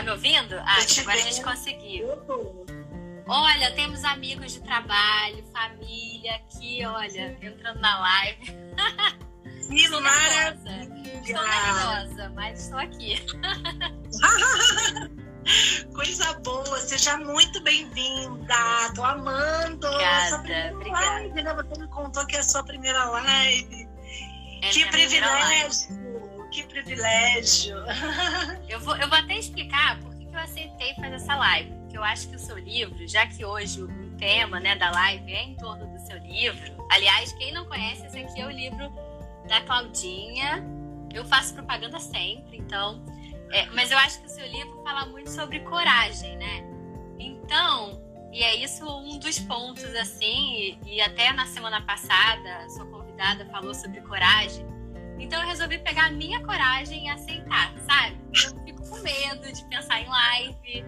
Tá 0.00 0.04
me 0.04 0.12
ouvindo? 0.12 0.54
Ah, 0.60 0.78
agora 1.00 1.18
a 1.18 1.20
gente 1.20 1.42
conseguiu. 1.42 2.08
Olha, 3.28 3.70
temos 3.72 4.02
amigos 4.02 4.52
de 4.52 4.62
trabalho, 4.62 5.44
família 5.52 6.36
aqui, 6.36 6.82
olha, 6.86 7.36
entrando 7.42 7.80
na 7.80 8.00
live. 8.00 8.46
Que 9.68 9.88
maravilha! 9.90 11.20
Estou 11.22 11.44
nervosa, 11.46 12.32
mas 12.34 12.62
estou 12.62 12.78
aqui. 12.78 13.22
Coisa 15.94 16.32
boa, 16.40 16.78
seja 16.78 17.18
muito 17.18 17.62
bem-vinda. 17.62 18.54
Tô 18.94 19.04
amando. 19.04 19.86
Obrigada, 19.86 20.36
obrigada. 20.76 21.04
Live, 21.04 21.42
né? 21.42 21.54
Você 21.54 21.78
me 21.78 21.88
contou 21.88 22.26
que 22.26 22.36
é 22.36 22.38
a 22.38 22.42
sua 22.42 22.64
primeira 22.64 23.04
live. 23.04 23.86
É 24.62 24.68
que 24.70 24.86
privilégio, 24.86 25.99
que 26.50 26.64
privilégio. 26.64 27.76
Eu 28.68 28.80
vou, 28.80 28.96
eu 28.96 29.08
vou 29.08 29.18
até 29.18 29.38
explicar 29.38 29.98
por 30.00 30.14
que 30.14 30.24
eu 30.24 30.38
aceitei 30.38 30.94
fazer 30.94 31.14
essa 31.14 31.34
live. 31.34 31.70
Porque 31.80 31.98
eu 31.98 32.04
acho 32.04 32.28
que 32.28 32.36
o 32.36 32.38
seu 32.38 32.56
livro, 32.56 33.06
já 33.08 33.26
que 33.26 33.44
hoje 33.44 33.82
o 33.82 34.16
tema 34.16 34.60
né, 34.60 34.76
da 34.76 34.90
live 34.90 35.32
é 35.32 35.42
em 35.42 35.56
torno 35.56 35.86
do 35.86 35.98
seu 36.06 36.18
livro. 36.18 36.86
Aliás, 36.90 37.32
quem 37.32 37.52
não 37.52 37.64
conhece, 37.64 38.06
esse 38.06 38.18
aqui 38.18 38.40
é 38.40 38.46
o 38.46 38.50
livro 38.50 38.92
da 39.48 39.60
Claudinha. 39.62 40.64
Eu 41.12 41.24
faço 41.24 41.52
propaganda 41.54 41.98
sempre, 41.98 42.58
então 42.58 43.04
é, 43.50 43.66
mas 43.66 43.90
eu 43.90 43.98
acho 43.98 44.20
que 44.20 44.26
o 44.26 44.30
seu 44.30 44.46
livro 44.46 44.80
fala 44.84 45.06
muito 45.06 45.30
sobre 45.30 45.60
coragem, 45.60 46.36
né? 46.36 46.64
Então, 47.18 48.00
e 48.32 48.42
é 48.42 48.54
isso 48.56 48.86
um 48.86 49.18
dos 49.18 49.38
pontos, 49.40 49.84
assim, 49.96 50.78
e, 50.86 50.94
e 50.96 51.00
até 51.00 51.32
na 51.32 51.46
semana 51.46 51.82
passada, 51.82 52.68
sua 52.70 52.86
convidada 52.86 53.44
falou 53.46 53.74
sobre 53.74 54.00
coragem. 54.02 54.64
Então 55.20 55.40
eu 55.40 55.46
resolvi 55.46 55.78
pegar 55.78 56.06
a 56.06 56.10
minha 56.10 56.42
coragem 56.42 57.06
e 57.06 57.10
aceitar, 57.10 57.72
sabe? 57.86 58.16
Eu 58.28 58.64
fico 58.64 58.88
com 58.88 58.98
medo 59.00 59.52
de 59.52 59.64
pensar 59.66 60.00
em 60.00 60.08
live. 60.08 60.84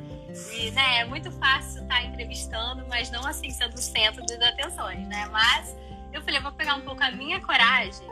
E, 0.58 0.70
né, 0.70 1.00
é 1.00 1.05
muito 1.05 1.30
fácil 1.33 1.83
estar 1.83 2.05
entrevistando, 2.05 2.84
mas 2.89 3.11
não 3.11 3.27
assim 3.27 3.50
sendo 3.50 3.74
o 3.74 3.78
centro 3.78 4.24
das 4.27 4.41
atenções, 4.41 5.06
né? 5.06 5.27
Mas 5.27 5.77
eu 6.12 6.22
falei, 6.22 6.39
eu 6.39 6.42
vou 6.42 6.52
pegar 6.52 6.74
um 6.74 6.80
pouco 6.80 7.02
a 7.02 7.11
minha 7.11 7.41
coragem 7.41 8.06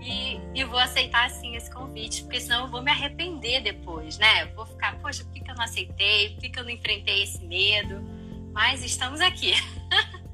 e, 0.00 0.40
e 0.54 0.64
vou 0.64 0.78
aceitar 0.78 1.28
sim 1.30 1.54
esse 1.56 1.70
convite, 1.70 2.22
porque 2.22 2.40
senão 2.40 2.64
eu 2.64 2.68
vou 2.68 2.82
me 2.82 2.90
arrepender 2.90 3.62
depois, 3.62 4.18
né? 4.18 4.44
Eu 4.44 4.54
vou 4.54 4.66
ficar, 4.66 4.98
poxa, 4.98 5.24
por 5.24 5.32
que, 5.32 5.50
eu 5.50 5.54
não 5.54 5.64
aceitei? 5.64 6.30
Por 6.30 6.40
que 6.40 6.58
eu 6.58 6.64
não 6.64 6.70
enfrentei 6.70 7.22
esse 7.22 7.44
medo? 7.44 8.02
Mas 8.52 8.82
estamos 8.84 9.20
aqui. 9.20 9.52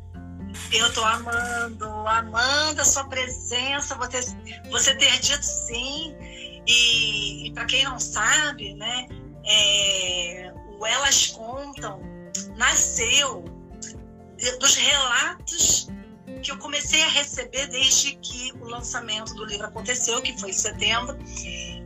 Eu 0.72 0.92
tô 0.92 1.04
amando, 1.04 1.86
amando 2.08 2.80
a 2.80 2.84
sua 2.84 3.04
presença, 3.04 3.94
você, 3.94 4.20
você 4.70 4.94
ter 4.96 5.18
dito 5.20 5.44
sim. 5.44 6.14
E, 6.66 7.46
e 7.46 7.52
para 7.52 7.64
quem 7.66 7.84
não 7.84 7.98
sabe, 7.98 8.74
né, 8.74 9.06
é, 9.44 10.52
o 10.78 10.84
Elas 10.84 11.28
Contam 11.28 12.00
nasceu 12.56 13.44
dos 14.60 14.74
relatos 14.74 15.88
que 16.42 16.50
eu 16.50 16.58
comecei 16.58 17.02
a 17.02 17.08
receber 17.08 17.66
desde 17.68 18.16
que 18.16 18.52
o 18.60 18.64
lançamento 18.64 19.34
do 19.34 19.44
livro 19.44 19.66
aconteceu, 19.66 20.20
que 20.22 20.38
foi 20.38 20.50
em 20.50 20.52
setembro. 20.52 21.16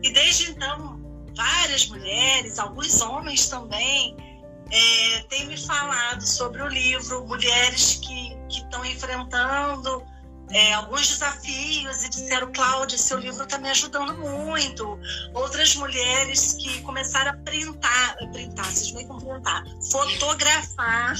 E 0.02 0.12
desde 0.12 0.50
então, 0.50 1.00
várias 1.36 1.86
mulheres, 1.86 2.58
alguns 2.58 3.00
homens 3.00 3.48
também, 3.48 4.16
é, 4.70 5.22
têm 5.28 5.46
me 5.46 5.56
falado 5.56 6.22
sobre 6.22 6.62
o 6.62 6.68
livro, 6.68 7.26
mulheres 7.26 8.00
que 8.02 8.39
estão 8.80 8.84
enfrentando 8.86 10.04
é, 10.50 10.74
alguns 10.74 11.08
desafios 11.08 12.04
e 12.04 12.08
disseram, 12.08 12.50
Cláudia, 12.52 12.98
seu 12.98 13.18
livro 13.18 13.44
está 13.44 13.58
me 13.58 13.70
ajudando 13.70 14.14
muito. 14.14 14.98
Outras 15.32 15.76
mulheres 15.76 16.54
que 16.54 16.82
começaram 16.82 17.30
a 17.30 17.36
printar, 17.36 18.16
printar, 18.32 18.64
vocês 18.66 18.92
nem 18.92 19.06
com 19.06 19.18
printar, 19.18 19.64
fotografar 19.90 21.14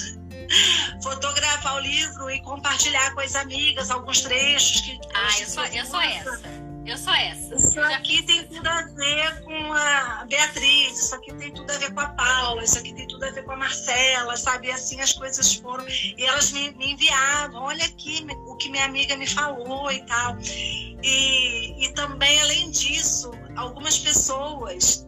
fotografar 1.02 1.76
o 1.76 1.78
livro 1.78 2.28
e 2.30 2.40
compartilhar 2.42 3.14
com 3.14 3.20
as 3.20 3.36
amigas 3.36 3.90
alguns 3.90 4.20
trechos 4.20 4.80
que. 4.80 4.98
Ah, 5.14 5.40
eu 5.40 5.46
sou, 5.46 5.64
eu 5.64 5.86
sou 5.86 6.00
essa. 6.00 6.69
Eu 6.86 6.96
sou 6.96 7.12
essa. 7.12 7.54
Isso 7.54 7.80
aqui 7.80 8.22
tem 8.22 8.46
tudo 8.46 8.66
a 8.66 8.82
ver 8.82 9.42
com 9.44 9.72
a 9.72 10.24
Beatriz, 10.28 10.98
isso 10.98 11.14
aqui 11.14 11.32
tem 11.34 11.52
tudo 11.52 11.70
a 11.70 11.78
ver 11.78 11.92
com 11.92 12.00
a 12.00 12.08
Paula, 12.08 12.64
isso 12.64 12.78
aqui 12.78 12.92
tem 12.94 13.06
tudo 13.06 13.24
a 13.24 13.30
ver 13.30 13.44
com 13.44 13.52
a 13.52 13.56
Marcela, 13.56 14.36
sabe? 14.36 14.68
E 14.68 14.70
assim 14.72 15.00
as 15.00 15.12
coisas 15.12 15.54
foram. 15.54 15.86
E 15.88 16.24
elas 16.24 16.50
me, 16.52 16.72
me 16.72 16.92
enviavam, 16.92 17.62
olha 17.62 17.84
aqui 17.84 18.26
o 18.46 18.56
que 18.56 18.70
minha 18.70 18.84
amiga 18.86 19.16
me 19.16 19.26
falou 19.26 19.92
e 19.92 20.04
tal. 20.06 20.36
E, 20.40 21.84
e 21.84 21.92
também, 21.92 22.40
além 22.40 22.70
disso, 22.70 23.30
algumas 23.56 23.98
pessoas 23.98 25.06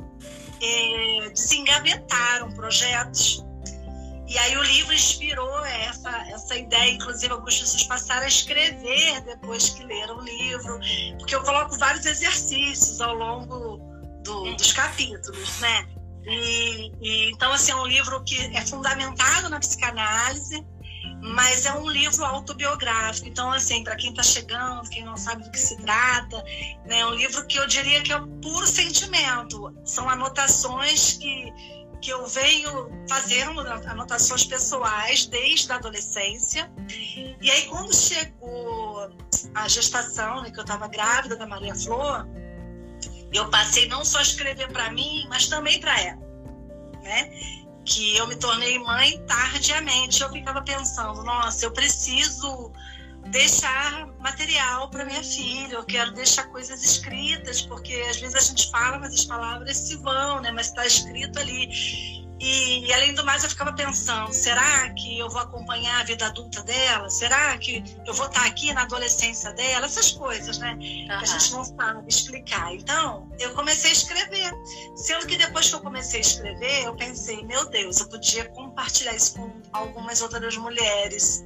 é, 0.60 1.30
desengavetaram 1.30 2.52
projetos 2.52 3.44
e 4.32 4.38
aí 4.38 4.56
o 4.56 4.62
livro 4.62 4.94
inspirou 4.94 5.62
essa, 5.62 6.10
essa 6.28 6.56
ideia, 6.56 6.90
inclusive 6.92 7.30
algumas 7.30 7.58
pessoas 7.58 7.82
passaram 7.84 8.22
a 8.22 8.28
escrever 8.28 9.20
depois 9.26 9.68
que 9.68 9.84
leram 9.84 10.16
o 10.16 10.22
livro, 10.22 10.80
porque 11.18 11.34
eu 11.34 11.42
coloco 11.42 11.76
vários 11.76 12.06
exercícios 12.06 12.98
ao 13.02 13.14
longo 13.14 13.76
do, 14.24 14.56
dos 14.56 14.72
capítulos, 14.72 15.60
né? 15.60 15.86
E, 16.24 16.92
e, 17.02 17.30
então, 17.30 17.52
assim, 17.52 17.72
é 17.72 17.76
um 17.76 17.86
livro 17.86 18.24
que 18.24 18.38
é 18.56 18.64
fundamentado 18.64 19.50
na 19.50 19.60
psicanálise, 19.60 20.64
mas 21.20 21.66
é 21.66 21.74
um 21.74 21.90
livro 21.90 22.24
autobiográfico. 22.24 23.28
Então, 23.28 23.52
assim, 23.52 23.84
para 23.84 23.96
quem 23.96 24.10
está 24.10 24.22
chegando, 24.22 24.88
quem 24.88 25.04
não 25.04 25.16
sabe 25.16 25.44
do 25.44 25.50
que 25.50 25.58
se 25.58 25.76
trata, 25.82 26.42
né, 26.86 27.00
é 27.00 27.06
um 27.06 27.14
livro 27.14 27.46
que 27.46 27.58
eu 27.58 27.66
diria 27.66 28.00
que 28.00 28.12
é 28.12 28.16
um 28.16 28.40
puro 28.40 28.66
sentimento. 28.66 29.74
São 29.84 30.08
anotações 30.08 31.18
que 31.18 31.52
que 32.02 32.10
eu 32.10 32.26
venho 32.26 32.90
fazendo 33.08 33.60
anotações 33.60 34.44
pessoais 34.44 35.24
desde 35.26 35.70
a 35.70 35.76
adolescência. 35.76 36.70
E 37.40 37.48
aí, 37.48 37.66
quando 37.66 37.94
chegou 37.94 39.08
a 39.54 39.68
gestação, 39.68 40.42
né, 40.42 40.50
que 40.50 40.58
eu 40.58 40.64
estava 40.64 40.88
grávida 40.88 41.36
da 41.36 41.46
Maria 41.46 41.74
Flor, 41.76 42.26
eu 43.32 43.48
passei 43.50 43.86
não 43.86 44.04
só 44.04 44.18
a 44.18 44.22
escrever 44.22 44.70
para 44.72 44.90
mim, 44.90 45.26
mas 45.28 45.46
também 45.46 45.80
para 45.80 45.98
ela, 46.00 46.20
né? 47.02 47.30
Que 47.84 48.16
eu 48.16 48.26
me 48.26 48.36
tornei 48.36 48.78
mãe 48.80 49.24
tardiamente. 49.26 50.22
Eu 50.22 50.30
ficava 50.30 50.60
pensando, 50.62 51.22
nossa, 51.22 51.64
eu 51.64 51.72
preciso 51.72 52.72
deixar 53.28 54.06
material 54.18 54.88
para 54.90 55.04
minha 55.04 55.22
filha, 55.22 55.74
eu 55.74 55.84
quero 55.84 56.12
deixar 56.12 56.44
coisas 56.48 56.82
escritas, 56.84 57.62
porque 57.62 57.94
às 58.08 58.18
vezes 58.18 58.34
a 58.34 58.40
gente 58.40 58.70
fala, 58.70 58.98
mas 58.98 59.14
as 59.14 59.24
palavras 59.24 59.76
se 59.76 59.96
vão, 59.96 60.40
né? 60.40 60.50
Mas 60.50 60.68
está 60.68 60.86
escrito 60.86 61.38
ali. 61.38 62.22
E, 62.42 62.88
e, 62.88 62.92
além 62.92 63.14
do 63.14 63.24
mais, 63.24 63.44
eu 63.44 63.50
ficava 63.50 63.72
pensando: 63.72 64.32
será 64.32 64.90
que 64.94 65.16
eu 65.16 65.30
vou 65.30 65.40
acompanhar 65.40 66.00
a 66.00 66.04
vida 66.04 66.26
adulta 66.26 66.60
dela? 66.64 67.08
Será 67.08 67.56
que 67.56 67.84
eu 68.04 68.12
vou 68.12 68.26
estar 68.26 68.44
aqui 68.44 68.72
na 68.72 68.82
adolescência 68.82 69.52
dela? 69.52 69.86
Essas 69.86 70.10
coisas, 70.10 70.58
né? 70.58 70.72
Uhum. 70.72 71.06
Que 71.06 71.12
a 71.12 71.24
gente 71.24 71.52
não 71.52 71.62
sabe 71.62 72.08
explicar. 72.08 72.74
Então, 72.74 73.30
eu 73.38 73.54
comecei 73.54 73.90
a 73.90 73.92
escrever. 73.92 74.50
Sendo 74.96 75.24
que 75.28 75.36
depois 75.36 75.68
que 75.68 75.76
eu 75.76 75.80
comecei 75.80 76.18
a 76.18 76.22
escrever, 76.22 76.84
eu 76.84 76.96
pensei: 76.96 77.44
meu 77.44 77.70
Deus, 77.70 78.00
eu 78.00 78.08
podia 78.08 78.44
compartilhar 78.46 79.14
isso 79.14 79.34
com 79.34 79.62
algumas 79.72 80.20
outras 80.20 80.56
mulheres 80.56 81.44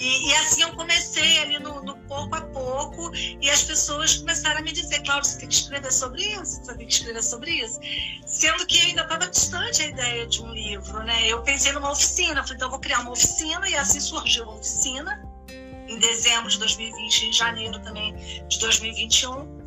e, 0.00 0.28
e, 0.30 0.34
assim 0.36 0.62
eu 0.62 0.72
comecei 0.74 1.38
ali 1.40 1.58
no, 1.58 1.82
no, 1.82 1.94
pouco 2.08 2.34
a 2.34 2.40
pouco, 2.40 3.12
e 3.14 3.50
as 3.50 3.64
pessoas 3.64 4.16
começaram 4.16 4.60
a 4.60 4.62
me 4.62 4.72
dizer, 4.72 5.02
Cláudia, 5.02 5.30
você 5.30 5.40
tem 5.40 5.48
que 5.48 5.54
escrever 5.54 5.92
sobre 5.92 6.22
isso, 6.22 6.64
você 6.64 6.74
tem 6.74 6.86
que 6.86 6.92
escrever 6.94 7.22
sobre 7.22 7.50
isso. 7.50 7.78
Sendo 8.26 8.66
que 8.66 8.80
ainda 8.80 9.02
estava 9.02 9.26
distante 9.26 9.82
a 9.82 9.86
ideia 9.86 10.26
de 10.26 10.42
um 10.42 10.52
livro, 10.54 11.02
né? 11.02 11.28
Eu 11.28 11.42
pensei 11.42 11.72
numa 11.72 11.90
oficina, 11.90 12.42
falei, 12.42 12.56
então 12.56 12.70
vou 12.70 12.80
criar 12.80 13.00
uma 13.00 13.10
oficina, 13.10 13.68
e 13.68 13.76
assim 13.76 14.00
surgiu 14.00 14.44
uma 14.44 14.54
oficina, 14.54 15.22
em 15.86 15.98
dezembro 15.98 16.48
de 16.48 16.58
2020, 16.60 17.26
em 17.26 17.32
janeiro 17.34 17.78
também 17.82 18.14
de 18.48 18.58
2021. 18.58 19.60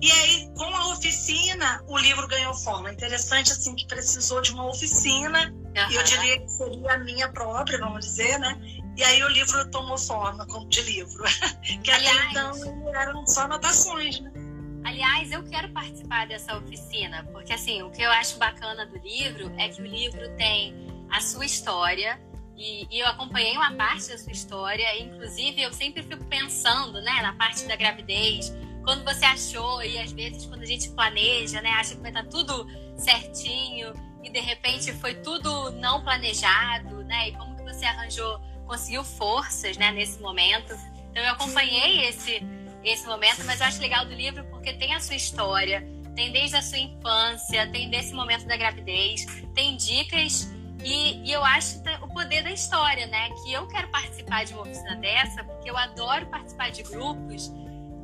E 0.00 0.10
aí, 0.10 0.50
com 0.56 0.64
a 0.64 0.88
oficina, 0.88 1.84
o 1.86 1.98
livro 1.98 2.26
ganhou 2.26 2.54
forma. 2.54 2.90
Interessante, 2.90 3.52
assim, 3.52 3.74
que 3.76 3.86
precisou 3.86 4.40
de 4.40 4.52
uma 4.52 4.66
oficina, 4.66 5.52
uhum. 5.52 5.90
e 5.90 5.94
eu 5.94 6.02
diria 6.04 6.40
que 6.40 6.48
seria 6.48 6.94
a 6.94 6.98
minha 6.98 7.30
própria, 7.30 7.78
vamos 7.78 8.06
dizer, 8.06 8.38
né? 8.38 8.58
E 8.96 9.02
aí 9.02 9.22
o 9.22 9.28
livro 9.28 9.70
tomou 9.70 9.96
forma 9.96 10.46
como 10.46 10.68
de 10.68 10.82
livro. 10.82 11.24
que 11.82 11.90
Aliás, 11.90 12.18
até 12.18 12.30
então 12.30 12.94
eram 12.94 13.26
só 13.26 13.42
anotações, 13.42 14.20
né? 14.20 14.30
Aliás, 14.84 15.30
eu 15.30 15.44
quero 15.44 15.68
participar 15.70 16.26
dessa 16.26 16.56
oficina, 16.56 17.24
porque 17.32 17.52
assim, 17.52 17.82
o 17.82 17.90
que 17.90 18.02
eu 18.02 18.10
acho 18.10 18.36
bacana 18.36 18.84
do 18.84 18.98
livro 18.98 19.52
é 19.56 19.68
que 19.68 19.80
o 19.80 19.86
livro 19.86 20.28
tem 20.36 20.74
a 21.08 21.20
sua 21.20 21.46
história, 21.46 22.20
e, 22.56 22.86
e, 22.90 23.00
eu 23.00 23.06
acompanhei 23.06 23.56
uma 23.56 23.72
parte 23.72 24.08
da 24.08 24.18
sua 24.18 24.32
história, 24.32 25.00
inclusive 25.00 25.62
eu 25.62 25.72
sempre 25.72 26.02
fico 26.02 26.24
pensando, 26.26 27.00
né, 27.00 27.22
na 27.22 27.32
parte 27.32 27.64
da 27.66 27.76
gravidez, 27.76 28.52
quando 28.84 29.04
você 29.04 29.24
achou, 29.24 29.82
e 29.82 29.98
às 29.98 30.12
vezes 30.12 30.46
quando 30.46 30.62
a 30.62 30.66
gente 30.66 30.90
planeja, 30.90 31.60
né, 31.62 31.70
acha 31.70 31.94
que 31.94 32.00
vai 32.00 32.10
estar 32.10 32.24
tudo 32.24 32.66
certinho, 32.96 33.92
e 34.22 34.30
de 34.30 34.40
repente 34.40 34.92
foi 34.92 35.14
tudo 35.14 35.70
não 35.72 36.02
planejado, 36.02 37.02
né, 37.04 37.30
e 37.30 37.32
como 37.32 37.56
que 37.56 37.62
você 37.62 37.84
arranjou 37.84 38.40
conseguiu 38.72 39.04
forças 39.04 39.76
né, 39.76 39.90
nesse 39.92 40.18
momento. 40.18 40.74
Então 41.10 41.22
eu 41.22 41.32
acompanhei 41.32 42.06
esse, 42.06 42.42
esse 42.82 43.06
momento, 43.06 43.44
mas 43.44 43.60
eu 43.60 43.66
acho 43.66 43.80
legal 43.80 44.06
do 44.06 44.14
livro 44.14 44.44
porque 44.46 44.72
tem 44.72 44.94
a 44.94 45.00
sua 45.00 45.14
história, 45.14 45.86
tem 46.16 46.32
desde 46.32 46.56
a 46.56 46.62
sua 46.62 46.78
infância, 46.78 47.70
tem 47.70 47.90
desse 47.90 48.14
momento 48.14 48.46
da 48.46 48.56
gravidez, 48.56 49.26
tem 49.54 49.76
dicas 49.76 50.50
e, 50.82 51.22
e, 51.22 51.30
eu 51.30 51.44
acho 51.44 51.80
o 52.00 52.08
poder 52.08 52.42
da 52.42 52.50
história, 52.50 53.06
né? 53.06 53.28
Que 53.44 53.52
eu 53.52 53.68
quero 53.68 53.88
participar 53.88 54.44
de 54.44 54.52
uma 54.52 54.62
oficina 54.62 54.96
dessa, 54.96 55.44
porque 55.44 55.70
eu 55.70 55.76
adoro 55.76 56.26
participar 56.26 56.70
de 56.70 56.82
grupos 56.82 57.52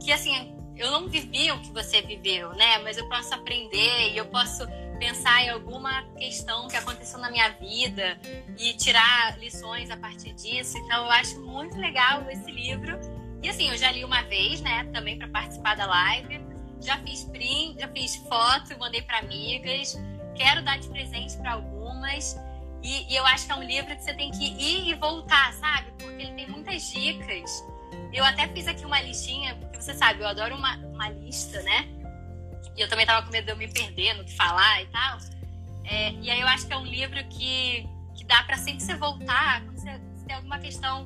que, 0.00 0.12
assim, 0.12 0.54
eu 0.76 0.90
não 0.92 1.08
vivi 1.08 1.50
o 1.50 1.58
que 1.58 1.72
você 1.72 2.00
viveu, 2.02 2.50
né? 2.54 2.78
Mas 2.78 2.96
eu 2.96 3.08
posso 3.08 3.34
aprender 3.34 4.12
e 4.12 4.16
eu 4.16 4.26
posso 4.26 4.64
pensar 4.98 5.42
em 5.42 5.50
alguma 5.50 6.02
questão 6.16 6.68
que 6.68 6.76
aconteceu 6.76 7.18
na 7.18 7.30
minha 7.30 7.48
vida 7.50 8.18
e 8.58 8.72
tirar 8.74 9.38
lições 9.38 9.90
a 9.90 9.96
partir 9.96 10.32
disso. 10.32 10.76
Então, 10.78 11.04
eu 11.04 11.10
acho 11.10 11.40
muito 11.40 11.76
legal 11.78 12.28
esse 12.30 12.50
livro. 12.50 12.98
E, 13.42 13.48
assim, 13.48 13.68
eu 13.68 13.76
já 13.76 13.90
li 13.90 14.04
uma 14.04 14.22
vez, 14.22 14.60
né? 14.60 14.84
Também 14.92 15.16
para 15.16 15.28
participar 15.28 15.76
da 15.76 15.86
live. 15.86 16.40
Já 16.80 16.96
fiz 16.98 17.24
print, 17.24 17.80
já 17.80 17.88
fiz 17.88 18.16
foto, 18.16 18.78
mandei 18.78 19.02
para 19.02 19.18
amigas. 19.18 19.96
Quero 20.36 20.62
dar 20.62 20.78
de 20.78 20.88
presente 20.88 21.36
para 21.38 21.52
algumas. 21.52 22.36
E, 22.82 23.12
e, 23.12 23.16
eu 23.16 23.26
acho 23.26 23.46
que 23.46 23.52
é 23.52 23.54
um 23.54 23.62
livro 23.62 23.94
que 23.96 24.02
você 24.02 24.14
tem 24.14 24.30
que 24.30 24.44
ir 24.44 24.88
e 24.88 24.94
voltar, 24.94 25.52
sabe? 25.54 25.90
Porque 25.98 26.22
ele 26.22 26.32
tem 26.32 26.48
muitas 26.48 26.90
dicas. 26.90 27.64
Eu 28.12 28.24
até 28.24 28.46
fiz 28.48 28.66
aqui 28.66 28.84
uma 28.84 29.00
listinha, 29.00 29.54
porque 29.56 29.80
você 29.80 29.94
sabe, 29.94 30.20
eu 30.20 30.28
adoro 30.28 30.54
uma, 30.54 30.76
uma 30.76 31.10
lista, 31.10 31.60
né? 31.62 31.88
E 32.78 32.80
eu 32.80 32.88
também 32.88 33.04
tava 33.04 33.26
com 33.26 33.32
medo 33.32 33.44
de 33.44 33.50
eu 33.50 33.56
me 33.56 33.66
perder 33.66 34.14
no 34.14 34.24
que 34.24 34.36
falar 34.36 34.82
e 34.82 34.86
tal. 34.86 35.18
É, 35.84 36.12
e 36.12 36.30
aí 36.30 36.40
eu 36.40 36.46
acho 36.46 36.64
que 36.64 36.72
é 36.72 36.76
um 36.76 36.86
livro 36.86 37.16
que, 37.28 37.84
que 38.14 38.24
dá 38.24 38.44
para 38.44 38.56
sempre 38.56 38.80
você 38.80 38.94
voltar 38.94 39.64
quando 39.64 39.80
você, 39.80 39.98
você, 40.14 40.26
tem 40.26 40.36
alguma 40.36 40.58
questão. 40.60 41.04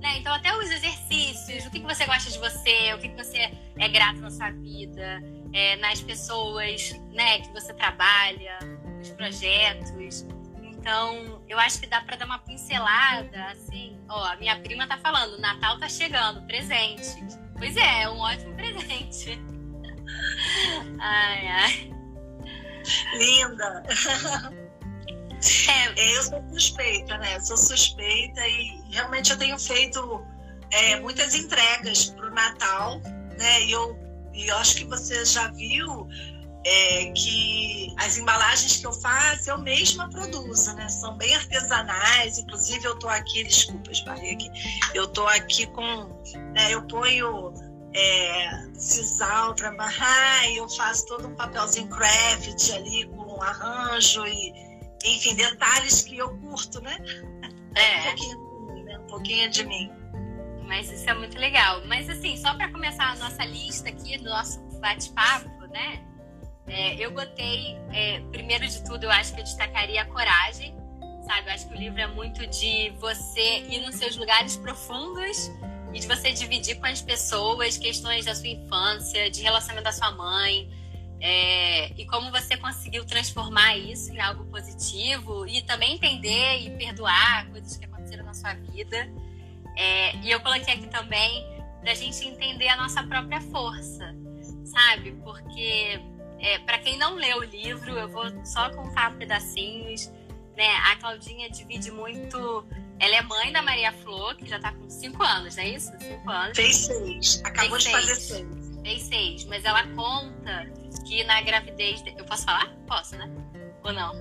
Né? 0.00 0.16
Então, 0.16 0.32
até 0.32 0.56
os 0.56 0.70
exercícios, 0.70 1.66
o 1.66 1.70
que, 1.70 1.80
que 1.80 1.86
você 1.86 2.06
gosta 2.06 2.30
de 2.30 2.38
você, 2.38 2.94
o 2.94 2.98
que, 2.98 3.10
que 3.10 3.22
você 3.22 3.52
é 3.76 3.88
grato 3.88 4.18
na 4.20 4.30
sua 4.30 4.50
vida, 4.50 5.22
é, 5.52 5.76
nas 5.76 6.00
pessoas 6.00 6.98
né, 7.12 7.40
que 7.40 7.50
você 7.50 7.74
trabalha, 7.74 8.58
nos 8.96 9.10
projetos. 9.10 10.24
Então, 10.62 11.42
eu 11.46 11.58
acho 11.58 11.80
que 11.80 11.86
dá 11.86 12.00
para 12.00 12.16
dar 12.16 12.24
uma 12.24 12.38
pincelada, 12.38 13.44
assim. 13.48 13.98
Ó, 14.08 14.24
a 14.24 14.36
minha 14.36 14.58
prima 14.60 14.86
tá 14.86 14.96
falando, 14.96 15.38
Natal 15.38 15.78
tá 15.78 15.86
chegando, 15.86 16.40
presente. 16.46 17.22
Pois 17.58 17.76
é, 17.76 18.04
é 18.04 18.08
um 18.08 18.18
ótimo 18.18 18.54
presente. 18.54 19.38
ai, 21.00 21.48
ai. 21.48 21.92
Linda. 23.14 23.82
É. 25.68 26.16
Eu 26.16 26.22
sou 26.22 26.44
suspeita, 26.50 27.16
né? 27.16 27.36
Eu 27.36 27.40
sou 27.40 27.56
suspeita 27.56 28.46
e 28.46 28.82
realmente 28.90 29.30
eu 29.30 29.38
tenho 29.38 29.58
feito 29.58 30.22
é, 30.70 31.00
muitas 31.00 31.34
entregas 31.34 32.06
pro 32.10 32.30
Natal, 32.32 33.00
né? 33.38 33.64
E 33.64 33.72
eu, 33.72 33.98
e 34.34 34.48
eu 34.48 34.56
acho 34.58 34.76
que 34.76 34.84
você 34.84 35.24
já 35.24 35.48
viu 35.48 36.06
é, 36.64 37.10
que 37.12 37.94
as 37.96 38.18
embalagens 38.18 38.76
que 38.76 38.86
eu 38.86 38.92
faço 38.92 39.50
eu 39.50 39.58
mesma 39.58 40.10
produzo, 40.10 40.74
né? 40.74 40.88
São 40.88 41.16
bem 41.16 41.34
artesanais, 41.34 42.38
inclusive 42.38 42.84
eu 42.84 42.98
tô 42.98 43.08
aqui, 43.08 43.44
desculpa, 43.44 43.90
esbarrei 43.90 44.34
aqui, 44.34 44.50
eu 44.94 45.08
tô 45.08 45.26
aqui 45.26 45.66
com, 45.68 46.22
né, 46.52 46.72
eu 46.72 46.82
ponho 46.86 47.52
é, 47.94 48.50
sisal 48.74 49.54
para 49.54 49.68
amarrar 49.68 50.48
e 50.48 50.58
eu 50.58 50.68
faço 50.68 51.06
todo 51.06 51.28
um 51.28 51.34
papelzinho 51.34 51.88
craft 51.88 52.70
ali 52.74 53.06
com 53.08 53.42
arranjo 53.42 54.26
e, 54.26 54.52
enfim, 55.04 55.34
detalhes 55.34 56.02
que 56.02 56.18
eu 56.18 56.36
curto, 56.38 56.80
né? 56.80 56.96
É. 57.74 58.00
Um 58.00 58.04
pouquinho, 58.04 58.84
né? 58.84 58.98
um 58.98 59.06
pouquinho 59.06 59.50
de 59.50 59.64
mim. 59.64 59.90
Mas 60.66 60.90
isso 60.90 61.08
é 61.10 61.14
muito 61.14 61.36
legal. 61.36 61.82
Mas 61.86 62.08
assim, 62.08 62.36
só 62.36 62.54
para 62.54 62.70
começar 62.70 63.10
a 63.10 63.16
nossa 63.16 63.44
lista 63.44 63.88
aqui 63.88 64.18
do 64.18 64.30
nosso 64.30 64.60
bate-papo, 64.80 65.66
né? 65.66 66.04
É, 66.68 66.94
eu 66.94 67.10
botei, 67.10 67.76
é, 67.92 68.20
primeiro 68.30 68.66
de 68.68 68.84
tudo, 68.84 69.04
eu 69.04 69.10
acho 69.10 69.34
que 69.34 69.40
eu 69.40 69.44
destacaria 69.44 70.02
a 70.02 70.06
coragem, 70.06 70.76
sabe? 71.26 71.48
Eu 71.48 71.54
acho 71.54 71.68
que 71.68 71.74
o 71.74 71.76
livro 71.76 72.00
é 72.00 72.06
muito 72.06 72.46
de 72.46 72.90
você 73.00 73.58
ir 73.68 73.80
nos 73.84 73.96
seus 73.96 74.16
lugares 74.16 74.56
profundos 74.56 75.50
e 75.92 76.00
de 76.00 76.06
você 76.06 76.32
dividir 76.32 76.78
com 76.78 76.86
as 76.86 77.02
pessoas 77.02 77.76
questões 77.76 78.24
da 78.24 78.34
sua 78.34 78.48
infância, 78.48 79.30
de 79.30 79.42
relacionamento 79.42 79.84
da 79.84 79.92
sua 79.92 80.10
mãe, 80.12 80.68
é, 81.20 81.92
e 82.00 82.06
como 82.06 82.30
você 82.30 82.56
conseguiu 82.56 83.04
transformar 83.04 83.76
isso 83.76 84.12
em 84.12 84.20
algo 84.20 84.44
positivo 84.46 85.46
e 85.46 85.60
também 85.62 85.94
entender 85.94 86.60
e 86.60 86.70
perdoar 86.70 87.46
coisas 87.50 87.76
que 87.76 87.84
aconteceram 87.84 88.24
na 88.24 88.32
sua 88.32 88.54
vida. 88.54 89.08
É, 89.76 90.16
e 90.16 90.30
eu 90.30 90.40
coloquei 90.40 90.74
aqui 90.74 90.86
também 90.86 91.46
da 91.84 91.94
gente 91.94 92.26
entender 92.26 92.68
a 92.68 92.76
nossa 92.76 93.02
própria 93.02 93.40
força, 93.40 94.14
sabe? 94.64 95.12
Porque 95.22 96.00
é, 96.38 96.58
para 96.60 96.78
quem 96.78 96.96
não 96.96 97.16
leu 97.16 97.38
o 97.38 97.44
livro, 97.44 97.92
eu 97.92 98.08
vou 98.08 98.24
só 98.44 98.70
contar 98.70 99.14
pedacinhos. 99.16 100.10
Né? 100.56 100.68
A 100.90 100.96
Claudinha 100.96 101.50
divide 101.50 101.90
muito. 101.90 102.64
Ela 103.00 103.16
é 103.16 103.22
mãe 103.22 103.50
da 103.50 103.62
Maria 103.62 103.92
Flor, 103.92 104.36
que 104.36 104.46
já 104.46 104.56
está 104.56 104.72
com 104.72 104.88
5 104.88 105.22
anos, 105.22 105.56
não 105.56 105.62
é 105.62 105.68
isso? 105.70 105.90
5 105.98 106.30
anos. 106.30 106.56
Fez 106.56 106.76
seis. 106.76 107.42
Acabou 107.44 107.80
Fez 107.80 107.84
de 107.84 107.90
fazer 107.90 108.14
seis. 108.14 108.80
Fez 108.82 109.02
seis. 109.02 109.44
Mas 109.46 109.64
ela 109.64 109.86
conta 109.88 110.70
que 111.06 111.24
na 111.24 111.40
gravidez. 111.40 112.02
De... 112.02 112.14
Eu 112.16 112.24
posso 112.26 112.44
falar? 112.44 112.68
Posso, 112.86 113.16
né? 113.16 113.28
Ou 113.82 113.92
não? 113.92 114.12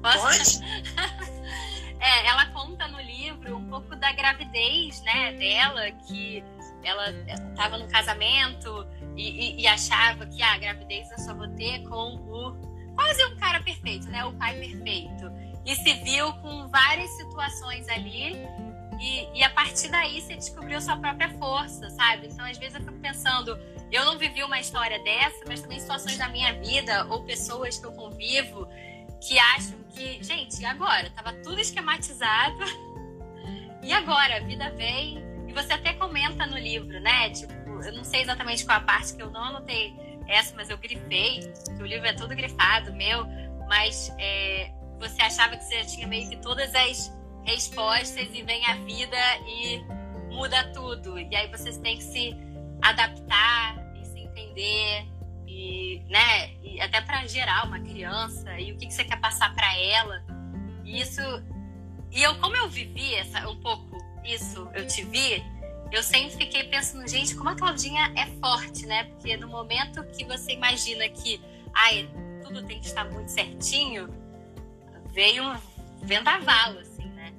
Posso? 0.00 0.58
Pode? 0.58 0.64
é, 2.00 2.26
ela 2.26 2.46
conta 2.46 2.88
no 2.88 3.00
livro 3.02 3.56
um 3.56 3.68
pouco 3.68 3.94
da 3.94 4.12
gravidez 4.12 5.02
né, 5.02 5.34
dela, 5.34 5.90
que 6.08 6.42
ela 6.82 7.10
estava 7.10 7.76
no 7.76 7.86
casamento 7.88 8.86
e, 9.16 9.28
e, 9.28 9.62
e, 9.62 9.66
achava 9.66 10.26
que 10.26 10.42
ah, 10.42 10.54
a 10.54 10.58
gravidez 10.58 11.10
eu 11.10 11.18
só 11.18 11.34
vou 11.34 11.48
ter 11.48 11.82
com 11.84 12.16
o 12.16 12.74
quase 12.94 13.24
um 13.26 13.36
cara 13.36 13.60
perfeito, 13.62 14.06
né? 14.08 14.24
O 14.24 14.32
pai 14.34 14.58
perfeito. 14.58 15.30
E 15.64 15.74
se 15.74 15.94
viu 15.94 16.32
com 16.34 16.68
várias 16.68 17.10
situações 17.16 17.88
ali 17.88 18.36
e, 19.00 19.38
e 19.38 19.42
a 19.42 19.50
partir 19.50 19.88
daí 19.88 20.20
você 20.20 20.34
descobriu 20.34 20.80
sua 20.80 20.96
própria 20.96 21.30
força, 21.38 21.88
sabe? 21.90 22.28
Então 22.28 22.44
às 22.44 22.58
vezes 22.58 22.74
eu 22.74 22.80
fico 22.80 22.98
pensando, 23.00 23.58
eu 23.90 24.04
não 24.04 24.18
vivi 24.18 24.42
uma 24.42 24.60
história 24.60 25.02
dessa, 25.02 25.44
mas 25.46 25.60
também 25.60 25.80
situações 25.80 26.16
da 26.18 26.28
minha 26.28 26.52
vida 26.54 27.06
ou 27.06 27.22
pessoas 27.24 27.78
que 27.78 27.86
eu 27.86 27.92
convivo 27.92 28.68
que 29.20 29.38
acham 29.38 29.78
que, 29.94 30.22
gente, 30.22 30.64
agora? 30.64 31.08
Tava 31.10 31.32
tudo 31.42 31.60
esquematizado. 31.60 32.58
E 33.82 33.92
agora? 33.92 34.38
A 34.38 34.40
vida 34.40 34.70
vem. 34.70 35.22
E 35.46 35.52
você 35.52 35.74
até 35.74 35.92
comenta 35.92 36.46
no 36.46 36.56
livro, 36.56 36.98
né? 37.00 37.28
Tipo, 37.28 37.52
eu 37.84 37.92
não 37.92 38.02
sei 38.02 38.22
exatamente 38.22 38.64
qual 38.64 38.78
a 38.78 38.80
parte 38.80 39.14
que 39.14 39.22
eu 39.22 39.30
não 39.30 39.44
anotei 39.44 39.94
essa, 40.26 40.54
mas 40.56 40.70
eu 40.70 40.78
grifei, 40.78 41.52
o 41.78 41.84
livro 41.84 42.06
é 42.06 42.14
todo 42.14 42.34
grifado, 42.34 42.94
meu, 42.94 43.26
mas 43.68 44.10
é, 44.18 44.70
você 44.98 45.22
achava 45.22 45.56
que 45.56 45.64
você 45.64 45.82
já 45.82 45.84
tinha 45.86 46.06
meio 46.06 46.28
que 46.28 46.36
todas 46.36 46.74
as 46.74 47.12
respostas 47.44 48.28
e 48.32 48.42
vem 48.42 48.64
a 48.66 48.76
vida 48.76 49.16
e 49.46 49.84
muda 50.32 50.72
tudo. 50.72 51.18
E 51.18 51.34
aí 51.34 51.48
você 51.48 51.72
tem 51.80 51.96
que 51.96 52.04
se 52.04 52.36
adaptar 52.82 53.76
e 54.00 54.04
se 54.04 54.20
entender 54.20 55.06
e, 55.46 56.02
né, 56.08 56.50
e 56.62 56.80
até 56.80 57.00
para 57.00 57.26
gerar 57.26 57.66
uma 57.66 57.80
criança 57.80 58.58
e 58.58 58.72
o 58.72 58.76
que, 58.76 58.86
que 58.86 58.94
você 58.94 59.04
quer 59.04 59.20
passar 59.20 59.54
para 59.54 59.78
ela. 59.78 60.24
E 60.84 61.00
isso 61.00 61.20
e 62.10 62.22
eu 62.22 62.38
como 62.40 62.56
eu 62.56 62.68
vivi 62.68 63.14
essa 63.14 63.48
um 63.48 63.60
pouco 63.60 63.98
isso, 64.24 64.68
eu 64.74 64.86
te 64.86 65.04
vi, 65.04 65.44
eu 65.92 66.02
sempre 66.02 66.30
fiquei 66.30 66.64
pensando, 66.64 67.06
gente, 67.06 67.34
como 67.36 67.50
a 67.50 67.54
Claudinha 67.54 68.12
é 68.16 68.26
forte, 68.40 68.86
né? 68.86 69.04
Porque 69.04 69.36
no 69.36 69.48
momento 69.48 70.02
que 70.16 70.24
você 70.24 70.52
imagina 70.52 71.08
que 71.08 71.40
ai, 71.74 72.08
tudo 72.42 72.62
tem 72.64 72.80
que 72.80 72.86
estar 72.86 73.04
muito 73.04 73.28
certinho, 73.28 74.08
veio 75.14 75.44
um 75.44 75.56
vendaval, 76.02 76.76
assim, 76.78 77.06
né? 77.10 77.32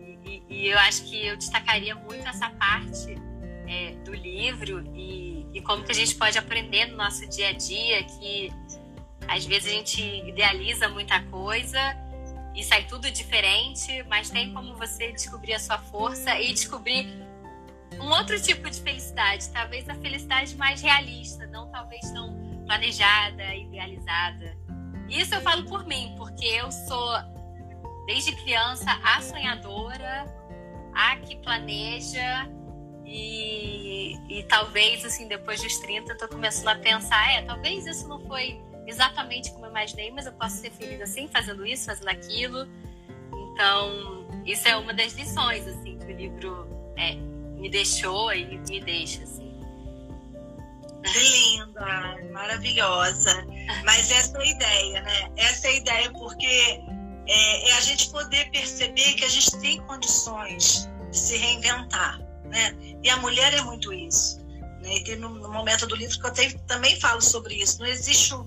E, 0.00 0.18
e, 0.24 0.42
e 0.48 0.68
eu 0.68 0.78
acho 0.80 1.04
que 1.04 1.26
eu 1.26 1.36
destacaria 1.36 1.94
muito 1.94 2.26
essa 2.26 2.48
parte 2.50 3.14
é, 3.68 3.92
do 4.04 4.14
livro 4.14 4.82
e, 4.94 5.46
e 5.52 5.60
como 5.60 5.84
que 5.84 5.92
a 5.92 5.94
gente 5.94 6.14
pode 6.14 6.38
aprender 6.38 6.86
no 6.86 6.96
nosso 6.96 7.28
dia 7.28 7.50
a 7.50 7.52
dia, 7.52 8.02
que 8.02 8.50
às 9.28 9.44
vezes 9.44 9.68
a 9.68 9.74
gente 9.74 10.02
idealiza 10.26 10.88
muita 10.88 11.20
coisa 11.24 11.78
e 12.54 12.64
sai 12.64 12.84
tudo 12.84 13.10
diferente, 13.10 14.02
mas 14.04 14.30
tem 14.30 14.52
como 14.54 14.74
você 14.76 15.12
descobrir 15.12 15.52
a 15.52 15.58
sua 15.58 15.78
força 15.78 16.40
e 16.40 16.52
descobrir 16.54 17.06
um 18.00 18.08
outro 18.08 18.40
tipo 18.40 18.68
de 18.70 18.80
felicidade, 18.80 19.48
talvez 19.50 19.88
a 19.88 19.94
felicidade 19.96 20.56
mais 20.56 20.80
realista, 20.80 21.46
não 21.46 21.70
talvez 21.70 22.10
tão 22.10 22.64
planejada, 22.66 23.54
idealizada. 23.54 24.56
Isso 25.08 25.34
eu 25.34 25.40
falo 25.40 25.64
por 25.64 25.86
mim, 25.86 26.14
porque 26.16 26.44
eu 26.46 26.70
sou 26.70 27.12
desde 28.06 28.32
criança 28.36 28.90
a 29.02 29.20
sonhadora, 29.20 30.26
a 30.94 31.16
que 31.16 31.36
planeja 31.36 32.48
e, 33.04 34.16
e 34.28 34.42
talvez 34.44 35.04
assim 35.04 35.28
depois 35.28 35.62
dos 35.62 35.78
30 35.78 36.12
eu 36.12 36.18
tô 36.18 36.28
começando 36.28 36.68
a 36.68 36.76
pensar, 36.76 37.32
é, 37.32 37.42
talvez 37.42 37.86
isso 37.86 38.08
não 38.08 38.20
foi 38.26 38.60
exatamente 38.86 39.52
como 39.52 39.66
eu 39.66 39.70
imaginei, 39.70 40.10
mas 40.10 40.26
eu 40.26 40.32
posso 40.32 40.56
ser 40.56 40.70
feliz 40.70 41.00
assim, 41.00 41.28
fazendo 41.28 41.66
isso, 41.66 41.86
fazendo 41.86 42.08
aquilo. 42.08 42.66
Então, 43.52 44.26
isso 44.44 44.66
é 44.68 44.76
uma 44.76 44.94
das 44.94 45.12
lições 45.14 45.66
assim 45.66 45.98
que 45.98 46.04
o 46.06 46.16
livro 46.16 46.68
é, 46.96 47.14
me 47.14 47.68
deixou 47.68 48.32
e 48.32 48.58
me 48.58 48.80
deixa, 48.80 49.22
assim. 49.22 49.45
Linda, 51.14 52.16
maravilhosa. 52.32 53.46
Mas 53.84 54.10
essa 54.10 54.36
é 54.38 54.42
a 54.42 54.46
ideia, 54.46 55.02
né? 55.02 55.30
Essa 55.36 55.68
é 55.68 55.70
a 55.70 55.74
ideia, 55.74 56.10
porque 56.12 56.80
é, 57.26 57.70
é 57.70 57.72
a 57.76 57.80
gente 57.80 58.10
poder 58.10 58.50
perceber 58.50 59.14
que 59.14 59.24
a 59.24 59.28
gente 59.28 59.56
tem 59.58 59.80
condições 59.82 60.88
de 61.10 61.18
se 61.18 61.36
reinventar, 61.36 62.18
né? 62.44 62.76
E 63.02 63.10
a 63.10 63.16
mulher 63.18 63.52
é 63.54 63.60
muito 63.62 63.92
isso. 63.92 64.44
Né? 64.82 64.96
E 64.96 65.04
tem 65.04 65.16
no, 65.16 65.28
no 65.30 65.50
momento 65.50 65.86
do 65.86 65.96
livro 65.96 66.18
que 66.18 66.26
eu 66.26 66.32
tenho, 66.32 66.58
também 66.60 66.98
falo 67.00 67.20
sobre 67.20 67.54
isso. 67.54 67.80
Não 67.80 67.86
existe 67.86 68.34
um, 68.34 68.46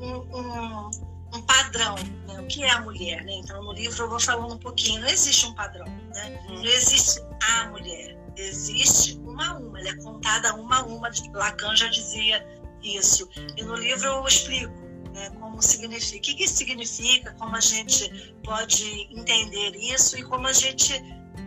um, 0.00 0.90
um 1.32 1.42
padrão, 1.42 1.94
né? 2.26 2.40
o 2.40 2.46
que 2.46 2.62
é 2.64 2.70
a 2.70 2.80
mulher. 2.80 3.24
Né? 3.24 3.32
Então, 3.34 3.62
no 3.62 3.72
livro 3.72 4.04
eu 4.04 4.08
vou 4.08 4.20
falando 4.20 4.54
um 4.54 4.58
pouquinho. 4.58 5.00
Não 5.00 5.08
existe 5.08 5.46
um 5.46 5.54
padrão, 5.54 5.86
né? 5.86 6.40
não 6.48 6.64
existe 6.64 7.20
a 7.40 7.66
mulher. 7.68 8.15
Existe 8.36 9.18
uma 9.20 9.48
a 9.48 9.58
uma, 9.58 9.80
ela 9.80 9.88
é 9.88 9.96
contada 9.96 10.54
uma 10.54 10.80
a 10.80 10.84
uma. 10.84 11.10
Lacan 11.32 11.74
já 11.74 11.88
dizia 11.88 12.46
isso. 12.82 13.28
E 13.56 13.62
no 13.62 13.74
livro 13.74 14.06
eu 14.06 14.26
explico 14.26 14.86
né, 15.16 15.30
como 15.40 15.60
significa, 15.62 16.18
o 16.18 16.20
que, 16.20 16.34
que 16.34 16.48
significa, 16.48 17.32
como 17.38 17.56
a 17.56 17.60
gente 17.60 18.36
pode 18.44 19.08
entender 19.10 19.74
isso 19.76 20.18
e 20.18 20.22
como 20.22 20.46
a 20.46 20.52
gente 20.52 20.92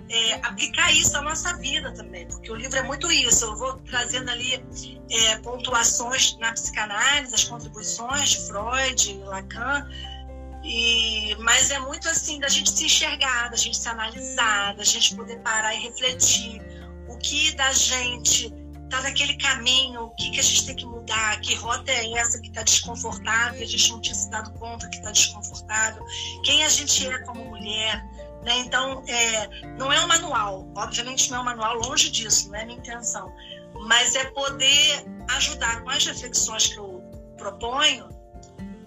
é, 0.09 0.33
aplicar 0.41 0.91
isso 0.91 1.15
à 1.15 1.21
nossa 1.21 1.55
vida 1.57 1.93
também, 1.93 2.27
porque 2.27 2.51
o 2.51 2.55
livro 2.55 2.77
é 2.77 2.83
muito 2.83 3.11
isso. 3.11 3.45
Eu 3.45 3.55
vou 3.55 3.77
trazendo 3.81 4.31
ali 4.31 4.65
é, 5.11 5.37
pontuações 5.37 6.35
na 6.39 6.51
psicanálise, 6.51 7.35
as 7.35 7.43
contribuições 7.43 8.29
de 8.29 8.47
Freud, 8.47 9.13
Lacan, 9.25 9.87
e, 10.63 11.35
mas 11.39 11.69
é 11.71 11.79
muito 11.79 12.09
assim 12.09 12.39
da 12.39 12.49
gente 12.49 12.71
se 12.71 12.85
enxergar, 12.85 13.49
da 13.49 13.55
gente 13.55 13.77
se 13.77 13.87
analisar, 13.87 14.75
da 14.75 14.83
gente 14.83 15.15
poder 15.15 15.39
parar 15.39 15.75
e 15.75 15.79
refletir 15.79 16.59
que 17.19 17.53
da 17.55 17.71
gente 17.71 18.53
está 18.89 19.01
naquele 19.03 19.35
caminho, 19.35 20.05
o 20.05 20.09
que, 20.15 20.31
que 20.31 20.39
a 20.39 20.43
gente 20.43 20.65
tem 20.65 20.75
que 20.75 20.85
mudar, 20.85 21.39
que 21.41 21.53
rota 21.55 21.91
é 21.91 22.11
essa 22.13 22.41
que 22.41 22.47
está 22.47 22.63
desconfortável, 22.63 23.61
a 23.61 23.65
gente 23.65 23.91
não 23.91 24.01
tinha 24.01 24.15
se 24.15 24.29
dado 24.31 24.51
conta 24.53 24.89
que 24.89 24.97
está 24.97 25.11
desconfortável, 25.11 26.03
quem 26.43 26.63
a 26.63 26.69
gente 26.69 27.07
é 27.07 27.19
como 27.19 27.45
mulher, 27.45 28.03
né? 28.43 28.57
Então, 28.59 29.03
é, 29.07 29.47
não 29.77 29.93
é 29.93 30.03
um 30.03 30.07
manual, 30.07 30.67
obviamente 30.75 31.29
não 31.29 31.37
é 31.37 31.41
um 31.41 31.45
manual, 31.45 31.75
longe 31.75 32.09
disso, 32.09 32.49
não 32.49 32.57
é 32.57 32.65
minha 32.65 32.79
intenção, 32.79 33.31
mas 33.87 34.15
é 34.15 34.25
poder 34.25 35.05
ajudar 35.35 35.83
com 35.83 35.89
as 35.91 36.05
reflexões 36.05 36.67
que 36.67 36.77
eu 36.77 37.03
proponho, 37.37 38.09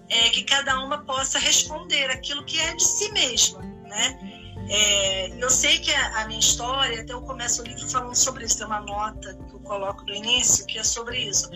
é, 0.09 0.29
que 0.29 0.43
cada 0.43 0.79
uma 0.81 1.05
possa 1.05 1.39
responder 1.39 2.09
aquilo 2.11 2.43
que 2.43 2.59
é 2.59 2.75
de 2.75 2.83
si 2.83 3.09
mesma, 3.13 3.61
né? 3.61 4.32
É, 4.75 5.27
eu 5.37 5.51
sei 5.51 5.77
que 5.77 5.93
a, 5.93 6.21
a, 6.21 6.27
minha 6.27 6.39
história, 6.39 7.01
até 7.01 7.13
eu 7.13 7.21
começo 7.21 7.61
o 7.61 7.65
livro 7.65 7.87
falando 7.87 8.15
sobre 8.15 8.43
isso, 8.43 8.57
tem 8.57 8.65
uma 8.65 8.81
nota 8.81 9.35
que 9.35 9.53
eu 9.53 9.59
coloco 9.59 10.03
no 10.03 10.15
início 10.15 10.65
que 10.65 10.79
é 10.79 10.83
sobre 10.83 11.19
isso. 11.19 11.47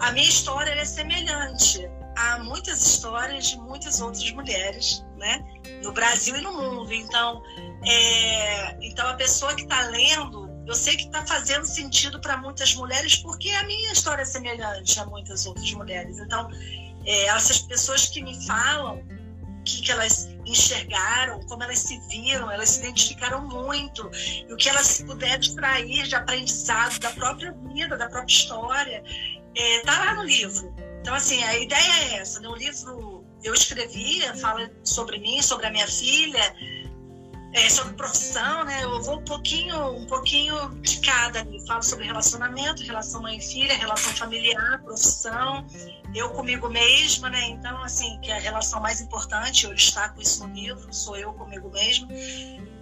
A 0.00 0.10
minha 0.10 0.28
história 0.28 0.72
é 0.72 0.84
semelhante 0.84 1.88
a 2.16 2.40
muitas 2.40 2.82
histórias 2.84 3.50
de 3.50 3.56
muitas 3.56 4.00
outras 4.00 4.28
mulheres, 4.32 5.04
né? 5.16 5.44
No 5.84 5.92
Brasil 5.92 6.34
e 6.34 6.40
no 6.40 6.52
mundo. 6.52 6.92
Então, 6.92 7.40
é, 7.86 8.76
então 8.84 9.08
a 9.08 9.14
pessoa 9.14 9.54
que 9.54 9.62
está 9.62 9.82
lendo, 9.82 10.50
eu 10.66 10.74
sei 10.74 10.96
que 10.96 11.04
está 11.04 11.24
fazendo 11.24 11.64
sentido 11.64 12.20
para 12.20 12.36
muitas 12.36 12.74
mulheres 12.74 13.14
porque 13.14 13.48
a 13.50 13.62
minha 13.62 13.92
história 13.92 14.22
é 14.22 14.24
semelhante 14.24 14.98
a 14.98 15.06
muitas 15.06 15.46
outras 15.46 15.70
mulheres. 15.70 16.18
Então, 16.18 16.50
é, 17.06 17.26
essas 17.26 17.60
pessoas 17.60 18.06
que 18.06 18.20
me 18.20 18.44
falam 18.44 19.04
que, 19.64 19.82
que 19.82 19.92
elas 19.92 20.28
enxergaram, 20.50 21.40
como 21.46 21.62
elas 21.62 21.78
se 21.78 21.98
viram, 22.08 22.50
elas 22.50 22.70
se 22.70 22.80
identificaram 22.80 23.46
muito, 23.46 24.10
e 24.48 24.52
o 24.52 24.56
que 24.56 24.68
elas 24.68 25.02
puderam 25.02 25.40
extrair 25.40 26.06
de 26.06 26.14
aprendizado 26.14 26.98
da 26.98 27.10
própria 27.10 27.52
vida, 27.72 27.96
da 27.96 28.08
própria 28.08 28.32
história, 28.32 29.02
está 29.54 29.62
é, 29.62 29.80
tá 29.80 30.04
lá 30.04 30.14
no 30.14 30.24
livro. 30.24 30.74
Então, 31.00 31.14
assim, 31.14 31.42
a 31.42 31.58
ideia 31.58 31.92
é 32.02 32.16
essa. 32.16 32.40
Né? 32.40 32.48
O 32.48 32.54
livro 32.54 33.24
eu 33.42 33.54
escrevi, 33.54 34.20
fala 34.38 34.70
sobre 34.84 35.18
mim, 35.18 35.40
sobre 35.42 35.66
a 35.66 35.70
minha 35.70 35.88
filha, 35.88 36.54
é, 37.52 37.68
sobre 37.68 37.94
profissão, 37.94 38.64
né? 38.64 38.84
Eu 38.84 39.02
vou 39.02 39.18
um 39.18 39.24
pouquinho, 39.24 39.96
um 39.96 40.06
pouquinho 40.06 40.70
de 40.80 41.00
cada. 41.00 41.40
Eu 41.40 41.60
falo 41.66 41.82
sobre 41.82 42.06
relacionamento, 42.06 42.82
relação 42.82 43.22
mãe-filha, 43.22 43.76
relação 43.76 44.12
familiar, 44.14 44.80
profissão, 44.82 45.66
eu 46.14 46.30
comigo 46.30 46.68
mesma, 46.68 47.28
né? 47.28 47.48
Então, 47.48 47.82
assim, 47.82 48.18
que 48.20 48.30
é 48.30 48.36
a 48.36 48.40
relação 48.40 48.80
mais 48.80 49.00
importante, 49.00 49.66
eu 49.66 49.74
destaco 49.74 50.20
isso 50.20 50.46
no 50.46 50.54
livro, 50.54 50.92
sou 50.92 51.16
eu 51.16 51.32
comigo 51.32 51.70
mesma. 51.70 52.08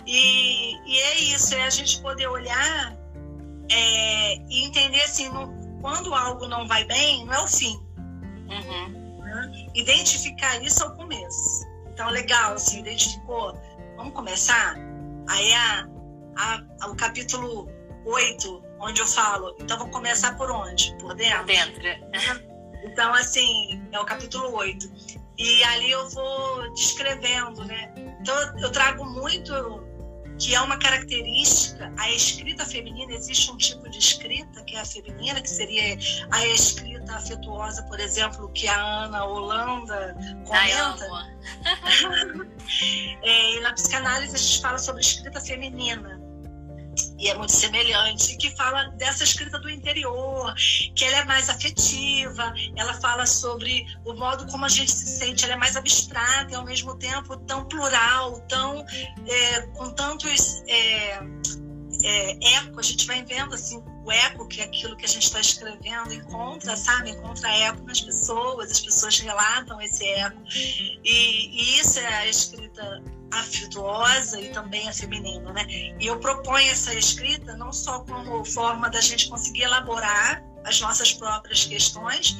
E, 0.06 0.76
e 0.86 0.98
é 0.98 1.18
isso, 1.18 1.54
é 1.54 1.64
a 1.64 1.70
gente 1.70 2.00
poder 2.00 2.28
olhar 2.28 2.96
é, 3.70 4.36
e 4.36 4.64
entender 4.64 5.02
assim, 5.02 5.28
no, 5.28 5.80
quando 5.80 6.14
algo 6.14 6.46
não 6.46 6.66
vai 6.66 6.84
bem, 6.84 7.24
não 7.24 7.34
é 7.34 7.40
o 7.40 7.48
fim 7.48 7.88
Uhum. 8.48 9.18
Né? 9.18 9.66
Identificar 9.74 10.62
isso 10.62 10.82
ao 10.82 10.94
começo. 10.94 11.66
Então, 11.92 12.10
legal, 12.10 12.54
assim, 12.54 12.80
identificou. 12.80 13.58
Vamos 13.98 14.14
começar? 14.14 14.76
Aí 15.28 15.52
a, 15.52 15.88
a, 16.36 16.62
a, 16.82 16.88
o 16.88 16.96
capítulo 16.96 17.68
8, 18.06 18.62
onde 18.80 19.00
eu 19.00 19.06
falo, 19.06 19.56
então 19.58 19.76
vou 19.76 19.88
começar 19.90 20.36
por 20.36 20.48
onde? 20.50 20.96
Por 20.98 21.14
dentro? 21.14 21.38
Por 21.38 21.46
dentro. 21.46 22.48
Então, 22.84 23.12
assim, 23.12 23.82
é 23.90 23.98
o 23.98 24.04
capítulo 24.04 24.54
8. 24.54 24.88
E 25.36 25.64
ali 25.64 25.90
eu 25.90 26.08
vou 26.10 26.72
descrevendo, 26.74 27.64
né? 27.64 27.92
Então, 28.20 28.36
eu 28.58 28.70
trago 28.70 29.04
muito 29.04 29.52
que 30.38 30.54
é 30.54 30.60
uma 30.60 30.78
característica, 30.78 31.92
a 31.96 32.10
escrita 32.12 32.64
feminina, 32.64 33.12
existe 33.12 33.50
um 33.50 33.56
tipo 33.56 33.90
de 33.90 33.98
escrita 33.98 34.62
que 34.62 34.76
é 34.76 34.80
a 34.80 34.84
feminina, 34.84 35.40
que 35.40 35.50
seria 35.50 35.98
a 36.30 36.46
escrita 36.46 37.16
afetuosa, 37.16 37.82
por 37.84 37.98
exemplo, 37.98 38.48
que 38.52 38.68
a 38.68 39.04
Ana 39.04 39.24
Holanda 39.24 40.16
comenta. 40.46 41.08
é, 43.22 43.56
e 43.56 43.60
na 43.60 43.72
psicanálise 43.72 44.34
a 44.34 44.38
gente 44.38 44.60
fala 44.60 44.78
sobre 44.78 45.00
escrita 45.00 45.40
feminina. 45.40 46.20
E 47.16 47.28
é 47.28 47.34
muito 47.34 47.52
semelhante, 47.52 48.36
que 48.36 48.50
fala 48.56 48.84
dessa 48.96 49.22
escrita 49.22 49.58
do 49.58 49.70
interior, 49.70 50.52
que 50.94 51.04
ela 51.04 51.18
é 51.18 51.24
mais 51.24 51.48
afetiva, 51.48 52.52
ela 52.76 52.94
fala 52.94 53.24
sobre 53.24 53.86
o 54.04 54.14
modo 54.14 54.46
como 54.50 54.64
a 54.64 54.68
gente 54.68 54.90
se 54.90 55.06
sente, 55.18 55.44
ela 55.44 55.54
é 55.54 55.56
mais 55.56 55.76
abstrata 55.76 56.52
e 56.52 56.54
ao 56.56 56.64
mesmo 56.64 56.96
tempo 56.96 57.36
tão 57.38 57.64
plural, 57.66 58.40
tão 58.48 58.84
é, 59.26 59.62
com 59.76 59.90
tantos 59.90 60.62
é, 60.66 61.20
é, 62.04 62.54
eco, 62.56 62.80
a 62.80 62.82
gente 62.82 63.06
vai 63.06 63.24
vendo 63.24 63.54
assim 63.54 63.82
eco 64.10 64.46
que 64.46 64.60
é 64.60 64.64
aquilo 64.64 64.96
que 64.96 65.04
a 65.04 65.08
gente 65.08 65.24
está 65.24 65.40
escrevendo 65.40 66.12
encontra, 66.12 66.76
sabe, 66.76 67.10
encontra 67.10 67.48
eco 67.56 67.82
nas 67.82 68.00
pessoas, 68.00 68.70
as 68.70 68.80
pessoas 68.80 69.18
relatam 69.18 69.80
esse 69.80 70.06
eco 70.06 70.42
e, 70.50 71.00
e 71.04 71.80
isso 71.80 71.98
é 72.00 72.06
a 72.06 72.26
escrita 72.26 73.02
afetuosa 73.30 74.40
e 74.40 74.50
também 74.50 74.88
a 74.88 74.92
feminina, 74.92 75.52
né? 75.52 75.66
E 76.00 76.06
eu 76.06 76.18
proponho 76.18 76.70
essa 76.70 76.94
escrita 76.94 77.56
não 77.56 77.72
só 77.72 78.00
como 78.00 78.44
forma 78.44 78.88
da 78.88 79.00
gente 79.00 79.28
conseguir 79.28 79.62
elaborar 79.62 80.42
as 80.64 80.80
nossas 80.80 81.12
próprias 81.12 81.64
questões, 81.64 82.36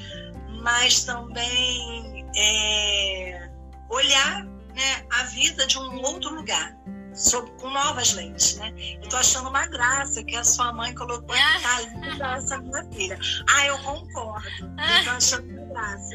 mas 0.63 1.05
também 1.05 2.27
é, 2.37 3.51
olhar 3.91 4.45
né, 4.45 5.07
a 5.11 5.25
vida 5.25 5.67
de 5.67 5.79
um 5.79 6.01
outro 6.03 6.35
lugar, 6.35 6.77
sob, 7.19 7.51
com 7.61 7.69
novas 7.71 8.13
lentes, 8.13 8.57
né? 8.57 8.73
Eu 9.03 9.09
tô 9.09 9.17
achando 9.17 9.49
uma 9.49 9.67
graça 9.67 10.23
que 10.25 10.37
a 10.37 10.45
sua 10.45 10.73
mãe 10.73 10.95
colocou 10.95 11.35
aqui, 11.35 11.63
tá 11.63 11.81
linda 11.81 12.37
essa 12.37 12.59
minha 12.59 12.85
filha. 12.93 13.19
Ah, 13.51 13.67
eu 13.67 13.79
concordo. 13.81 14.49
Eu 14.61 15.05
tô 15.05 15.11
achando 15.11 15.69
graça. 15.69 16.15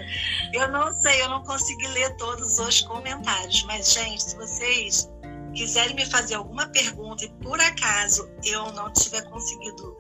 Eu 0.54 0.68
não 0.70 0.92
sei, 0.94 1.22
eu 1.22 1.30
não 1.30 1.44
consegui 1.44 1.88
ler 1.88 2.16
todos 2.18 2.58
os 2.58 2.82
comentários, 2.82 3.64
mas, 3.64 3.92
gente, 3.92 4.24
se 4.24 4.36
vocês 4.36 5.10
quiserem 5.54 5.96
me 5.96 6.06
fazer 6.06 6.36
alguma 6.36 6.68
pergunta 6.68 7.26
e 7.26 7.30
por 7.44 7.60
acaso 7.60 8.28
eu 8.44 8.72
não 8.72 8.92
tiver 8.92 9.22
conseguido 9.30 9.96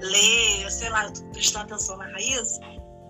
ler, 0.00 0.70
sei 0.70 0.90
lá, 0.90 1.04
eu 1.04 1.12
tô 1.12 1.24
prestando 1.26 1.74
atenção 1.74 1.96
na 1.96 2.06
raiz, 2.10 2.58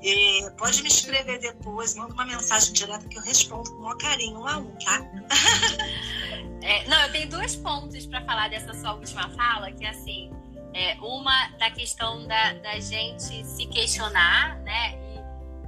e 0.02 0.50
pode 0.56 0.82
me 0.82 0.88
escrever 0.88 1.38
depois, 1.40 1.94
manda 1.94 2.12
uma 2.14 2.24
mensagem 2.24 2.72
direta 2.72 3.06
que 3.08 3.18
eu 3.18 3.22
respondo 3.22 3.70
com 3.70 3.78
o 3.78 3.82
maior 3.82 3.98
carinho, 3.98 4.40
um 4.40 4.46
a 4.46 4.58
um, 4.58 4.70
tá? 4.76 5.00
É, 6.60 6.86
não, 6.88 7.00
eu 7.02 7.12
tenho 7.12 7.30
dois 7.30 7.54
pontos 7.54 8.04
para 8.04 8.20
falar 8.22 8.50
dessa 8.50 8.74
sua 8.74 8.92
última 8.94 9.30
fala, 9.30 9.70
que 9.70 9.84
é 9.84 9.90
assim, 9.90 10.28
é, 10.74 10.94
uma 11.00 11.48
da 11.50 11.70
questão 11.70 12.26
da, 12.26 12.54
da 12.54 12.80
gente 12.80 13.46
se 13.46 13.64
questionar, 13.66 14.58
né? 14.62 14.98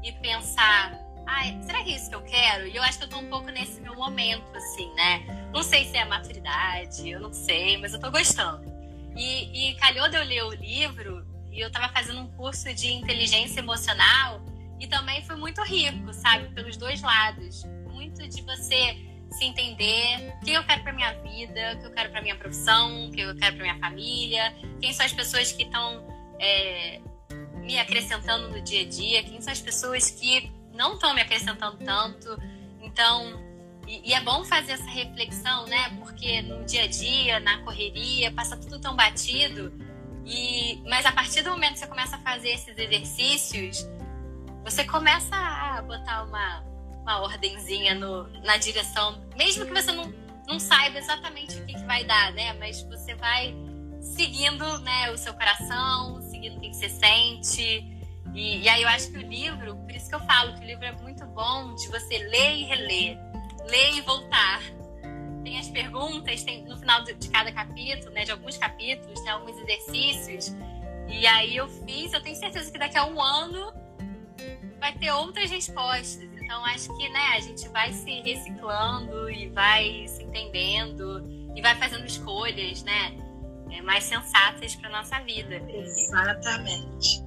e 0.02 0.12
pensar, 0.12 0.98
ai, 1.26 1.58
será 1.62 1.82
que 1.82 1.92
é 1.92 1.96
isso 1.96 2.08
que 2.08 2.14
eu 2.14 2.22
quero? 2.22 2.66
E 2.66 2.76
eu 2.76 2.82
acho 2.82 2.98
que 2.98 3.04
eu 3.04 3.08
tô 3.08 3.18
um 3.18 3.28
pouco 3.28 3.50
nesse 3.50 3.80
meu 3.80 3.94
momento, 3.94 4.44
assim, 4.56 4.92
né? 4.94 5.50
Não 5.52 5.62
sei 5.62 5.84
se 5.84 5.96
é 5.96 6.02
a 6.02 6.06
maturidade, 6.06 7.08
eu 7.08 7.20
não 7.20 7.32
sei, 7.32 7.76
mas 7.76 7.92
eu 7.92 8.00
tô 8.00 8.10
gostando. 8.10 8.70
E, 9.16 9.70
e 9.70 9.74
calhou 9.76 10.08
de 10.08 10.16
eu 10.16 10.24
ler 10.24 10.44
o 10.44 10.52
livro, 10.52 11.19
e 11.50 11.60
eu 11.60 11.70
tava 11.70 11.92
fazendo 11.92 12.20
um 12.20 12.28
curso 12.32 12.72
de 12.74 12.92
inteligência 12.92 13.60
emocional, 13.60 14.44
e 14.80 14.86
também 14.86 15.22
foi 15.22 15.36
muito 15.36 15.62
rico, 15.62 16.12
sabe? 16.14 16.48
Pelos 16.54 16.76
dois 16.76 17.02
lados. 17.02 17.64
Muito 17.92 18.26
de 18.26 18.40
você 18.42 18.96
se 19.30 19.44
entender 19.44 20.34
o 20.40 20.44
que 20.44 20.52
eu 20.52 20.64
quero 20.64 20.82
para 20.82 20.92
minha 20.92 21.12
vida, 21.22 21.74
o 21.74 21.80
que 21.80 21.86
eu 21.86 21.92
quero 21.92 22.10
para 22.10 22.22
minha 22.22 22.34
profissão, 22.34 23.06
o 23.06 23.12
que 23.12 23.20
eu 23.20 23.36
quero 23.36 23.56
para 23.56 23.64
minha 23.64 23.78
família, 23.78 24.54
quem 24.80 24.92
são 24.92 25.04
as 25.04 25.12
pessoas 25.12 25.52
que 25.52 25.64
estão 25.64 26.04
é, 26.40 27.00
me 27.56 27.78
acrescentando 27.78 28.48
no 28.48 28.60
dia 28.62 28.82
a 28.82 28.88
dia, 28.88 29.22
quem 29.22 29.40
são 29.40 29.52
as 29.52 29.60
pessoas 29.60 30.10
que 30.10 30.50
não 30.72 30.94
estão 30.94 31.14
me 31.14 31.20
acrescentando 31.20 31.76
tanto. 31.84 32.36
Então, 32.80 33.38
e, 33.86 34.10
e, 34.10 34.14
é 34.14 34.20
bom 34.22 34.44
fazer 34.44 34.72
essa 34.72 34.88
reflexão, 34.88 35.66
né? 35.66 35.90
Porque 35.98 36.42
no 36.42 36.64
dia 36.64 36.84
a 36.84 36.86
dia, 36.86 37.38
na 37.38 37.58
correria, 37.58 38.32
passa 38.32 38.56
tudo 38.56 38.80
tão 38.80 38.96
batido. 38.96 39.72
E, 40.24 40.82
mas 40.88 41.06
a 41.06 41.12
partir 41.12 41.42
do 41.42 41.50
momento 41.50 41.74
que 41.74 41.78
você 41.80 41.86
começa 41.86 42.16
a 42.16 42.18
fazer 42.20 42.50
esses 42.50 42.76
exercícios, 42.76 43.86
você 44.64 44.84
começa 44.84 45.34
a 45.34 45.82
botar 45.82 46.24
uma, 46.24 46.64
uma 47.02 47.22
ordenzinha 47.22 47.94
no, 47.94 48.28
na 48.44 48.56
direção, 48.56 49.20
mesmo 49.36 49.66
que 49.66 49.72
você 49.72 49.90
não, 49.92 50.12
não 50.46 50.58
saiba 50.58 50.98
exatamente 50.98 51.56
o 51.58 51.66
que, 51.66 51.74
que 51.74 51.84
vai 51.84 52.04
dar, 52.04 52.32
né? 52.32 52.52
Mas 52.54 52.82
você 52.82 53.14
vai 53.14 53.54
seguindo 54.00 54.78
né, 54.80 55.10
o 55.10 55.18
seu 55.18 55.32
coração, 55.34 56.20
seguindo 56.22 56.56
o 56.56 56.60
que, 56.60 56.70
que 56.70 56.76
você 56.76 56.88
sente. 56.88 57.84
E, 58.34 58.62
e, 58.62 58.68
aí 58.68 58.82
eu 58.82 58.88
acho 58.88 59.10
que 59.10 59.18
o 59.18 59.22
livro, 59.22 59.76
por 59.76 59.94
isso 59.94 60.08
que 60.08 60.14
eu 60.14 60.20
falo 60.20 60.54
que 60.54 60.60
o 60.60 60.66
livro 60.66 60.84
é 60.84 60.92
muito 60.92 61.24
bom 61.26 61.74
de 61.74 61.88
você 61.88 62.18
ler 62.18 62.56
e 62.56 62.64
reler, 62.64 63.18
ler 63.68 63.94
e 63.94 64.00
voltar. 64.02 64.60
Tem 65.42 65.58
as 65.58 65.68
perguntas, 65.68 66.42
tem 66.42 66.64
no 66.64 66.78
final 66.78 67.02
de 67.04 67.28
cada 67.30 67.50
capítulo, 67.52 68.12
né, 68.12 68.24
de 68.24 68.30
alguns 68.30 68.56
capítulos, 68.56 69.20
tem 69.20 69.30
alguns 69.30 69.58
exercícios. 69.58 70.54
E 71.08 71.26
aí 71.26 71.56
eu 71.56 71.68
fiz, 71.68 72.12
eu 72.12 72.20
tenho 72.20 72.36
certeza 72.36 72.70
que 72.70 72.78
daqui 72.78 72.96
a 72.96 73.06
um 73.06 73.20
ano 73.20 73.72
vai 74.78 74.92
ter 74.94 75.10
outras 75.12 75.50
respostas. 75.50 76.22
Então 76.50 76.64
acho 76.64 76.96
que 76.96 77.08
né, 77.08 77.26
a 77.36 77.40
gente 77.40 77.68
vai 77.68 77.92
se 77.92 78.20
reciclando 78.22 79.30
e 79.30 79.48
vai 79.50 80.06
se 80.08 80.22
entendendo 80.22 81.24
e 81.54 81.62
vai 81.62 81.74
fazendo 81.76 82.04
escolhas, 82.04 82.82
né? 82.82 83.16
É, 83.70 83.80
mais 83.82 84.04
sensatas 84.04 84.74
para 84.74 84.90
nossa 84.90 85.20
vida. 85.20 85.56
Exatamente. 85.68 87.22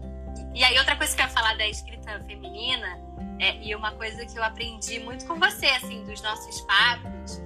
E, 0.53 0.59
e 0.59 0.63
aí 0.63 0.77
outra 0.77 0.95
coisa 0.97 1.15
que 1.15 1.21
eu 1.21 1.25
ia 1.25 1.31
falar 1.31 1.55
da 1.55 1.67
escrita 1.67 2.19
feminina 2.27 2.99
é, 3.39 3.57
e 3.61 3.73
uma 3.75 3.91
coisa 3.93 4.25
que 4.25 4.37
eu 4.37 4.43
aprendi 4.43 4.99
muito 4.99 5.25
com 5.25 5.39
você, 5.39 5.67
assim, 5.67 6.03
dos 6.05 6.21
nossos 6.21 6.61
papos. 6.61 7.41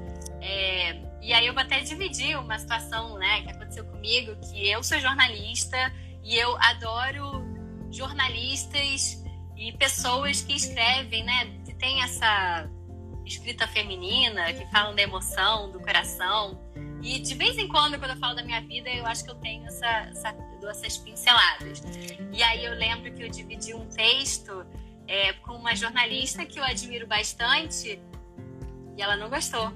É, 0.47 0.95
e 1.21 1.33
aí 1.33 1.45
eu 1.45 1.53
vou 1.53 1.61
até 1.61 1.81
dividir 1.81 2.39
uma 2.39 2.57
situação, 2.57 3.17
né, 3.17 3.41
que 3.41 3.51
aconteceu 3.51 3.83
comigo, 3.83 4.33
que 4.49 4.69
eu 4.69 4.81
sou 4.81 4.97
jornalista 4.97 5.77
e 6.23 6.37
eu 6.37 6.55
adoro 6.61 7.43
jornalistas 7.91 9.21
e 9.57 9.73
pessoas 9.73 10.41
que 10.41 10.53
escrevem, 10.55 11.25
né, 11.25 11.47
que 11.65 11.73
tem 11.73 12.01
essa 12.01 12.69
escrita 13.25 13.67
feminina, 13.67 14.53
que 14.53 14.65
falam 14.71 14.95
da 14.95 15.01
emoção, 15.01 15.69
do 15.69 15.81
coração. 15.81 16.57
E 17.03 17.19
de 17.19 17.35
vez 17.35 17.57
em 17.57 17.67
quando, 17.67 17.99
quando 17.99 18.11
eu 18.11 18.17
falo 18.17 18.35
da 18.35 18.43
minha 18.43 18.61
vida, 18.61 18.89
eu 18.89 19.05
acho 19.05 19.25
que 19.25 19.31
eu 19.31 19.35
tenho 19.35 19.65
essa, 19.67 19.85
essa, 19.85 20.35
essas 20.69 20.97
pinceladas. 20.97 21.83
E 22.31 22.41
aí 22.41 22.63
eu 22.63 22.73
lembro 22.73 23.13
que 23.13 23.21
eu 23.21 23.29
dividi 23.29 23.73
um 23.73 23.85
texto 23.89 24.65
é, 25.05 25.33
com 25.33 25.55
uma 25.55 25.75
jornalista 25.75 26.45
que 26.45 26.57
eu 26.57 26.63
admiro 26.63 27.05
bastante 27.05 27.99
e 28.95 29.01
ela 29.01 29.17
não 29.17 29.29
gostou. 29.29 29.73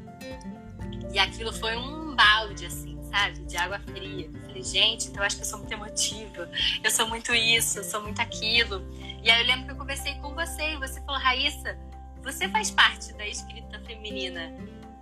E 1.14 1.20
aquilo 1.20 1.52
foi 1.54 1.76
um 1.76 2.16
balde, 2.16 2.66
assim, 2.66 2.98
sabe? 3.12 3.40
De 3.46 3.58
água 3.58 3.80
fria. 3.80 4.30
Eu 4.34 4.42
falei, 4.42 4.64
gente, 4.64 5.10
então 5.10 5.22
eu 5.22 5.26
acho 5.26 5.36
que 5.38 5.42
eu 5.44 5.48
sou 5.48 5.60
muito 5.60 5.74
emotiva. 5.74 6.50
Eu 6.84 6.92
sou 6.92 7.08
muito 7.08 7.34
isso, 7.34 7.80
eu 7.80 7.84
sou 7.84 8.02
muito 8.02 8.22
aquilo. 8.22 8.82
E 9.24 9.30
aí 9.30 9.42
eu 9.42 9.48
lembro 9.48 9.66
que 9.66 9.72
eu 9.72 9.76
conversei 9.76 10.16
com 10.16 10.34
você 10.34 10.74
e 10.74 10.78
você 10.78 11.02
falou, 11.02 11.20
Raíssa, 11.22 11.78
você 12.24 12.48
faz 12.50 12.72
parte 12.72 13.14
da 13.14 13.28
escrita 13.28 13.80
feminina. 13.82 14.54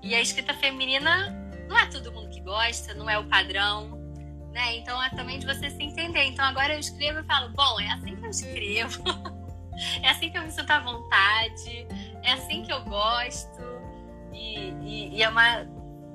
E 0.01 0.15
a 0.15 0.21
escrita 0.21 0.53
feminina 0.53 1.29
não 1.67 1.77
é 1.77 1.85
todo 1.87 2.11
mundo 2.11 2.29
que 2.29 2.41
gosta, 2.41 2.93
não 2.93 3.09
é 3.09 3.17
o 3.19 3.25
padrão, 3.25 3.99
né? 4.51 4.77
Então 4.77 5.01
é 5.01 5.09
também 5.09 5.39
de 5.39 5.45
você 5.45 5.69
se 5.69 5.83
entender. 5.83 6.23
Então 6.23 6.43
agora 6.45 6.73
eu 6.73 6.79
escrevo 6.79 7.19
e 7.19 7.23
falo, 7.23 7.49
bom, 7.49 7.79
é 7.79 7.91
assim 7.91 8.15
que 8.15 8.25
eu 8.25 8.29
escrevo, 8.29 9.03
é 10.01 10.09
assim 10.09 10.29
que 10.29 10.37
eu 10.37 10.41
me 10.41 10.51
sinto 10.51 10.71
à 10.71 10.79
vontade, 10.79 11.87
é 12.23 12.31
assim 12.33 12.63
que 12.63 12.71
eu 12.71 12.83
gosto. 12.83 13.61
E, 14.33 14.69
e, 14.81 15.17
e 15.17 15.23
é 15.23 15.29
uma 15.29 15.67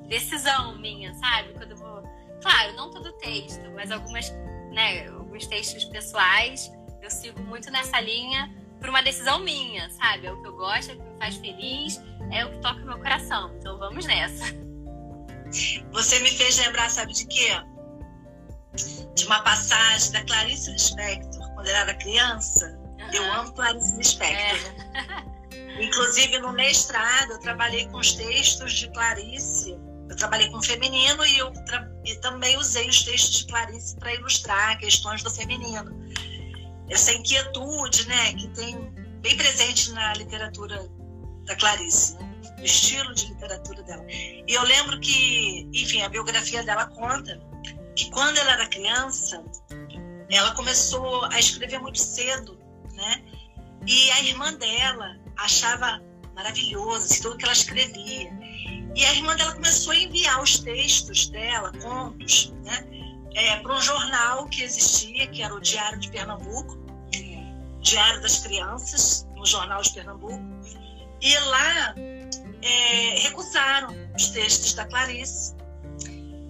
decisão 0.09 0.79
minha, 0.79 1.15
sabe? 1.15 1.53
Quando 1.55 1.73
eu 1.73 1.77
vou. 1.77 2.03
Claro, 2.43 2.75
não 2.75 2.91
todo 2.91 3.13
texto, 3.15 3.71
mas 3.75 3.91
algumas, 3.91 4.31
né, 4.73 5.09
alguns 5.09 5.47
textos 5.47 5.85
pessoais 5.87 6.71
eu 7.05 7.11
sigo 7.11 7.41
muito 7.43 7.71
nessa 7.71 8.01
linha 8.01 8.51
por 8.81 8.89
uma 8.89 9.03
decisão 9.03 9.39
minha, 9.41 9.91
sabe? 9.91 10.27
É 10.27 10.33
o 10.33 10.41
que 10.41 10.49
eu 10.49 10.57
gosto, 10.57 10.91
é 10.91 10.95
o 10.95 10.97
que 10.99 11.03
me 11.03 11.19
faz 11.19 11.37
feliz, 11.37 12.01
é 12.33 12.45
o 12.45 12.51
que 12.51 12.59
toca 12.59 12.81
o 12.81 12.87
meu 12.87 12.99
coração. 12.99 13.55
Então 13.59 13.79
vamos 13.79 14.07
nessa. 14.07 14.45
Você 15.93 16.19
me 16.21 16.31
fez 16.31 16.59
lembrar, 16.59 16.91
sabe 16.91 17.13
de 17.13 17.27
quê? 17.27 17.51
De 19.15 19.27
uma 19.27 19.41
passagem 19.43 20.13
da 20.13 20.25
Clarice 20.25 20.71
Lispector, 20.71 21.55
quando 21.55 21.69
ela 21.69 21.79
era 21.81 21.95
criança. 21.95 22.79
Uhum. 22.99 23.13
Eu 23.13 23.33
amo 23.35 23.53
Clarice 23.53 23.97
Lispector. 23.97 24.75
É. 24.95 25.35
Inclusive, 25.85 26.39
no 26.39 26.53
mestrado, 26.53 27.33
eu 27.33 27.41
trabalhei 27.41 27.89
com 27.89 27.99
os 27.99 28.13
textos 28.15 28.73
de 28.73 28.91
Clarice. 28.93 29.79
Eu 30.15 30.19
trabalhei 30.19 30.49
com 30.49 30.63
feminino 30.63 31.27
e 31.27 31.39
eu 31.39 31.53
e 32.05 32.15
também 32.21 32.57
usei 32.57 32.89
os 32.89 33.03
textos 33.03 33.39
de 33.39 33.47
Clarice 33.47 33.97
para 33.97 34.15
ilustrar 34.15 34.79
questões 34.79 35.25
do 35.25 35.31
feminino. 35.31 35.91
Essa 36.89 37.13
inquietude, 37.13 38.07
né, 38.07 38.33
que 38.35 38.47
tem 38.51 38.77
bem 39.21 39.37
presente 39.37 39.91
na 39.91 40.15
literatura 40.15 40.89
da 41.47 41.57
Clarice. 41.57 42.15
Né? 42.15 42.31
o 42.61 42.65
estilo 42.65 43.13
de 43.15 43.27
literatura 43.27 43.83
dela. 43.83 44.07
E 44.09 44.45
eu 44.49 44.63
lembro 44.63 45.01
que, 45.01 45.69
enfim, 45.75 46.03
a 46.03 46.09
biografia 46.09 46.63
dela 46.63 46.87
conta 46.87 47.41
que 47.97 48.09
quando 48.11 48.39
ela 48.39 48.53
era 48.53 48.67
criança, 48.69 49.43
ela 50.31 50.55
começou 50.55 51.25
a 51.25 51.39
escrever 51.41 51.81
muito 51.81 51.99
cedo, 51.99 52.57
né? 52.93 53.25
E 53.87 54.11
a 54.13 54.23
irmã 54.23 54.55
dela 54.55 55.17
achava 55.37 56.01
maravilhoso 56.35 57.05
assim, 57.05 57.21
tudo 57.21 57.37
que 57.37 57.45
ela 57.45 57.53
escrevia. 57.53 58.33
E 58.95 59.05
a 59.05 59.15
irmã 59.15 59.35
dela 59.37 59.53
começou 59.53 59.93
a 59.93 59.97
enviar 59.97 60.43
os 60.43 60.59
textos 60.59 61.29
dela, 61.29 61.73
contos, 61.83 62.53
né? 62.65 62.87
É, 63.35 63.57
para 63.57 63.75
um 63.75 63.81
jornal 63.81 64.47
que 64.49 64.63
existia, 64.63 65.27
que 65.27 65.43
era 65.43 65.53
o 65.53 65.61
Diário 65.61 65.99
de 65.99 66.09
Pernambuco, 66.09 66.85
Diário 67.85 68.23
das 68.23 68.39
Crianças, 68.39 69.29
no 69.37 69.45
Jornal 69.45 69.83
de 69.83 69.93
Pernambuco. 69.93 70.43
E 71.21 71.39
lá 71.39 71.95
é, 72.63 73.21
recusaram 73.21 73.95
os 74.17 74.29
textos 74.31 74.73
da 74.73 74.87
Clarice. 74.87 75.55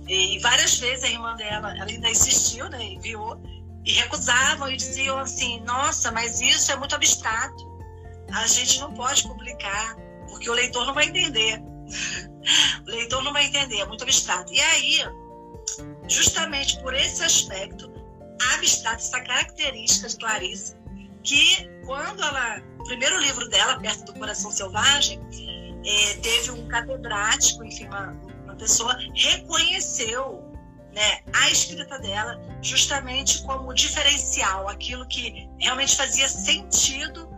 E 0.06 0.38
várias 0.38 0.78
vezes 0.78 1.04
a 1.04 1.08
irmã 1.08 1.34
dela, 1.34 1.74
ela 1.76 1.90
ainda 1.90 2.08
insistiu, 2.08 2.68
né, 2.68 2.82
enviou, 2.84 3.40
e 3.84 3.92
recusavam 3.92 4.70
e 4.70 4.76
diziam 4.76 5.18
assim: 5.18 5.60
nossa, 5.62 6.12
mas 6.12 6.40
isso 6.40 6.70
é 6.70 6.76
muito 6.76 6.94
abstrato, 6.94 7.64
a 8.32 8.46
gente 8.46 8.80
não 8.80 8.92
pode 8.92 9.22
publicar, 9.24 9.96
porque 10.28 10.48
o 10.48 10.52
leitor 10.52 10.86
não 10.86 10.94
vai 10.94 11.06
entender. 11.06 11.60
o 12.86 12.90
leitor 12.90 13.22
não 13.22 13.32
vai 13.32 13.46
entender, 13.46 13.80
é 13.80 13.86
muito 13.86 14.04
abstrato. 14.04 14.52
E 14.52 14.60
aí, 14.60 14.98
justamente 16.08 16.80
por 16.80 16.94
esse 16.94 17.22
aspecto 17.22 17.92
abstrato, 18.54 18.96
essa 18.96 19.20
característica 19.20 20.08
de 20.08 20.16
Clarice, 20.16 20.76
que 21.22 21.68
quando 21.86 22.22
ela, 22.22 22.62
o 22.78 22.84
primeiro 22.84 23.18
livro 23.18 23.48
dela, 23.48 23.78
Perto 23.80 24.04
do 24.04 24.18
Coração 24.18 24.50
Selvagem, 24.50 25.20
é, 25.86 26.14
teve 26.14 26.50
um 26.50 26.68
catedrático, 26.68 27.64
enfim, 27.64 27.86
uma, 27.86 28.10
uma 28.44 28.56
pessoa 28.56 28.96
reconheceu 29.14 30.42
né, 30.94 31.20
a 31.32 31.50
escrita 31.50 31.98
dela 31.98 32.40
justamente 32.62 33.42
como 33.42 33.74
diferencial, 33.74 34.68
aquilo 34.68 35.06
que 35.08 35.48
realmente 35.58 35.96
fazia 35.96 36.28
sentido 36.28 37.28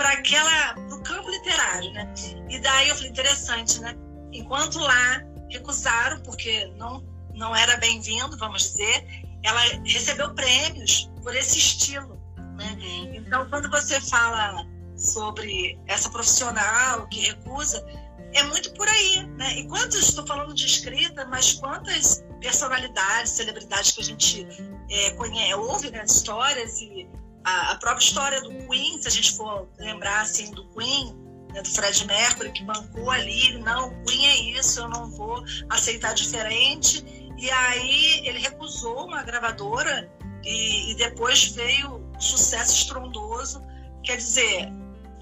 para 0.00 0.12
aquela 0.12 0.74
o 0.94 1.02
campo 1.02 1.28
literário, 1.28 1.92
né? 1.92 2.10
E 2.48 2.58
daí 2.58 2.88
eu 2.88 2.94
falei 2.94 3.10
interessante, 3.10 3.78
né? 3.80 3.94
Enquanto 4.32 4.78
lá 4.78 5.22
recusaram 5.50 6.22
porque 6.22 6.72
não 6.78 7.04
não 7.34 7.54
era 7.54 7.76
bem-vindo, 7.76 8.34
vamos 8.38 8.62
dizer, 8.62 9.06
ela 9.44 9.60
recebeu 9.84 10.34
prêmios 10.34 11.10
por 11.22 11.36
esse 11.36 11.58
estilo, 11.58 12.18
né? 12.56 12.78
Então 13.14 13.46
quando 13.50 13.68
você 13.68 14.00
fala 14.00 14.66
sobre 14.96 15.78
essa 15.86 16.08
profissional 16.08 17.06
que 17.08 17.20
recusa, 17.20 17.84
é 18.32 18.42
muito 18.44 18.72
por 18.72 18.88
aí, 18.88 19.26
né? 19.36 19.58
E 19.58 19.68
quantos, 19.68 20.00
estou 20.00 20.26
falando 20.26 20.54
de 20.54 20.64
escrita, 20.64 21.26
mas 21.26 21.52
quantas 21.52 22.24
personalidades, 22.40 23.32
celebridades 23.32 23.90
que 23.90 24.00
a 24.00 24.04
gente 24.04 24.46
é, 24.88 25.10
conhece, 25.10 25.54
ouve 25.56 25.90
nas 25.90 25.92
né, 25.92 26.04
histórias 26.06 26.80
e 26.80 27.06
a, 27.44 27.72
a, 27.72 27.76
própria 27.76 28.04
história 28.04 28.40
do 28.40 28.50
Queen, 28.68 29.00
se 29.00 29.08
a 29.08 29.10
gente 29.10 29.36
for 29.36 29.68
lembrar 29.78 30.22
assim 30.22 30.50
do 30.52 30.66
Queen, 30.70 31.14
né, 31.52 31.62
do 31.62 31.68
Fred 31.68 32.06
Mercury 32.06 32.52
que 32.52 32.64
bancou 32.64 33.10
ali, 33.10 33.58
não, 33.58 33.88
o 33.88 34.04
Queen 34.04 34.26
é 34.26 34.36
isso, 34.58 34.80
eu 34.80 34.88
não 34.88 35.10
vou 35.10 35.42
aceitar 35.68 36.14
diferente. 36.14 37.04
E 37.38 37.50
aí 37.50 38.26
ele 38.26 38.38
recusou 38.38 39.06
uma 39.06 39.22
gravadora 39.22 40.10
e, 40.44 40.92
e 40.92 40.94
depois 40.96 41.44
veio 41.52 41.96
um 41.96 42.20
sucesso 42.20 42.76
estrondoso. 42.76 43.62
Quer 44.04 44.16
dizer, 44.16 44.68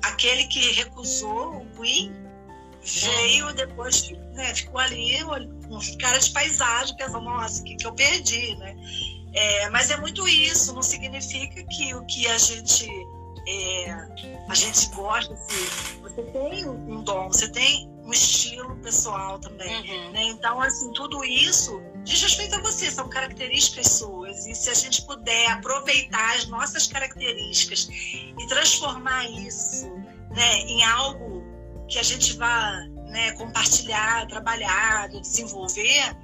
aquele 0.03 0.45
que 0.49 0.73
recusou 0.73 1.59
o 1.59 1.67
Queen 1.81 2.13
veio 2.83 3.53
depois, 3.55 4.11
né, 4.35 4.55
ficou 4.55 4.81
ali 4.81 5.23
com 5.69 5.79
cara 5.99 6.19
de 6.19 6.31
paisagem, 6.31 6.97
pensando, 6.97 7.21
nossa, 7.21 7.61
o 7.61 7.65
que, 7.65 7.77
que 7.77 7.87
eu 7.87 7.93
perdi, 7.93 8.57
né? 8.57 8.75
É, 9.35 9.69
mas 9.71 9.91
é 9.91 9.97
muito 9.97 10.27
isso, 10.27 10.75
não 10.75 10.83
significa 10.83 11.63
que 11.65 11.95
o 11.95 12.05
que 12.07 12.27
a 12.27 12.39
gente 12.39 12.89
é, 13.47 13.91
a 14.49 14.55
gente 14.55 14.89
gosta, 14.95 15.33
assim, 15.33 16.01
você 16.03 16.23
tem 16.23 16.69
um 16.69 17.03
dom, 17.03 17.29
você 17.29 17.49
tem 17.49 17.89
um 18.05 18.13
estilo 18.13 18.77
pessoal 18.77 19.39
também. 19.39 19.91
Uhum. 19.91 20.13
Né? 20.13 20.25
Então, 20.25 20.61
assim, 20.61 20.93
tudo 20.93 21.25
isso 21.25 21.81
diz 22.05 22.21
respeito 22.23 22.57
a 22.57 22.61
você, 22.61 22.91
são 22.91 23.09
características 23.09 23.87
suas. 23.93 24.47
E 24.47 24.55
se 24.55 24.71
a 24.71 24.75
gente 24.75 25.03
puder 25.03 25.51
aproveitar 25.51 26.37
as 26.37 26.47
nossas 26.47 26.87
características 26.87 27.89
e 27.91 28.47
transformar 28.49 29.29
isso 29.31 29.91
né, 30.31 30.61
em 30.61 30.83
algo 30.85 31.43
que 31.89 31.99
a 31.99 32.03
gente 32.03 32.37
vá 32.37 32.85
né, 33.07 33.33
compartilhar, 33.33 34.27
trabalhar, 34.27 35.09
desenvolver, 35.09 36.15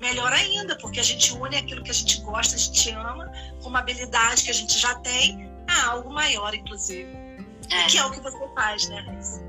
melhor 0.00 0.32
ainda, 0.32 0.76
porque 0.76 1.00
a 1.00 1.02
gente 1.02 1.32
une 1.34 1.56
aquilo 1.56 1.82
que 1.82 1.90
a 1.90 1.94
gente 1.94 2.20
gosta, 2.20 2.54
a 2.54 2.58
gente 2.58 2.90
ama, 2.90 3.30
com 3.62 3.68
uma 3.68 3.78
habilidade 3.78 4.44
que 4.44 4.50
a 4.50 4.54
gente 4.54 4.78
já 4.78 4.94
tem, 4.96 5.50
a 5.68 5.86
algo 5.88 6.12
maior, 6.12 6.54
inclusive. 6.54 7.10
É. 7.70 7.86
Que 7.88 7.98
é 7.98 8.04
o 8.04 8.10
que 8.10 8.20
você 8.20 8.48
faz, 8.54 8.88
né, 8.88 9.00
Raíssa? 9.00 9.42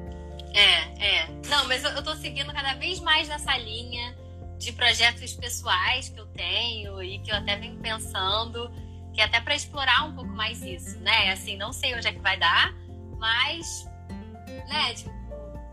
É, 0.53 1.05
é. 1.05 1.27
Não, 1.47 1.67
mas 1.67 1.83
eu, 1.83 1.91
eu 1.91 2.03
tô 2.03 2.15
seguindo 2.15 2.51
cada 2.53 2.73
vez 2.73 2.99
mais 2.99 3.27
nessa 3.27 3.57
linha 3.57 4.17
de 4.57 4.71
projetos 4.71 5.33
pessoais 5.35 6.09
que 6.09 6.19
eu 6.19 6.25
tenho 6.27 7.03
e 7.03 7.19
que 7.19 7.31
eu 7.31 7.35
até 7.35 7.55
venho 7.55 7.77
pensando, 7.77 8.71
que 9.13 9.21
é 9.21 9.25
até 9.25 9.39
para 9.39 9.55
explorar 9.55 10.05
um 10.05 10.15
pouco 10.15 10.31
mais 10.31 10.61
isso, 10.63 10.97
né? 10.99 11.31
Assim, 11.31 11.57
não 11.57 11.71
sei 11.71 11.95
onde 11.95 12.07
é 12.07 12.11
que 12.11 12.19
vai 12.19 12.37
dar, 12.37 12.73
mas, 13.19 13.87
né, 14.67 14.93
tipo, 14.95 15.11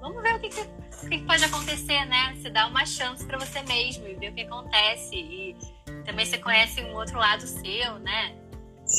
vamos 0.00 0.22
ver 0.22 0.34
o 0.34 0.40
que, 0.40 0.48
que, 0.50 0.68
o 1.02 1.08
que 1.08 1.18
pode 1.18 1.44
acontecer, 1.44 2.04
né? 2.06 2.34
Você 2.36 2.50
dá 2.50 2.66
uma 2.66 2.86
chance 2.86 3.24
para 3.24 3.38
você 3.38 3.62
mesmo 3.62 4.06
e 4.06 4.14
ver 4.14 4.30
o 4.30 4.34
que 4.34 4.42
acontece. 4.42 5.14
E 5.14 5.56
também 6.04 6.26
você 6.26 6.38
conhece 6.38 6.80
um 6.82 6.94
outro 6.94 7.18
lado 7.18 7.46
seu, 7.46 7.98
né? 7.98 8.34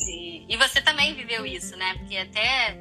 E, 0.07 0.45
e 0.53 0.57
você 0.57 0.81
também 0.81 1.13
viveu 1.13 1.45
isso, 1.45 1.75
né? 1.77 1.93
Porque 1.95 2.17
até 2.17 2.77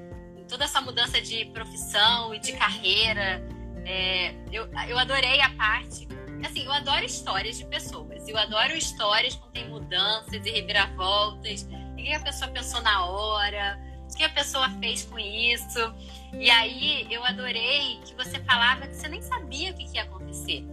toda 0.49 0.65
essa 0.65 0.81
mudança 0.81 1.21
de 1.21 1.45
profissão 1.47 2.35
e 2.35 2.39
de 2.39 2.53
carreira, 2.53 3.43
é, 3.85 4.35
eu, 4.53 4.69
eu 4.89 4.99
adorei 4.99 5.41
a 5.41 5.51
parte. 5.51 6.09
Assim, 6.45 6.65
eu 6.65 6.73
adoro 6.73 7.05
histórias 7.05 7.57
de 7.57 7.65
pessoas. 7.67 8.29
Eu 8.29 8.37
adoro 8.37 8.77
histórias 8.77 9.35
que 9.35 9.49
tem 9.51 9.69
mudanças 9.69 10.45
e 10.45 10.51
reviravoltas. 10.51 11.67
O 11.93 11.97
que 11.97 12.13
a 12.13 12.21
pessoa 12.21 12.51
pensou 12.51 12.83
na 12.83 13.07
hora, 13.07 13.81
o 14.11 14.15
que 14.15 14.23
a 14.23 14.29
pessoa 14.29 14.69
fez 14.81 15.05
com 15.05 15.19
isso. 15.19 15.95
E 16.39 16.51
aí 16.51 17.07
eu 17.11 17.25
adorei 17.25 18.01
que 18.05 18.15
você 18.15 18.39
falava 18.41 18.87
que 18.87 18.95
você 18.95 19.09
nem 19.09 19.23
sabia 19.23 19.71
o 19.71 19.75
que 19.75 19.95
ia 19.95 20.03
acontecer. 20.03 20.65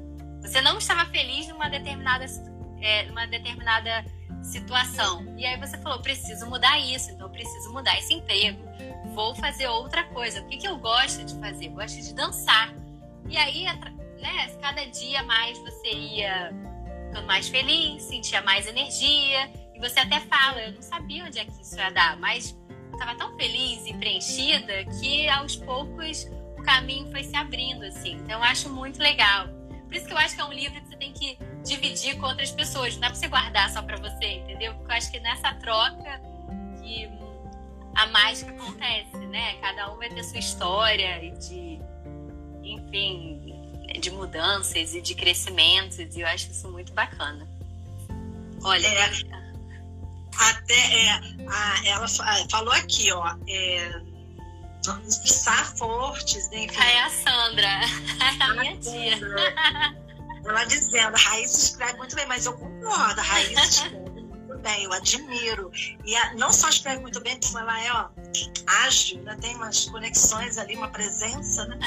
Você 0.41 0.59
não 0.61 0.77
estava 0.77 1.05
feliz 1.11 1.47
numa 1.47 1.69
determinada, 1.69 2.25
é, 2.81 3.03
numa 3.03 3.25
determinada 3.27 4.03
situação. 4.43 5.25
E 5.37 5.45
aí 5.45 5.57
você 5.57 5.77
falou: 5.77 5.99
preciso 5.99 6.47
mudar 6.47 6.79
isso, 6.79 7.11
então 7.11 7.29
preciso 7.29 7.71
mudar 7.71 7.97
esse 7.99 8.13
emprego. 8.13 8.59
Vou 9.13 9.35
fazer 9.35 9.67
outra 9.67 10.03
coisa. 10.05 10.41
O 10.41 10.47
que, 10.47 10.57
que 10.57 10.67
eu 10.67 10.77
gosto 10.77 11.23
de 11.23 11.39
fazer? 11.39 11.67
Eu 11.67 11.73
gosto 11.73 12.01
de 12.01 12.13
dançar. 12.13 12.73
E 13.29 13.37
aí, 13.37 13.65
né, 13.65 14.47
cada 14.61 14.85
dia 14.85 15.23
mais 15.23 15.57
você 15.59 15.91
ia 15.91 16.51
ficando 17.07 17.27
mais 17.27 17.49
feliz, 17.49 18.03
sentia 18.03 18.41
mais 18.41 18.67
energia. 18.67 19.51
E 19.75 19.79
você 19.79 19.99
até 19.99 20.19
fala: 20.21 20.61
eu 20.61 20.73
não 20.73 20.81
sabia 20.81 21.25
onde 21.25 21.39
é 21.39 21.45
que 21.45 21.61
isso 21.61 21.75
ia 21.77 21.91
dar, 21.91 22.17
mas 22.17 22.57
estava 23.01 23.15
tão 23.15 23.35
feliz 23.35 23.85
e 23.87 23.93
preenchida 23.93 24.85
que 24.99 25.27
aos 25.27 25.55
poucos 25.55 26.27
o 26.57 26.63
caminho 26.63 27.09
foi 27.09 27.23
se 27.23 27.35
abrindo, 27.35 27.83
assim. 27.83 28.13
Então 28.13 28.37
eu 28.37 28.43
acho 28.43 28.69
muito 28.69 28.99
legal. 28.99 29.47
Por 29.87 29.95
isso 29.95 30.05
que 30.05 30.13
eu 30.13 30.17
acho 30.17 30.35
que 30.35 30.41
é 30.41 30.45
um 30.45 30.53
livro 30.53 30.79
que 30.79 30.87
você 30.87 30.95
tem 30.95 31.11
que 31.11 31.37
dividir 31.65 32.17
com 32.17 32.27
outras 32.27 32.51
pessoas. 32.51 32.93
Não 32.93 33.01
dá 33.01 33.07
pra 33.07 33.15
você 33.15 33.27
guardar 33.27 33.69
só 33.71 33.81
pra 33.81 33.97
você, 33.97 34.35
entendeu? 34.35 34.73
Porque 34.75 34.91
eu 34.91 34.95
acho 34.95 35.11
que 35.11 35.19
nessa 35.19 35.53
troca 35.55 36.21
que 36.81 37.09
a 37.95 38.05
mágica 38.07 38.51
acontece, 38.51 39.17
né? 39.17 39.55
Cada 39.55 39.91
um 39.91 39.97
vai 39.97 40.09
ter 40.09 40.23
sua 40.23 40.39
história 40.39 41.23
e 41.23 41.31
de, 41.31 41.79
enfim, 42.63 43.55
de 43.99 44.11
mudanças 44.11 44.93
e 44.93 45.01
de 45.01 45.15
crescimentos. 45.15 45.97
E 45.97 46.21
eu 46.21 46.27
acho 46.27 46.51
isso 46.51 46.69
muito 46.71 46.93
bacana. 46.93 47.47
Olha. 48.63 48.87
É, 48.87 49.40
até 50.37 50.73
é, 50.73 51.11
a, 51.47 51.87
ela 51.87 52.07
falou 52.49 52.73
aqui, 52.73 53.11
ó. 53.11 53.35
É, 53.47 54.01
Sá 55.07 55.63
Fortes, 55.63 56.49
né? 56.49 56.65
Enfim. 56.65 56.81
É 56.81 57.03
a 57.03 57.09
Sandra, 57.09 57.81
a 58.39 58.53
minha 58.55 58.77
tia. 58.77 59.19
Ela 60.43 60.63
dizendo, 60.65 61.15
a 61.15 61.19
Raíssa 61.19 61.57
escreve 61.65 61.97
muito 61.97 62.15
bem, 62.15 62.25
mas 62.25 62.45
eu 62.45 62.53
concordo, 62.53 63.19
a 63.19 63.23
Raíssa 63.23 63.61
escreve 63.61 64.21
muito 64.21 64.57
bem, 64.57 64.83
eu 64.85 64.93
admiro. 64.93 65.71
E 66.03 66.15
a, 66.15 66.33
não 66.33 66.51
só 66.51 66.67
escreve 66.69 66.99
muito 67.01 67.21
bem, 67.21 67.39
como 67.39 67.59
ela 67.59 67.83
é 67.83 67.91
ó, 67.91 68.09
ágil, 68.85 69.21
né? 69.21 69.37
tem 69.39 69.55
umas 69.55 69.85
conexões 69.85 70.57
ali, 70.57 70.75
uma 70.75 70.89
presença, 70.89 71.65
né? 71.67 71.77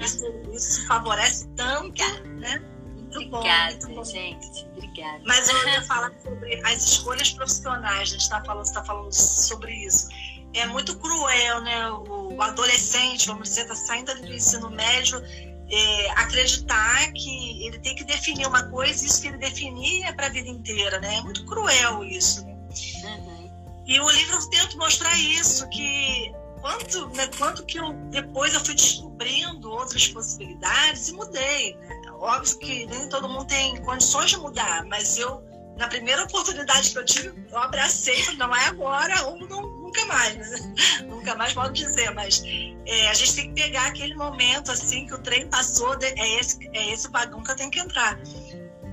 Isso, 0.00 0.24
isso 0.52 0.86
favorece 0.86 1.48
tanto, 1.54 2.02
né? 2.38 2.62
Muito 3.10 3.36
Obrigada, 3.36 3.72
bom, 3.72 3.86
muito 3.86 3.94
bom. 3.96 4.04
gente. 4.04 4.66
Obrigada. 4.76 5.20
Mas 5.24 5.48
eu 5.48 5.68
ia 5.68 5.82
falar 5.86 6.12
sobre 6.22 6.60
as 6.64 6.84
escolhas 6.84 7.30
profissionais, 7.30 8.00
a 8.00 8.04
gente 8.04 8.20
está 8.20 8.42
falando, 8.44 8.72
tá 8.72 8.84
falando 8.84 9.12
sobre 9.12 9.72
isso. 9.72 10.08
É 10.54 10.66
muito 10.66 10.96
cruel, 10.98 11.60
né? 11.60 11.90
O 11.90 12.40
adolescente, 12.40 13.26
vamos 13.26 13.48
dizer, 13.48 13.62
está 13.62 13.74
saindo 13.74 14.14
do 14.14 14.32
ensino 14.32 14.70
médio 14.70 15.22
é, 15.70 16.10
acreditar 16.12 17.12
que 17.12 17.66
ele 17.66 17.78
tem 17.78 17.94
que 17.94 18.04
definir 18.04 18.46
uma 18.46 18.62
coisa 18.64 19.04
e 19.04 19.06
isso 19.06 19.20
que 19.20 19.28
ele 19.28 19.36
definir 19.36 20.04
é 20.04 20.12
para 20.12 20.26
a 20.26 20.30
vida 20.30 20.48
inteira, 20.48 20.98
né? 21.00 21.16
É 21.16 21.20
muito 21.20 21.44
cruel 21.44 22.04
isso. 22.04 22.44
Né? 22.44 22.56
Uhum. 23.04 23.82
E 23.86 24.00
o 24.00 24.10
livro 24.10 24.50
tenta 24.50 24.76
mostrar 24.76 25.16
isso, 25.18 25.68
que 25.68 26.32
quanto, 26.60 27.08
né, 27.08 27.28
quanto 27.38 27.64
que 27.64 27.78
eu 27.78 27.92
depois 28.10 28.54
eu 28.54 28.64
fui 28.64 28.74
descobrindo 28.74 29.70
outras 29.70 30.08
possibilidades 30.08 31.08
e 31.08 31.12
mudei. 31.12 31.76
Né? 31.76 31.97
Óbvio 32.18 32.58
que 32.58 32.86
nem 32.86 33.08
todo 33.08 33.28
mundo 33.28 33.46
tem 33.46 33.76
condições 33.82 34.30
de 34.30 34.36
mudar, 34.36 34.84
mas 34.86 35.16
eu 35.18 35.46
na 35.78 35.86
primeira 35.86 36.24
oportunidade 36.24 36.90
que 36.90 36.98
eu 36.98 37.04
tive, 37.04 37.46
eu 37.50 37.58
abracei, 37.58 38.34
não 38.36 38.54
é 38.54 38.64
agora 38.66 39.28
ou 39.28 39.38
não, 39.38 39.62
nunca 39.62 40.04
mais, 40.06 40.36
né? 40.36 40.74
nunca 41.06 41.36
mais 41.36 41.52
posso 41.54 41.72
dizer, 41.72 42.10
mas 42.10 42.42
é, 42.84 43.08
a 43.08 43.14
gente 43.14 43.34
tem 43.36 43.54
que 43.54 43.62
pegar 43.62 43.86
aquele 43.86 44.16
momento 44.16 44.72
assim 44.72 45.06
que 45.06 45.14
o 45.14 45.18
trem 45.18 45.48
passou, 45.48 45.96
é 46.02 46.40
esse, 46.40 46.58
é 46.72 46.92
esse 46.92 47.08
vagão 47.08 47.44
que 47.44 47.52
eu 47.52 47.56
tenho 47.56 47.70
que 47.70 47.78
entrar. 47.78 48.18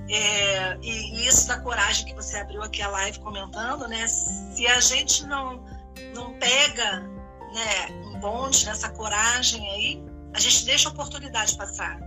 É, 0.08 0.78
e, 0.80 1.26
isso 1.26 1.48
da 1.48 1.58
coragem 1.58 2.06
que 2.06 2.14
você 2.14 2.38
abriu 2.38 2.62
aqui 2.62 2.80
a 2.80 2.88
live 2.88 3.18
comentando, 3.18 3.88
né? 3.88 4.06
Se 4.06 4.64
a 4.68 4.78
gente 4.78 5.26
não, 5.26 5.64
não 6.14 6.38
pega 6.38 7.00
né, 7.52 7.88
um 8.04 8.20
bonde 8.20 8.64
nessa 8.64 8.90
coragem 8.90 9.68
aí, 9.70 10.04
a 10.32 10.38
gente 10.38 10.64
deixa 10.64 10.88
a 10.88 10.92
oportunidade 10.92 11.56
passar? 11.56 11.98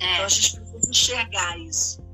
É. 0.00 0.14
Então 0.14 0.24
a 0.24 0.28
gente 0.28 0.56
precisa 0.56 0.90
enxergar 0.90 1.58
isso. 1.58 2.04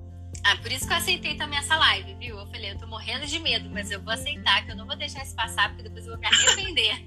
Ah, 0.45 0.57
por 0.57 0.73
isso 0.73 0.87
que 0.87 0.93
eu 0.93 0.97
aceitei 0.97 1.37
também 1.37 1.59
essa 1.59 1.77
live, 1.77 2.15
viu? 2.15 2.39
Eu 2.39 2.47
falei, 2.47 2.73
eu 2.73 2.79
tô 2.79 2.87
morrendo 2.87 3.27
de 3.27 3.39
medo, 3.39 3.69
mas 3.71 3.91
eu 3.91 4.01
vou 4.03 4.13
aceitar, 4.13 4.65
que 4.65 4.73
eu 4.73 4.77
não 4.77 4.87
vou 4.87 4.97
deixar 4.97 5.23
isso 5.23 5.35
passar, 5.35 5.69
porque 5.69 5.83
depois 5.83 6.07
eu 6.07 6.13
vou 6.13 6.21
me 6.21 6.27
arrepender. 6.27 7.07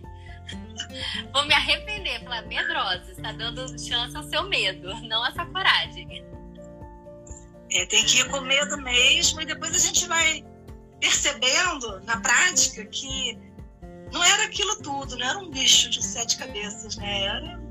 vou 1.33 1.45
me 1.45 1.53
arrepender, 1.53 2.23
falar, 2.23 2.43
medrosa, 2.43 3.11
está 3.11 3.31
dando 3.31 3.67
chance 3.79 4.15
ao 4.15 4.23
seu 4.23 4.43
medo, 4.43 4.93
não 5.01 5.23
a 5.23 5.31
sua 5.31 5.45
coragem. 5.47 6.23
É, 7.71 7.85
tem 7.87 8.05
que 8.05 8.19
ir 8.19 8.29
com 8.29 8.41
medo 8.41 8.77
mesmo, 8.77 9.41
e 9.41 9.45
depois 9.45 9.75
a 9.75 9.79
gente 9.79 10.07
vai 10.07 10.45
percebendo 10.99 12.01
na 12.01 12.19
prática 12.21 12.85
que 12.85 13.37
não 14.11 14.23
era 14.23 14.45
aquilo 14.45 14.75
tudo, 14.81 15.17
não 15.17 15.27
era 15.27 15.39
um 15.39 15.49
bicho 15.49 15.89
de 15.89 16.03
sete 16.03 16.37
cabeças, 16.37 16.97
né? 16.97 17.23
Era 17.23 17.62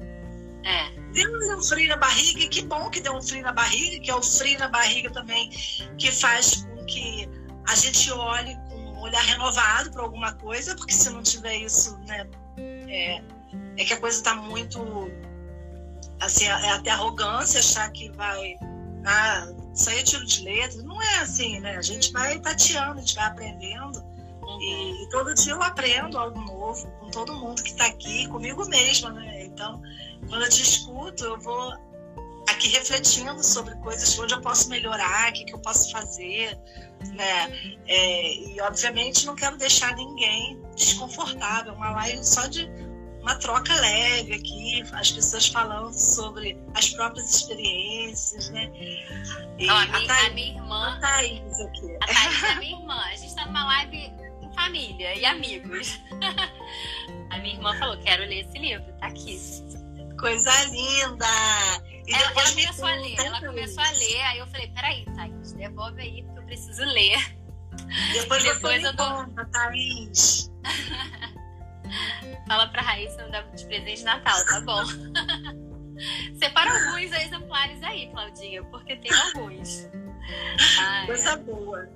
é. 0.64 0.90
Deu 1.12 1.58
um 1.58 1.62
frio 1.62 1.88
na 1.88 1.96
barriga, 1.96 2.40
e 2.40 2.48
que 2.48 2.62
bom 2.62 2.88
que 2.90 3.00
deu 3.00 3.14
um 3.14 3.22
frio 3.22 3.42
na 3.42 3.52
barriga, 3.52 4.00
que 4.00 4.10
é 4.10 4.14
o 4.14 4.22
frio 4.22 4.58
na 4.58 4.68
barriga 4.68 5.10
também 5.10 5.50
que 5.98 6.10
faz 6.10 6.64
com 6.64 6.84
que 6.86 7.28
a 7.68 7.74
gente 7.74 8.10
olhe 8.12 8.54
com 8.68 8.76
um 8.76 9.00
olhar 9.00 9.22
renovado 9.22 9.90
para 9.90 10.02
alguma 10.02 10.32
coisa, 10.34 10.74
porque 10.76 10.92
se 10.92 11.10
não 11.10 11.22
tiver 11.22 11.56
isso, 11.56 11.98
né, 12.06 12.28
é, 12.58 13.22
é 13.76 13.84
que 13.84 13.92
a 13.92 14.00
coisa 14.00 14.16
está 14.16 14.34
muito. 14.34 14.80
Assim, 16.20 16.44
é 16.44 16.72
até 16.72 16.90
arrogância 16.90 17.58
achar 17.58 17.90
que 17.90 18.10
vai 18.12 18.56
ah, 19.04 19.48
sair 19.74 20.04
tiro 20.04 20.24
de 20.24 20.44
letra. 20.44 20.80
Não 20.82 21.02
é 21.02 21.18
assim, 21.18 21.58
né? 21.58 21.76
A 21.76 21.82
gente 21.82 22.12
vai 22.12 22.38
tateando, 22.38 22.98
a 22.98 23.00
gente 23.00 23.16
vai 23.16 23.24
aprendendo. 23.26 24.04
E, 24.60 25.04
e 25.04 25.08
todo 25.10 25.34
dia 25.34 25.52
eu 25.52 25.62
aprendo 25.62 26.18
algo 26.18 26.40
novo 26.40 26.86
com 27.00 27.10
todo 27.10 27.34
mundo 27.34 27.62
que 27.62 27.70
está 27.70 27.86
aqui, 27.86 28.28
comigo 28.28 28.64
mesma, 28.68 29.10
né? 29.10 29.41
Então, 29.52 29.80
quando 30.28 30.42
eu 30.42 30.48
te 30.48 30.62
escuto, 30.62 31.24
eu 31.24 31.38
vou 31.40 31.72
aqui 32.48 32.68
refletindo 32.68 33.42
sobre 33.42 33.74
coisas 33.76 34.18
onde 34.18 34.34
eu 34.34 34.40
posso 34.40 34.68
melhorar, 34.68 35.30
o 35.30 35.32
que, 35.32 35.44
que 35.44 35.54
eu 35.54 35.58
posso 35.58 35.90
fazer, 35.90 36.58
né? 37.14 37.76
É, 37.86 38.34
e 38.34 38.60
obviamente 38.60 39.26
não 39.26 39.34
quero 39.34 39.56
deixar 39.56 39.94
ninguém 39.96 40.60
desconfortável. 40.74 41.74
Uma 41.74 41.90
live 41.92 42.24
só 42.24 42.46
de 42.46 42.68
uma 43.20 43.36
troca 43.36 43.72
leve 43.74 44.34
aqui, 44.34 44.82
as 44.92 45.12
pessoas 45.12 45.46
falando 45.46 45.92
sobre 45.92 46.58
as 46.74 46.90
próprias 46.90 47.32
experiências, 47.34 48.50
né? 48.50 48.70
E 49.58 49.68
a, 49.68 49.86
minha, 49.86 49.96
a, 49.96 50.06
Thaís, 50.06 50.26
a 50.26 50.30
minha 50.30 50.54
irmã. 50.54 50.96
A 50.96 51.00
Thaís 51.00 51.60
aqui. 51.60 51.96
A 52.00 52.06
Thaís 52.06 52.42
é 52.42 52.54
minha 52.56 52.78
irmã. 52.78 53.00
A 53.00 53.10
gente 53.14 53.28
está 53.28 53.44
uma 53.46 53.64
live 53.64 54.12
família 54.54 55.14
e 55.14 55.24
amigos. 55.24 56.00
a 57.30 57.38
minha 57.38 57.54
irmã 57.54 57.76
falou: 57.78 57.96
quero 58.02 58.22
ler 58.24 58.46
esse 58.46 58.58
livro, 58.58 58.84
tá 58.98 59.06
aqui. 59.06 59.38
Coisa 60.18 60.64
linda! 60.64 61.26
Ela, 62.08 62.30
ela 62.30 62.32
começou 62.32 62.86
a 62.86 62.94
ler, 62.94 63.18
ela 63.18 63.40
começou 63.40 63.82
a 63.82 63.90
ler, 63.90 64.20
aí 64.22 64.38
eu 64.38 64.46
falei, 64.48 64.68
peraí, 64.68 65.04
Thaís, 65.16 65.52
devolve 65.52 66.00
aí, 66.00 66.22
porque 66.24 66.38
eu 66.38 66.44
preciso 66.44 66.84
ler. 66.84 67.36
Depois, 68.12 68.42
Depois 68.42 68.84
eu 68.84 68.92
dou. 68.92 69.24
Conta, 69.24 69.44
Thaís. 69.46 70.50
Fala 72.46 72.68
pra 72.68 72.82
Raíssa 72.82 73.24
me 73.24 73.30
dar 73.30 73.42
de 73.42 73.64
presente 73.66 73.98
de 73.98 74.04
Natal, 74.04 74.44
tá 74.46 74.60
bom? 74.60 74.82
Separa 76.38 76.70
alguns 76.70 77.12
exemplares 77.12 77.82
aí, 77.82 78.10
Claudinha, 78.10 78.64
porque 78.64 78.96
tem 78.96 79.12
alguns. 79.12 79.88
Ai, 80.78 81.06
Coisa 81.06 81.36
boa. 81.36 81.88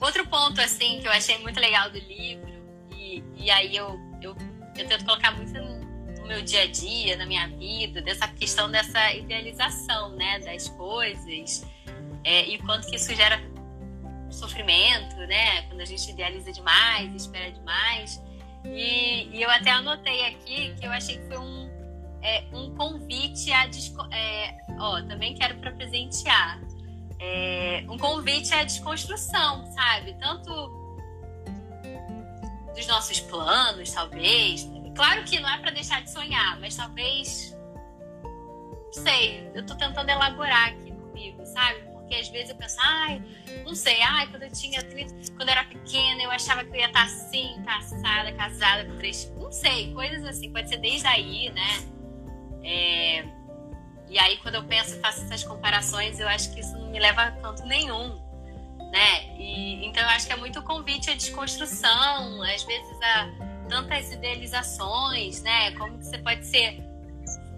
Outro 0.00 0.26
ponto, 0.26 0.60
assim, 0.60 1.00
que 1.00 1.08
eu 1.08 1.12
achei 1.12 1.38
muito 1.38 1.58
legal 1.60 1.90
do 1.90 1.98
livro, 1.98 2.52
e, 2.90 3.22
e 3.36 3.50
aí 3.50 3.76
eu, 3.76 3.98
eu, 4.20 4.36
eu 4.76 4.86
tento 4.86 5.04
colocar 5.04 5.32
muito 5.32 5.52
no 5.52 6.26
meu 6.26 6.42
dia 6.42 6.62
a 6.62 6.66
dia, 6.66 7.16
na 7.16 7.24
minha 7.26 7.48
vida, 7.48 8.02
dessa 8.02 8.26
questão 8.28 8.70
dessa 8.70 9.12
idealização, 9.14 10.10
né, 10.10 10.40
das 10.40 10.68
coisas, 10.70 11.66
é, 12.24 12.46
e 12.46 12.58
quanto 12.58 12.88
que 12.88 12.96
isso 12.96 13.14
gera 13.14 13.40
sofrimento, 14.30 15.16
né, 15.16 15.62
quando 15.62 15.80
a 15.80 15.84
gente 15.84 16.10
idealiza 16.10 16.52
demais, 16.52 17.14
espera 17.14 17.50
demais. 17.50 18.22
E, 18.64 19.28
e 19.32 19.42
eu 19.42 19.50
até 19.50 19.70
anotei 19.70 20.26
aqui 20.26 20.74
que 20.78 20.86
eu 20.86 20.90
achei 20.90 21.18
que 21.18 21.26
foi 21.28 21.38
um, 21.38 21.70
é, 22.22 22.44
um 22.52 22.74
convite 22.74 23.52
a. 23.52 23.68
É, 24.12 24.56
ó, 24.78 25.00
também 25.02 25.34
quero 25.34 25.56
para 25.58 25.70
presentear 25.72 26.60
é, 27.18 27.84
um 27.88 27.98
convite 27.98 28.52
à 28.54 28.64
desconstrução, 28.64 29.64
sabe? 29.72 30.14
Tanto 30.20 30.86
dos 32.74 32.86
nossos 32.86 33.20
planos, 33.20 33.90
talvez. 33.90 34.68
Claro 34.94 35.24
que 35.24 35.40
não 35.40 35.48
é 35.48 35.58
para 35.58 35.70
deixar 35.70 36.02
de 36.02 36.10
sonhar, 36.10 36.58
mas 36.60 36.76
talvez. 36.76 37.56
Não 38.22 38.92
sei, 38.92 39.50
eu 39.54 39.64
tô 39.64 39.74
tentando 39.74 40.08
elaborar 40.08 40.68
aqui 40.68 40.90
comigo, 40.92 41.44
sabe? 41.44 41.80
Porque 41.92 42.14
às 42.14 42.28
vezes 42.28 42.50
eu 42.50 42.56
penso, 42.56 42.76
ai, 42.80 43.22
não 43.64 43.74
sei, 43.74 44.00
ai, 44.00 44.28
quando 44.28 44.44
eu 44.44 44.52
tinha 44.52 44.82
30, 44.82 45.32
quando 45.32 45.48
eu 45.48 45.52
era 45.52 45.64
pequena, 45.64 46.22
eu 46.22 46.30
achava 46.30 46.64
que 46.64 46.70
eu 46.70 46.76
ia 46.76 46.86
estar 46.86 47.02
assim, 47.02 47.60
passada, 47.64 48.32
casada 48.32 48.84
com 48.84 48.96
três. 48.96 49.30
Não 49.36 49.50
sei, 49.50 49.92
coisas 49.92 50.24
assim, 50.24 50.52
pode 50.52 50.68
ser 50.68 50.78
desde 50.78 51.06
aí, 51.06 51.50
né? 51.50 51.96
É, 52.62 53.35
e 54.08 54.18
aí, 54.18 54.36
quando 54.38 54.56
eu 54.56 54.64
penso 54.64 54.94
e 54.96 55.00
faço 55.00 55.22
essas 55.24 55.42
comparações, 55.42 56.20
eu 56.20 56.28
acho 56.28 56.52
que 56.52 56.60
isso 56.60 56.76
não 56.78 56.90
me 56.90 56.98
leva 56.98 57.22
a 57.22 57.30
canto 57.32 57.64
nenhum, 57.64 58.20
né? 58.92 59.36
E, 59.38 59.84
então, 59.86 60.02
eu 60.02 60.08
acho 60.10 60.26
que 60.26 60.32
é 60.32 60.36
muito 60.36 60.62
convite 60.62 61.10
à 61.10 61.14
desconstrução, 61.14 62.42
às 62.42 62.62
vezes 62.62 63.02
a 63.02 63.28
tantas 63.68 64.12
idealizações, 64.12 65.42
né? 65.42 65.72
Como 65.72 65.98
que 65.98 66.04
você 66.04 66.18
pode 66.18 66.46
ser 66.46 66.80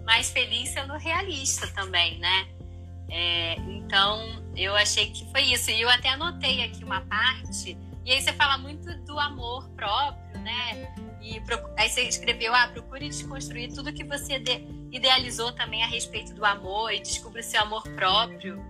mais 0.05 0.31
feliz 0.31 0.69
sendo 0.69 0.93
realista 0.93 1.67
também, 1.67 2.17
né? 2.17 2.47
É, 3.09 3.55
então, 3.55 4.43
eu 4.55 4.75
achei 4.75 5.11
que 5.11 5.29
foi 5.31 5.43
isso. 5.43 5.69
E 5.69 5.81
eu 5.81 5.89
até 5.89 6.09
anotei 6.09 6.63
aqui 6.63 6.83
uma 6.83 7.01
parte, 7.01 7.77
e 8.05 8.11
aí 8.11 8.21
você 8.21 8.33
fala 8.33 8.57
muito 8.57 8.91
do 9.05 9.19
amor 9.19 9.69
próprio, 9.69 10.39
né? 10.39 10.91
E 11.21 11.41
aí 11.77 11.89
você 11.89 12.03
escreveu, 12.03 12.55
ah, 12.55 12.67
procure 12.67 13.07
desconstruir 13.07 13.71
tudo 13.73 13.93
que 13.93 14.03
você 14.03 14.39
idealizou 14.91 15.51
também 15.51 15.83
a 15.83 15.87
respeito 15.87 16.33
do 16.33 16.43
amor 16.45 16.91
e 16.91 16.99
descubra 16.99 17.41
o 17.41 17.43
seu 17.43 17.61
amor 17.61 17.83
próprio. 17.89 18.63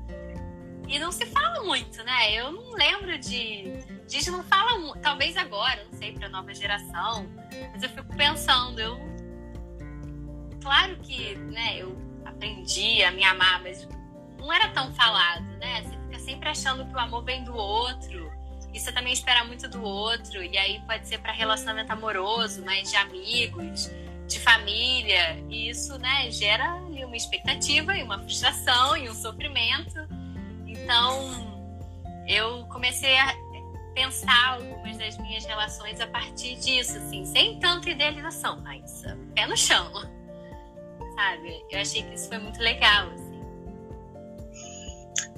E 0.88 0.98
não 0.98 1.12
se 1.12 1.26
fala 1.28 1.64
muito, 1.64 2.04
né? 2.04 2.34
Eu 2.34 2.52
não 2.52 2.72
lembro 2.72 3.18
de. 3.20 3.80
Gente 4.08 4.32
não 4.32 4.44
fala 4.44 4.98
talvez 5.02 5.38
agora, 5.38 5.86
não 5.86 5.98
sei, 5.98 6.14
para 6.14 6.28
nova 6.30 6.54
geração, 6.54 7.30
mas 7.72 7.84
eu 7.84 7.90
fico 7.90 8.16
pensando, 8.16 8.80
eu. 8.80 8.98
Claro 10.62 10.98
que, 10.98 11.36
né, 11.36 11.78
eu 11.78 11.96
aprendi 12.26 13.04
a 13.04 13.12
me 13.12 13.24
amar, 13.24 13.62
mas 13.62 13.88
não 14.38 14.52
era 14.52 14.68
tão 14.70 14.94
falado, 14.96 15.46
né? 15.58 15.84
Você 15.84 15.98
fica 15.98 16.20
sempre 16.20 16.50
achando 16.50 16.86
que 16.86 16.94
o 16.94 17.00
amor 17.00 17.24
vem 17.24 17.44
do 17.44 17.56
outro. 17.56 18.30
E 18.74 18.80
você 18.80 18.92
também 18.92 19.14
espera 19.14 19.44
muito 19.44 19.68
do 19.70 19.84
outro. 19.84 20.44
E 20.44 20.58
aí 20.58 20.80
pode 20.88 21.08
ser 21.08 21.20
para 21.20 21.32
relacionamento 21.32 21.92
amoroso, 21.92 22.64
mas 22.64 22.90
de 22.90 22.98
amigos 22.98 23.90
de 24.30 24.40
família, 24.40 25.44
e 25.50 25.70
isso 25.70 25.98
né, 25.98 26.30
gera 26.30 26.76
uma 26.76 27.18
expectativa 27.18 27.98
e 27.98 28.04
uma 28.04 28.20
frustração 28.20 28.96
e 28.96 29.10
um 29.10 29.14
sofrimento. 29.16 30.00
Então, 30.68 31.68
eu 32.28 32.66
comecei 32.68 33.18
a 33.18 33.36
pensar 33.96 34.54
algumas 34.54 34.98
das 34.98 35.18
minhas 35.18 35.44
relações 35.46 36.00
a 36.00 36.08
partir 36.08 36.56
disso, 36.58 36.98
assim, 36.98 37.26
sem 37.26 37.60
tanta 37.60 37.90
idealização, 37.90 38.62
mas 38.62 39.04
pé 39.34 39.48
no 39.48 39.58
chão, 39.58 39.92
sabe? 41.16 41.66
Eu 41.72 41.82
achei 41.82 42.04
que 42.04 42.14
isso 42.14 42.30
foi 42.30 42.38
muito 42.38 42.60
legal, 42.60 43.10
assim. 43.10 43.30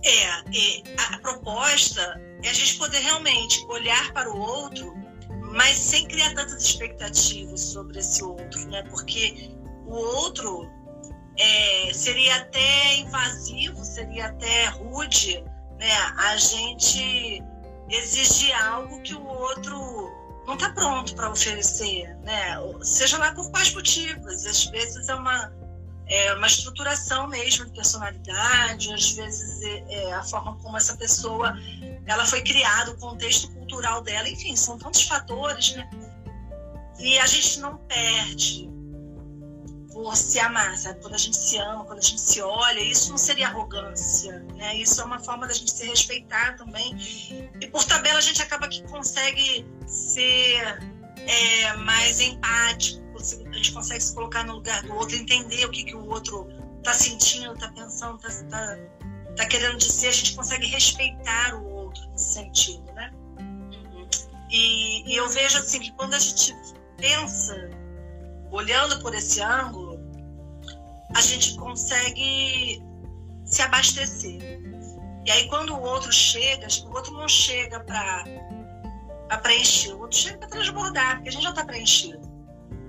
É, 0.04 0.25
é 0.25 1.13
a 1.13 1.17
proposta 1.19 2.21
é 2.43 2.49
a 2.49 2.54
gente 2.54 2.75
poder 2.77 2.99
realmente 2.99 3.63
olhar 3.67 4.12
para 4.12 4.30
o 4.32 4.38
outro 4.38 5.00
mas 5.51 5.77
sem 5.77 6.07
criar 6.07 6.33
tantas 6.33 6.63
expectativas 6.63 7.59
sobre 7.59 7.99
esse 7.99 8.23
outro, 8.23 8.67
né? 8.69 8.83
Porque 8.83 9.51
o 9.85 9.93
outro 9.93 10.69
é, 11.37 11.91
seria 11.93 12.35
até 12.37 12.97
invasivo, 12.97 13.83
seria 13.83 14.27
até 14.27 14.65
rude, 14.67 15.43
né? 15.77 15.91
A 16.17 16.37
gente 16.37 17.43
exigir 17.89 18.53
algo 18.63 19.01
que 19.01 19.13
o 19.13 19.25
outro 19.25 20.11
não 20.47 20.53
está 20.55 20.69
pronto 20.71 21.13
para 21.15 21.29
oferecer, 21.29 22.15
né? 22.23 22.57
Seja 22.81 23.17
lá 23.17 23.33
por 23.33 23.49
quais 23.51 23.73
motivos. 23.73 24.45
Às 24.45 24.65
vezes 24.65 25.09
é 25.09 25.15
uma 25.15 25.51
é 26.07 26.33
uma 26.33 26.47
estruturação 26.47 27.25
mesmo 27.27 27.65
de 27.65 27.71
personalidade, 27.71 28.93
às 28.93 29.11
vezes 29.11 29.61
é, 29.61 29.93
é 29.93 30.13
a 30.13 30.23
forma 30.23 30.57
como 30.57 30.75
essa 30.75 30.97
pessoa 30.97 31.57
ela 32.05 32.25
foi 32.25 32.41
criada, 32.41 32.91
o 32.91 32.97
contexto 32.97 33.49
cultural 33.71 34.01
dela, 34.01 34.27
enfim, 34.27 34.55
são 34.55 34.77
tantos 34.77 35.03
fatores, 35.03 35.75
né? 35.75 35.89
E 36.99 37.17
a 37.19 37.25
gente 37.25 37.60
não 37.62 37.77
perde 37.77 38.69
por 39.91 40.15
se 40.15 40.39
amar, 40.39 40.77
sabe? 40.77 40.99
Quando 41.01 41.15
a 41.15 41.17
gente 41.17 41.38
se 41.38 41.57
ama, 41.57 41.86
quando 41.86 41.99
a 41.99 42.01
gente 42.01 42.19
se 42.19 42.41
olha, 42.41 42.79
isso 42.79 43.10
não 43.10 43.17
seria 43.17 43.47
arrogância, 43.47 44.39
né? 44.55 44.75
Isso 44.75 45.01
é 45.01 45.05
uma 45.05 45.19
forma 45.19 45.47
da 45.47 45.53
gente 45.53 45.71
se 45.71 45.86
respeitar 45.86 46.55
também. 46.57 46.95
E 47.60 47.67
por 47.67 47.84
tabela 47.86 48.19
a 48.19 48.21
gente 48.21 48.41
acaba 48.41 48.67
que 48.67 48.84
consegue 48.84 49.65
ser 49.88 50.79
é, 51.17 51.73
mais 51.77 52.19
empático, 52.19 53.01
a 53.17 53.55
gente 53.55 53.71
consegue 53.71 54.01
se 54.01 54.13
colocar 54.13 54.43
no 54.43 54.55
lugar 54.55 54.81
do 54.84 54.93
outro, 54.95 55.15
entender 55.15 55.65
o 55.65 55.71
que, 55.71 55.84
que 55.84 55.95
o 55.95 56.07
outro 56.07 56.47
está 56.77 56.93
sentindo, 56.93 57.53
está 57.53 57.69
pensando, 57.69 58.19
está 58.27 58.43
tá, 58.49 58.77
tá 59.38 59.45
querendo 59.45 59.77
dizer, 59.77 60.07
a 60.07 60.12
gente 60.12 60.36
consegue 60.36 60.67
respeitar 60.67 61.55
o 61.55 61.69
outro 61.69 62.07
nesse 62.10 62.34
sentido, 62.34 62.91
né? 62.93 63.12
E, 64.51 65.09
e 65.09 65.15
eu 65.15 65.29
vejo 65.29 65.57
assim 65.57 65.79
que 65.79 65.91
quando 65.93 66.13
a 66.13 66.19
gente 66.19 66.53
pensa, 66.97 67.69
olhando 68.51 68.99
por 69.01 69.13
esse 69.15 69.41
ângulo, 69.41 69.99
a 71.15 71.21
gente 71.21 71.55
consegue 71.55 72.83
se 73.45 73.61
abastecer. 73.61 74.61
E 75.25 75.31
aí 75.31 75.47
quando 75.47 75.73
o 75.73 75.81
outro 75.81 76.11
chega, 76.11 76.67
o 76.85 76.95
outro 76.95 77.13
não 77.13 77.27
chega 77.27 77.79
para 77.79 78.25
preencher, 79.41 79.93
o 79.93 80.01
outro 80.01 80.17
chega 80.17 80.37
para 80.39 80.49
transbordar, 80.49 81.15
porque 81.15 81.29
a 81.29 81.31
gente 81.31 81.43
já 81.43 81.49
está 81.51 81.65
preenchido. 81.65 82.19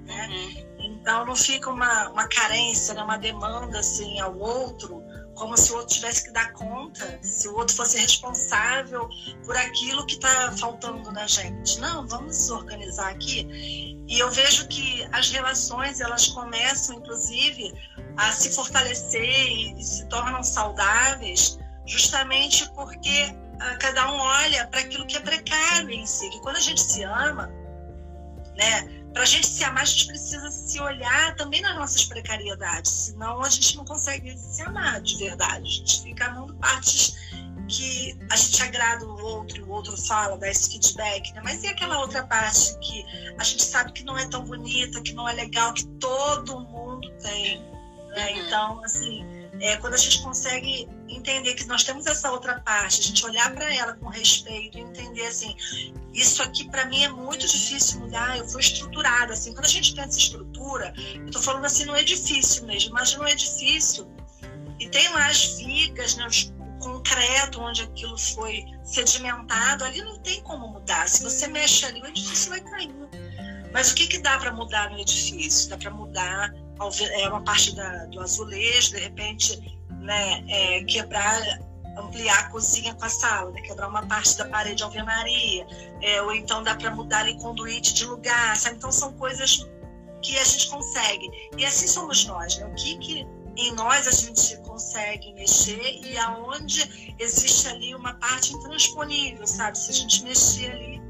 Né? 0.07 0.29
Uhum. 0.29 0.72
Então 0.81 1.25
não 1.27 1.37
fica 1.37 1.70
uma, 1.70 2.09
uma 2.11 2.27
carência, 2.29 2.94
né? 2.94 3.03
uma 3.03 3.18
demanda 3.18 3.79
assim 3.79 4.18
ao 4.20 4.37
outro, 4.37 5.03
como 5.35 5.57
se 5.57 5.73
o 5.73 5.77
outro 5.77 5.95
tivesse 5.95 6.25
que 6.25 6.31
dar 6.31 6.53
conta, 6.53 7.18
se 7.23 7.49
o 7.49 7.57
outro 7.57 7.75
fosse 7.75 7.99
responsável 7.99 9.09
por 9.45 9.57
aquilo 9.57 10.05
que 10.07 10.14
está 10.14 10.53
faltando 10.53 11.11
na 11.11 11.27
gente. 11.27 11.79
Não, 11.81 12.07
vamos 12.07 12.51
organizar 12.51 13.11
aqui. 13.11 13.97
E 14.09 14.18
eu 14.18 14.31
vejo 14.31 14.68
que 14.68 15.07
as 15.12 15.31
relações 15.31 16.01
elas 16.01 16.29
começam, 16.29 16.97
inclusive, 16.97 17.73
a 18.16 18.31
se 18.33 18.55
fortalecer 18.55 19.23
e, 19.25 19.81
e 19.81 19.85
se 19.85 20.07
tornam 20.07 20.42
saudáveis, 20.42 21.59
justamente 21.87 22.71
porque 22.75 23.35
ah, 23.61 23.77
cada 23.77 24.12
um 24.12 24.18
olha 24.18 24.66
para 24.66 24.81
aquilo 24.81 25.07
que 25.07 25.16
é 25.16 25.21
precário 25.21 25.90
em 25.90 26.05
si. 26.05 26.29
Que 26.31 26.40
quando 26.40 26.57
a 26.57 26.61
gente 26.61 26.81
se 26.81 27.03
ama, 27.05 27.49
né? 28.57 29.02
Para 29.12 29.22
a 29.22 29.27
gente 29.27 29.46
se 29.46 29.62
amar, 29.64 29.83
a 29.83 29.87
gente 29.87 30.07
precisa 30.07 30.51
se 30.51 30.81
olhar 30.81 31.35
também 31.37 31.61
nas 31.61 31.77
nossas 31.77 32.05
precariedades, 32.05 32.90
senão 32.90 33.42
a 33.42 33.48
gente 33.48 33.77
não 33.77 33.85
consegue 33.85 34.37
se 34.37 34.62
amar 34.62 35.01
de 35.01 35.18
verdade. 35.18 35.62
A 35.62 35.70
gente 35.70 36.03
fica 36.03 36.27
amando 36.27 36.55
partes 36.55 37.14
que 37.68 38.18
a 38.31 38.37
gente 38.37 38.62
agrada 38.62 39.05
o 39.05 39.22
outro 39.22 39.59
e 39.59 39.62
o 39.62 39.70
outro 39.70 39.96
fala, 39.96 40.37
dá 40.37 40.48
esse 40.48 40.72
feedback, 40.72 41.33
né? 41.33 41.40
Mas 41.42 41.62
e 41.62 41.68
aquela 41.68 41.98
outra 41.98 42.25
parte 42.27 42.79
que 42.79 43.05
a 43.38 43.44
gente 43.44 43.62
sabe 43.62 43.92
que 43.92 44.05
não 44.05 44.16
é 44.16 44.27
tão 44.29 44.44
bonita, 44.44 45.01
que 45.01 45.12
não 45.12 45.29
é 45.29 45.33
legal, 45.33 45.72
que 45.72 45.87
todo 45.98 46.61
mundo 46.61 47.11
tem, 47.18 47.61
né? 48.11 48.33
Uhum. 48.33 48.46
Então, 48.46 48.85
assim, 48.85 49.27
é, 49.62 49.77
quando 49.77 49.94
a 49.94 49.96
gente 49.96 50.20
consegue 50.22 50.88
entender 51.09 51.55
que 51.55 51.64
nós 51.66 51.85
temos 51.85 52.05
essa 52.07 52.33
outra 52.33 52.59
parte, 52.61 53.01
a 53.01 53.05
gente 53.05 53.25
olhar 53.25 53.55
para 53.55 53.72
ela 53.72 53.94
com 53.94 54.09
respeito, 54.09 54.77
entender 54.77 55.25
assim, 55.25 55.57
isso 56.12 56.42
aqui 56.42 56.68
para 56.68 56.85
mim 56.87 57.05
é 57.05 57.09
muito 57.09 57.46
difícil 57.46 58.01
mudar, 58.01 58.37
eu 58.37 58.48
fui 58.48 58.61
estruturada 58.61 59.33
assim. 59.33 59.53
Quando 59.53 59.66
a 59.66 59.68
gente 59.68 59.94
pensa 59.94 60.18
em 60.18 60.20
estrutura, 60.20 60.92
eu 61.14 61.31
tô 61.31 61.40
falando 61.40 61.64
assim 61.64 61.85
no 61.85 61.96
edifício 61.96 62.66
mesmo, 62.66 62.90
imagina 62.90 63.22
um 63.22 63.29
edifício 63.29 64.11
e 64.81 64.88
tem 64.88 65.09
lá 65.11 65.29
as 65.29 65.57
vigas, 65.59 66.16
né, 66.16 66.27
os 66.27 66.53
concreto 66.81 67.61
onde 67.61 67.83
aquilo 67.83 68.18
foi 68.18 68.64
sedimentado, 68.83 69.85
ali 69.85 70.03
não 70.03 70.18
tem 70.18 70.42
como 70.42 70.66
mudar. 70.66 71.09
Se 71.09 71.22
você 71.22 71.46
mexe 71.46 71.87
ali, 71.87 72.03
o 72.03 72.07
edifício 72.07 72.51
vai 72.51 72.61
cair. 72.61 72.92
Mas 73.72 73.92
o 73.92 73.94
que, 73.94 74.09
que 74.09 74.18
dá 74.18 74.37
para 74.38 74.53
mudar 74.53 74.90
no 74.90 74.98
edifício? 74.98 75.70
Dá 75.70 75.79
para 75.79 75.92
mudar 75.92 76.53
é 76.88 77.29
uma 77.29 77.42
parte 77.42 77.75
da, 77.75 78.07
do 78.07 78.21
azulejo, 78.21 78.92
de 78.92 79.01
repente 79.01 79.79
né, 80.01 80.45
é, 80.49 80.85
quebrar, 80.85 81.40
ampliar 81.97 82.38
a 82.40 82.49
cozinha 82.51 82.95
com 82.95 83.05
a 83.05 83.09
sala, 83.09 83.51
né, 83.53 83.61
quebrar 83.62 83.88
uma 83.88 84.07
parte 84.07 84.37
da 84.37 84.47
parede 84.47 84.77
de 84.77 84.83
alvenaria, 84.83 85.66
é, 86.01 86.23
ou 86.23 86.35
então 86.35 86.62
dá 86.62 86.75
para 86.75 86.90
mudar 86.90 87.21
ali 87.21 87.38
conduíte 87.38 87.95
de 87.95 88.05
lugar, 88.05 88.57
sabe? 88.57 88.77
Então 88.77 88.90
são 88.90 89.12
coisas 89.14 89.66
que 90.23 90.38
a 90.38 90.45
gente 90.45 90.68
consegue. 90.68 91.31
E 91.57 91.64
assim 91.64 91.87
somos 91.87 92.25
nós, 92.27 92.57
né? 92.59 92.66
O 92.66 92.75
que, 92.75 92.99
que 92.99 93.27
em 93.57 93.73
nós 93.75 94.09
a 94.09 94.12
gente 94.12 94.57
consegue 94.59 95.33
mexer 95.35 96.01
e 96.05 96.16
aonde 96.16 97.14
existe 97.18 97.68
ali 97.68 97.95
uma 97.95 98.14
parte 98.14 98.55
intransponível, 98.55 99.47
sabe? 99.47 99.77
Se 99.77 99.90
a 99.90 99.95
gente 99.95 100.23
mexer 100.25 100.71
ali, 100.71 101.03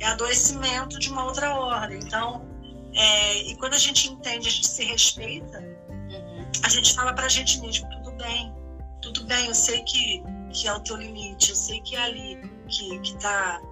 é 0.00 0.06
adoecimento 0.06 0.98
de 0.98 1.10
uma 1.10 1.24
outra 1.24 1.54
ordem. 1.54 1.98
Então, 1.98 2.47
é, 2.98 3.42
e 3.42 3.56
quando 3.56 3.74
a 3.74 3.78
gente 3.78 4.08
entende, 4.08 4.48
a 4.48 4.50
gente 4.50 4.66
se 4.66 4.84
respeita, 4.84 5.60
uhum. 5.88 6.50
a 6.62 6.68
gente 6.68 6.94
fala 6.94 7.12
pra 7.12 7.28
gente 7.28 7.60
mesmo, 7.60 7.88
tudo 7.90 8.12
bem, 8.12 8.52
tudo 9.00 9.24
bem, 9.24 9.46
eu 9.46 9.54
sei 9.54 9.82
que, 9.84 10.22
que 10.52 10.66
é 10.66 10.74
o 10.74 10.80
teu 10.80 10.96
limite, 10.96 11.50
eu 11.50 11.56
sei 11.56 11.80
que 11.80 11.94
é 11.96 12.02
ali 12.02 12.40
que, 12.68 12.98
que 12.98 13.16
tá 13.18 13.62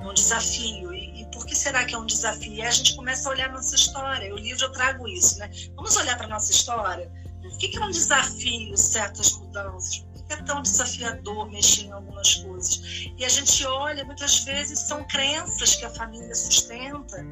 um 0.00 0.14
desafio. 0.14 0.94
E, 0.94 1.22
e, 1.22 1.26
por 1.32 1.44
que 1.44 1.54
será 1.54 1.84
que 1.84 1.94
é 1.94 1.98
um 1.98 2.06
desafio? 2.06 2.52
E 2.52 2.62
a 2.62 2.70
gente 2.70 2.94
começa 2.94 3.28
a 3.28 3.32
olhar 3.32 3.50
nossa 3.50 3.74
história. 3.74 4.32
O 4.32 4.38
livro 4.38 4.64
eu 4.64 4.72
trago 4.72 5.08
isso, 5.08 5.38
né? 5.40 5.50
Vamos 5.74 5.96
olhar 5.96 6.16
para 6.16 6.28
nossa 6.28 6.52
história 6.52 7.10
por 7.48 7.58
que, 7.58 7.68
que 7.68 7.78
é 7.78 7.84
um 7.84 7.90
desafio 7.90 8.76
certas 8.76 9.32
mudanças? 9.38 9.98
Por 9.98 10.24
que 10.24 10.32
é 10.34 10.42
tão 10.42 10.60
desafiador 10.60 11.50
mexer 11.50 11.84
em 11.84 11.92
algumas 11.92 12.34
coisas? 12.34 13.08
E 13.16 13.24
a 13.24 13.28
gente 13.28 13.64
olha, 13.64 14.04
muitas 14.04 14.40
vezes 14.40 14.80
são 14.80 15.04
crenças 15.04 15.76
que 15.76 15.84
a 15.84 15.90
família 15.90 16.34
sustenta 16.34 17.24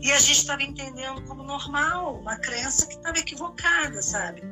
e 0.00 0.12
a 0.12 0.18
gente 0.18 0.38
estava 0.38 0.62
entendendo 0.62 1.22
como 1.22 1.42
normal, 1.42 2.16
uma 2.20 2.36
crença 2.36 2.86
que 2.86 2.94
estava 2.94 3.18
equivocada, 3.18 4.00
sabe? 4.00 4.42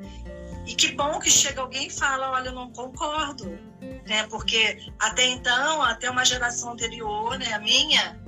E 0.67 0.75
que 0.75 0.93
bom 0.93 1.21
que 1.21 1.31
chega 1.31 1.61
alguém 1.61 1.87
e 1.87 1.91
fala, 1.91 2.33
olha, 2.33 2.49
eu 2.49 2.53
não 2.53 2.73
concordo, 2.73 3.47
né? 4.07 4.27
Porque 4.29 4.79
até 4.99 5.25
então, 5.27 5.83
até 5.83 6.11
uma 6.11 6.25
geração 6.25 6.73
anterior, 6.73 7.39
né, 7.39 7.53
a 7.53 7.61
minha, 7.61 8.21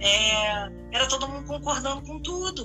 é, 0.00 0.70
era 0.92 1.06
todo 1.08 1.28
mundo 1.28 1.46
concordando 1.46 2.02
com 2.02 2.20
tudo. 2.20 2.64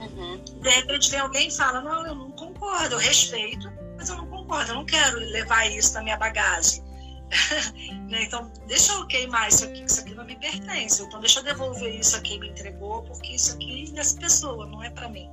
Uhum. 0.00 0.42
De 0.60 0.68
repente 0.68 1.10
vem 1.10 1.20
alguém 1.20 1.48
e 1.48 1.56
fala, 1.56 1.80
não, 1.80 2.06
eu 2.06 2.14
não 2.14 2.30
concordo, 2.32 2.96
eu 2.96 2.98
respeito, 2.98 3.70
mas 3.96 4.08
eu 4.08 4.16
não 4.16 4.26
concordo, 4.26 4.72
eu 4.72 4.74
não 4.74 4.84
quero 4.84 5.16
levar 5.16 5.70
isso 5.70 5.94
na 5.94 6.02
minha 6.02 6.16
bagagem. 6.16 6.82
Né, 8.06 8.22
então, 8.22 8.48
deixa 8.68 8.92
eu 8.92 9.06
queimar 9.08 9.48
isso 9.48 9.64
aqui, 9.64 9.80
que 9.80 9.90
isso 9.90 10.00
aqui 10.00 10.14
não 10.14 10.24
me 10.24 10.36
pertence. 10.36 11.02
Então, 11.02 11.18
deixa 11.18 11.40
eu 11.40 11.42
devolver 11.42 11.98
isso 11.98 12.16
a 12.16 12.20
quem 12.20 12.38
me 12.38 12.50
entregou, 12.50 13.02
porque 13.02 13.34
isso 13.34 13.52
aqui 13.54 13.88
é 13.88 13.92
dessa 13.92 14.16
pessoa, 14.16 14.64
não 14.66 14.80
é 14.80 14.90
para 14.90 15.08
mim. 15.08 15.28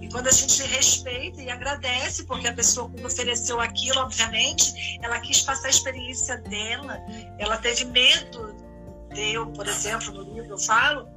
E 0.00 0.08
quando 0.10 0.26
a 0.26 0.30
gente 0.30 0.62
respeita 0.64 1.40
e 1.40 1.48
agradece, 1.48 2.24
porque 2.24 2.48
a 2.48 2.52
pessoa 2.52 2.90
que 2.90 3.04
ofereceu 3.04 3.60
aquilo, 3.60 4.00
obviamente, 4.00 4.98
ela 5.00 5.18
quis 5.20 5.40
passar 5.40 5.68
a 5.68 5.70
experiência 5.70 6.36
dela, 6.38 7.00
ela 7.38 7.56
teve 7.56 7.84
medo 7.86 8.54
de 9.14 9.32
eu, 9.32 9.46
por 9.46 9.66
exemplo, 9.66 10.12
no 10.12 10.34
livro 10.34 10.54
eu 10.54 10.58
falo, 10.58 11.08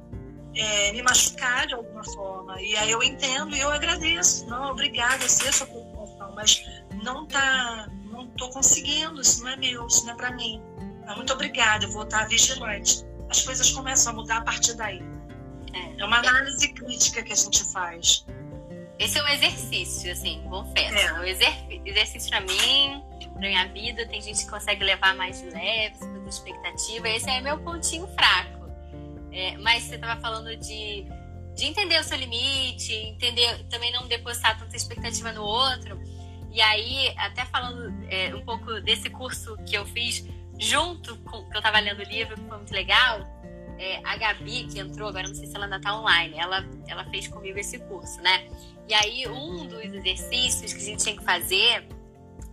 é, 0.54 0.92
me 0.92 1.02
machucar 1.02 1.66
de 1.66 1.74
alguma 1.74 2.04
forma. 2.04 2.60
E 2.60 2.76
aí 2.76 2.90
eu 2.90 3.02
entendo 3.02 3.54
e 3.56 3.60
eu 3.60 3.70
agradeço. 3.70 4.46
Não, 4.46 4.70
obrigada, 4.70 5.24
eu 5.24 5.28
sei 5.28 5.48
a 5.48 5.52
sua 5.52 5.66
preocupação, 5.66 6.32
mas 6.34 6.64
não 7.02 7.26
tá, 7.26 7.88
tô 8.36 8.48
conseguindo, 8.50 9.20
isso 9.20 9.42
não 9.42 9.50
é 9.50 9.56
meu, 9.56 9.86
isso 9.86 10.04
não 10.04 10.12
é 10.12 10.16
para 10.16 10.30
mim. 10.32 10.62
Muito 11.14 11.32
obrigada, 11.32 11.84
eu 11.84 11.92
vou 11.92 12.02
estar 12.02 12.26
vigilante. 12.28 13.04
As 13.28 13.42
coisas 13.42 13.70
começam 13.70 14.12
a 14.12 14.16
mudar 14.16 14.38
a 14.38 14.40
partir 14.42 14.74
daí. 14.74 15.00
É, 15.72 16.00
é 16.00 16.04
uma 16.04 16.18
análise 16.18 16.72
crítica 16.72 17.22
que 17.22 17.32
a 17.32 17.36
gente 17.36 17.64
faz. 17.72 18.24
Esse 18.98 19.18
é 19.18 19.22
um 19.22 19.28
exercício, 19.28 20.10
assim, 20.10 20.42
confesso. 20.48 20.96
É. 20.96 21.20
Um 21.20 21.24
exercício 21.24 22.30
para 22.30 22.40
mim, 22.40 23.02
para 23.32 23.48
minha 23.48 23.68
vida. 23.68 24.06
Tem 24.06 24.20
gente 24.22 24.44
que 24.44 24.50
consegue 24.50 24.82
levar 24.84 25.14
mais 25.14 25.42
de 25.42 25.50
leve, 25.50 25.98
com 25.98 26.28
expectativa. 26.28 27.08
Esse 27.08 27.28
é 27.28 27.40
meu 27.40 27.58
pontinho 27.58 28.06
fraco. 28.08 28.66
É, 29.32 29.56
mas 29.58 29.82
você 29.82 29.96
estava 29.96 30.18
falando 30.20 30.56
de, 30.56 31.06
de 31.54 31.66
entender 31.66 32.00
o 32.00 32.04
seu 32.04 32.16
limite, 32.16 32.94
entender 32.94 33.64
também 33.68 33.92
não 33.92 34.08
depositar 34.08 34.58
tanta 34.58 34.74
expectativa 34.74 35.30
no 35.32 35.42
outro. 35.42 36.00
E 36.56 36.62
aí, 36.62 37.12
até 37.18 37.44
falando 37.44 37.94
é, 38.08 38.34
um 38.34 38.42
pouco 38.42 38.80
desse 38.80 39.10
curso 39.10 39.58
que 39.66 39.76
eu 39.76 39.84
fiz 39.84 40.26
junto 40.58 41.14
com 41.18 41.44
que 41.44 41.54
eu 41.54 41.58
estava 41.58 41.78
lendo 41.80 42.00
o 42.00 42.04
livro, 42.04 42.34
que 42.34 42.48
foi 42.48 42.56
muito 42.56 42.72
legal, 42.72 43.20
é, 43.78 44.00
a 44.02 44.16
Gabi, 44.16 44.64
que 44.64 44.78
entrou, 44.78 45.10
agora 45.10 45.28
não 45.28 45.34
sei 45.34 45.46
se 45.46 45.54
ela 45.54 45.66
ainda 45.66 45.76
está 45.76 45.94
online, 45.94 46.34
ela, 46.38 46.66
ela 46.88 47.04
fez 47.10 47.28
comigo 47.28 47.58
esse 47.58 47.78
curso, 47.80 48.22
né? 48.22 48.48
E 48.88 48.94
aí, 48.94 49.28
um 49.28 49.66
dos 49.66 49.82
exercícios 49.84 50.72
que 50.72 50.80
a 50.80 50.84
gente 50.84 51.04
tinha 51.04 51.14
que 51.14 51.22
fazer, 51.22 51.86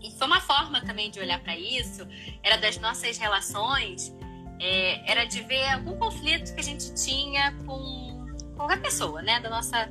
e 0.01 0.11
foi 0.11 0.27
uma 0.27 0.41
forma 0.41 0.81
também 0.81 1.09
de 1.09 1.21
olhar 1.21 1.39
para 1.39 1.55
isso, 1.55 2.05
era 2.43 2.57
das 2.57 2.77
nossas 2.79 3.17
relações 3.17 4.13
é, 4.59 5.09
era 5.09 5.23
de 5.23 5.41
ver 5.43 5.65
algum 5.69 5.97
conflito 5.97 6.53
que 6.53 6.59
a 6.59 6.63
gente 6.63 6.93
tinha 6.93 7.53
com 7.65 8.25
qualquer 8.57 8.81
pessoa, 8.81 9.21
né, 9.21 9.39
da 9.39 9.49
nossa, 9.49 9.89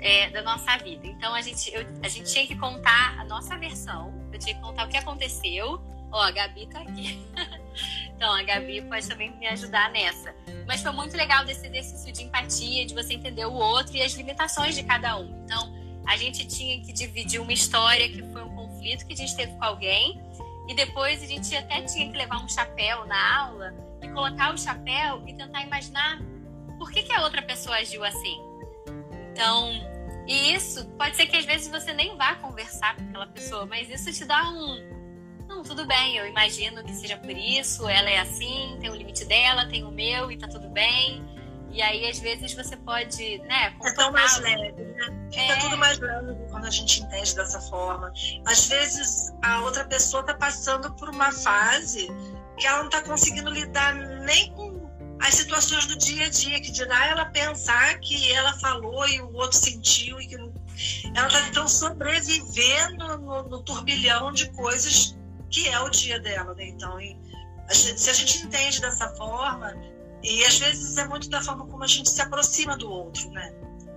é, 0.00 0.30
da 0.30 0.42
nossa 0.42 0.76
vida. 0.78 1.06
Então 1.06 1.34
a 1.34 1.40
gente, 1.40 1.72
eu, 1.72 1.86
a 2.02 2.08
gente 2.08 2.32
tinha 2.32 2.46
que 2.46 2.56
contar 2.56 3.18
a 3.18 3.24
nossa 3.24 3.56
versão, 3.56 4.12
eu 4.32 4.38
tinha 4.38 4.54
que 4.54 4.60
contar 4.60 4.86
o 4.86 4.88
que 4.88 4.96
aconteceu. 4.96 5.80
Ó, 6.12 6.20
a 6.20 6.30
Gabi 6.30 6.66
tá 6.66 6.80
aqui. 6.80 7.24
então 8.16 8.32
a 8.32 8.42
Gabi 8.42 8.82
pode 8.82 9.06
também 9.08 9.30
me 9.38 9.46
ajudar 9.46 9.90
nessa. 9.90 10.34
Mas 10.66 10.82
foi 10.82 10.90
muito 10.90 11.16
legal 11.16 11.44
desse 11.44 11.66
exercício 11.66 12.12
de 12.12 12.24
empatia, 12.24 12.84
de 12.84 12.94
você 12.94 13.14
entender 13.14 13.44
o 13.44 13.52
outro 13.52 13.96
e 13.96 14.02
as 14.02 14.12
limitações 14.14 14.74
de 14.74 14.82
cada 14.82 15.16
um. 15.16 15.44
Então 15.44 15.72
a 16.06 16.16
gente 16.16 16.46
tinha 16.46 16.80
que 16.82 16.92
dividir 16.92 17.40
uma 17.40 17.52
história 17.52 18.08
que 18.08 18.22
foi 18.32 18.42
um 18.42 18.54
conflito 18.56 19.06
que 19.06 19.12
a 19.12 19.16
gente 19.16 19.36
teve 19.36 19.52
com 19.52 19.64
alguém 19.64 20.20
e 20.68 20.74
depois 20.74 21.22
a 21.22 21.26
gente 21.26 21.54
até 21.56 21.82
tinha 21.82 22.10
que 22.10 22.16
levar 22.16 22.42
um 22.42 22.48
chapéu 22.48 23.04
na 23.06 23.42
aula 23.42 23.74
e 24.02 24.08
colocar 24.08 24.54
o 24.54 24.58
chapéu 24.58 25.22
e 25.26 25.34
tentar 25.34 25.62
imaginar 25.62 26.20
por 26.78 26.90
que, 26.90 27.02
que 27.02 27.12
a 27.12 27.22
outra 27.22 27.42
pessoa 27.42 27.76
agiu 27.76 28.02
assim. 28.04 28.40
Então, 29.32 29.89
e 30.30 30.54
isso 30.54 30.86
pode 30.90 31.16
ser 31.16 31.26
que 31.26 31.36
às 31.36 31.44
vezes 31.44 31.66
você 31.66 31.92
nem 31.92 32.16
vá 32.16 32.36
conversar 32.36 32.94
com 32.94 33.02
aquela 33.02 33.26
pessoa, 33.26 33.66
mas 33.66 33.90
isso 33.90 34.12
te 34.12 34.24
dá 34.24 34.48
um. 34.48 35.00
Não, 35.48 35.64
tudo 35.64 35.84
bem, 35.84 36.16
eu 36.18 36.24
imagino 36.28 36.84
que 36.84 36.92
seja 36.94 37.16
por 37.16 37.32
isso, 37.36 37.88
ela 37.88 38.08
é 38.08 38.20
assim, 38.20 38.78
tem 38.80 38.88
o 38.88 38.94
limite 38.94 39.24
dela, 39.24 39.66
tem 39.66 39.82
o 39.82 39.90
meu 39.90 40.30
e 40.30 40.38
tá 40.38 40.46
tudo 40.46 40.68
bem. 40.68 41.20
E 41.72 41.82
aí, 41.82 42.08
às 42.08 42.20
vezes, 42.20 42.54
você 42.54 42.76
pode, 42.76 43.38
né? 43.38 43.74
É 43.82 43.94
tão 43.94 44.12
mais 44.12 44.38
leve, 44.38 44.82
né? 44.82 45.28
Fica 45.32 45.52
é... 45.52 45.56
tudo 45.56 45.76
mais 45.76 45.98
leve 45.98 46.36
quando 46.48 46.66
a 46.66 46.70
gente 46.70 47.02
entende 47.02 47.34
dessa 47.34 47.60
forma. 47.62 48.12
Às 48.46 48.68
vezes, 48.68 49.32
a 49.42 49.62
outra 49.62 49.84
pessoa 49.84 50.22
tá 50.24 50.34
passando 50.34 50.92
por 50.94 51.08
uma 51.08 51.32
fase 51.32 52.08
que 52.56 52.66
ela 52.66 52.78
não 52.78 52.86
está 52.86 53.02
conseguindo 53.02 53.50
lidar 53.50 53.94
nem 53.94 54.52
com 54.52 54.59
as 55.20 55.34
situações 55.34 55.86
do 55.86 55.96
dia 55.96 56.26
a 56.26 56.28
dia, 56.30 56.60
que 56.60 56.70
dirá 56.70 57.06
ela 57.06 57.26
pensar 57.26 57.98
que 58.00 58.32
ela 58.32 58.52
falou 58.58 59.06
e 59.08 59.20
o 59.20 59.32
outro 59.34 59.58
sentiu 59.58 60.20
e 60.20 60.26
que 60.26 60.34
ela 60.34 61.26
está 61.26 61.48
então 61.48 61.68
sobrevivendo 61.68 63.18
no, 63.18 63.42
no, 63.48 63.62
turbilhão 63.62 64.32
de 64.32 64.50
coisas 64.52 65.16
que 65.50 65.68
é 65.68 65.80
o 65.80 65.90
dia 65.90 66.18
dela, 66.20 66.54
né? 66.54 66.68
Então, 66.68 66.96
a 66.96 67.00
gente, 67.74 68.00
se 68.00 68.08
a 68.08 68.12
gente 68.12 68.46
entende 68.46 68.80
dessa 68.80 69.08
forma, 69.16 69.74
e 70.22 70.44
às 70.44 70.58
vezes 70.58 70.96
é 70.96 71.06
muito 71.06 71.28
da 71.28 71.42
forma 71.42 71.66
como 71.66 71.82
a 71.82 71.86
gente 71.86 72.08
se 72.08 72.20
aproxima 72.22 72.76
do 72.76 72.90
outro, 72.90 73.30
né? 73.30 73.52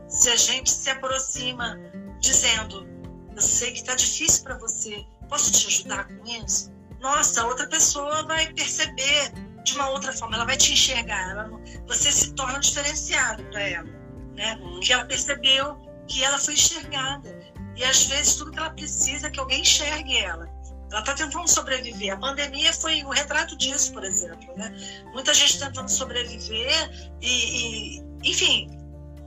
Se 0.07 0.29
a 0.29 0.35
gente 0.35 0.69
se 0.69 0.89
aproxima 0.89 1.77
dizendo, 2.19 2.87
eu 3.35 3.41
sei 3.41 3.71
que 3.71 3.79
está 3.79 3.95
difícil 3.95 4.43
para 4.43 4.57
você, 4.57 5.05
posso 5.29 5.51
te 5.51 5.67
ajudar 5.67 6.07
com 6.07 6.25
isso? 6.25 6.73
nossa, 7.03 7.45
outra 7.45 7.67
pessoa 7.67 8.23
vai 8.23 8.51
perceber 8.53 9.33
de 9.63 9.73
uma 9.75 9.89
outra 9.89 10.11
forma, 10.13 10.35
ela 10.35 10.45
vai 10.45 10.57
te 10.57 10.73
enxergar, 10.73 11.31
ela, 11.31 11.49
você 11.87 12.11
se 12.11 12.33
torna 12.33 12.59
diferenciado 12.59 13.43
para 13.45 13.61
ela, 13.61 13.89
né? 14.35 14.57
Uhum. 14.61 14.79
Que 14.79 14.93
ela 14.93 15.05
percebeu 15.05 15.77
que 16.07 16.23
ela 16.23 16.37
foi 16.37 16.53
enxergada. 16.53 17.39
E 17.75 17.83
às 17.83 18.05
vezes 18.05 18.35
tudo 18.35 18.51
que 18.51 18.59
ela 18.59 18.69
precisa 18.69 19.27
é 19.27 19.29
que 19.29 19.39
alguém 19.39 19.61
enxergue 19.61 20.17
ela. 20.17 20.47
Ela 20.91 20.99
está 20.99 21.15
tentando 21.15 21.47
sobreviver. 21.47 22.13
A 22.13 22.17
pandemia 22.17 22.71
foi 22.71 23.03
o 23.03 23.09
retrato 23.09 23.57
disso, 23.57 23.93
por 23.93 24.03
exemplo. 24.03 24.55
Né? 24.55 25.01
Muita 25.11 25.33
gente 25.33 25.57
tentando 25.57 25.89
sobreviver 25.89 27.15
e, 27.19 27.97
e, 27.97 28.03
enfim, 28.23 28.69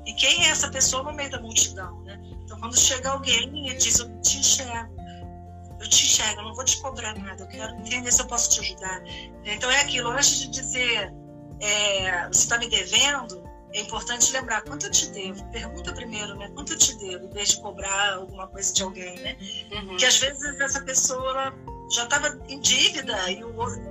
e 0.06 0.12
quem 0.12 0.46
é 0.46 0.50
essa 0.50 0.70
pessoa 0.70 1.02
no 1.02 1.12
meio 1.12 1.30
da 1.30 1.40
multidão? 1.40 2.00
Né? 2.04 2.20
Então, 2.44 2.60
quando 2.60 2.78
chega 2.78 3.10
alguém 3.10 3.68
e 3.68 3.76
diz, 3.76 3.98
eu 3.98 4.20
te 4.20 4.38
enxergo, 4.38 4.95
eu 5.80 5.88
te 5.88 6.04
enxergo, 6.04 6.40
eu 6.40 6.44
não 6.44 6.54
vou 6.54 6.64
te 6.64 6.80
cobrar 6.80 7.14
nada, 7.18 7.42
eu 7.42 7.48
quero 7.48 7.74
entender 7.76 8.10
se 8.10 8.20
eu 8.20 8.26
posso 8.26 8.50
te 8.50 8.60
ajudar. 8.60 9.02
Então 9.44 9.70
é 9.70 9.80
aquilo, 9.80 10.10
antes 10.10 10.38
de 10.38 10.48
dizer 10.48 11.12
é, 11.60 12.26
você 12.28 12.40
está 12.40 12.58
me 12.58 12.68
devendo, 12.68 13.44
é 13.72 13.80
importante 13.80 14.32
lembrar 14.32 14.62
quanto 14.62 14.86
eu 14.86 14.90
te 14.90 15.10
devo. 15.10 15.44
Pergunta 15.50 15.92
primeiro, 15.92 16.34
né? 16.36 16.50
Quanto 16.54 16.72
eu 16.72 16.78
te 16.78 16.96
devo, 16.96 17.26
em 17.26 17.30
vez 17.30 17.50
de 17.50 17.60
cobrar 17.60 18.14
alguma 18.14 18.48
coisa 18.48 18.72
de 18.72 18.82
alguém, 18.82 19.18
né? 19.18 19.36
Uhum. 19.70 19.96
Que 19.96 20.06
às 20.06 20.18
vezes 20.18 20.60
essa 20.60 20.80
pessoa 20.82 21.54
já 21.90 22.04
estava 22.04 22.38
em 22.48 22.58
dívida 22.60 23.30
e 23.30 23.42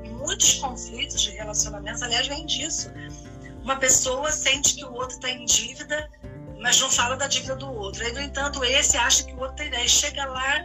muitos 0.09 0.55
conflitos 0.55 1.21
de 1.21 1.31
relacionamentos, 1.31 2.01
aliás, 2.01 2.27
vem 2.27 2.45
disso. 2.45 2.91
Uma 3.63 3.77
pessoa 3.77 4.31
sente 4.31 4.75
que 4.75 4.85
o 4.85 4.93
outro 4.93 5.15
está 5.15 5.29
em 5.29 5.45
dívida, 5.45 6.09
mas 6.59 6.79
não 6.79 6.89
fala 6.89 7.15
da 7.15 7.27
dívida 7.27 7.55
do 7.55 7.71
outro. 7.71 8.03
Aí, 8.03 8.11
no 8.11 8.21
entanto, 8.21 8.63
esse 8.63 8.97
acha 8.97 9.23
que 9.23 9.33
o 9.33 9.39
outro 9.39 9.55
tem 9.55 9.67
ideia. 9.67 9.87
Chega 9.87 10.25
lá 10.25 10.63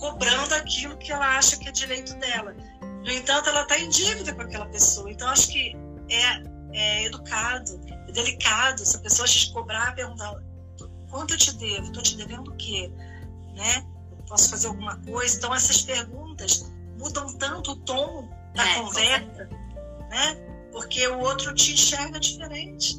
cobrando 0.00 0.54
aquilo 0.54 0.96
que 0.96 1.12
ela 1.12 1.36
acha 1.36 1.58
que 1.58 1.68
é 1.68 1.72
direito 1.72 2.14
dela. 2.16 2.56
No 2.80 3.10
entanto, 3.10 3.50
ela 3.50 3.62
está 3.62 3.78
em 3.78 3.88
dívida 3.88 4.34
com 4.34 4.42
aquela 4.42 4.66
pessoa. 4.66 5.10
Então, 5.10 5.28
acho 5.28 5.48
que 5.48 5.76
é, 6.08 6.42
é 6.72 7.04
educado, 7.04 7.80
é 8.08 8.12
delicado 8.12 8.84
se 8.84 8.96
a 8.96 9.00
pessoa 9.00 9.28
te 9.28 9.52
cobrar, 9.52 9.94
perguntar 9.94 10.34
quanto 11.10 11.34
eu 11.34 11.38
te 11.38 11.54
devo? 11.56 11.86
Estou 11.86 12.02
te 12.02 12.16
devendo 12.16 12.50
o 12.50 12.56
quê? 12.56 12.90
Né? 13.54 13.86
Posso 14.26 14.48
fazer 14.48 14.68
alguma 14.68 14.96
coisa? 14.96 15.36
Então, 15.36 15.54
essas 15.54 15.82
perguntas 15.82 16.72
mudam 16.98 17.32
tanto 17.36 17.72
o 17.72 17.76
tom 17.76 18.28
da 18.54 18.66
é, 18.66 18.74
conversa, 18.76 19.48
né? 20.08 20.34
Porque 20.72 21.06
o 21.08 21.18
outro 21.18 21.54
te 21.54 21.72
enxerga 21.72 22.18
diferente. 22.18 22.96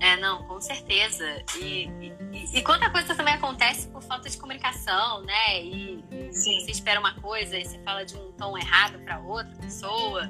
É, 0.00 0.16
não, 0.16 0.42
com 0.44 0.60
certeza. 0.60 1.24
E, 1.58 1.88
e, 2.32 2.58
e, 2.58 2.62
quanta 2.62 2.90
coisa 2.90 3.14
também 3.14 3.34
acontece 3.34 3.88
por 3.88 4.02
falta 4.02 4.28
de 4.28 4.36
comunicação, 4.36 5.22
né? 5.22 5.62
E, 5.62 6.04
e 6.10 6.32
você 6.32 6.70
espera 6.70 7.00
uma 7.00 7.14
coisa 7.14 7.56
e 7.56 7.64
você 7.64 7.78
fala 7.78 8.04
de 8.04 8.16
um 8.16 8.32
tom 8.32 8.58
errado 8.58 8.98
para 9.00 9.18
outra 9.20 9.54
pessoa, 9.56 10.26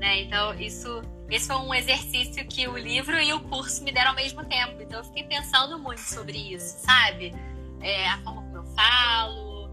né? 0.00 0.22
Então, 0.22 0.52
isso, 0.54 1.02
esse 1.30 1.46
foi 1.46 1.56
um 1.56 1.72
exercício 1.72 2.46
que 2.48 2.66
o 2.66 2.76
livro 2.76 3.18
e 3.20 3.32
o 3.32 3.40
curso 3.40 3.84
me 3.84 3.92
deram 3.92 4.10
ao 4.10 4.16
mesmo 4.16 4.44
tempo. 4.44 4.82
Então, 4.82 4.98
eu 4.98 5.04
fiquei 5.04 5.24
pensando 5.24 5.78
muito 5.78 6.00
sobre 6.00 6.54
isso, 6.54 6.78
sabe? 6.84 7.32
É, 7.80 8.08
a 8.08 8.18
forma 8.22 8.42
como 8.42 8.56
eu 8.56 8.64
falo, 8.74 9.72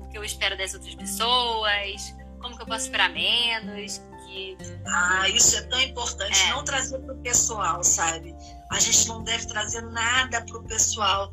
o 0.00 0.08
que 0.10 0.18
eu 0.18 0.24
espero 0.24 0.56
das 0.56 0.74
outras 0.74 0.94
pessoas, 0.94 2.14
como 2.40 2.56
que 2.56 2.62
eu 2.62 2.66
posso 2.66 2.84
esperar 2.84 3.08
menos, 3.10 4.02
que... 4.26 4.56
Ah, 4.86 5.28
isso 5.30 5.56
é 5.56 5.62
tão 5.62 5.80
importante. 5.80 6.38
É. 6.42 6.50
Não 6.50 6.64
trazer 6.64 6.98
para 6.98 7.14
o 7.14 7.18
pessoal, 7.18 7.82
sabe? 7.82 8.34
A 8.70 8.80
gente 8.80 9.06
não 9.08 9.22
deve 9.22 9.46
trazer 9.46 9.82
nada 9.82 10.42
para 10.42 10.58
o 10.58 10.64
pessoal. 10.64 11.30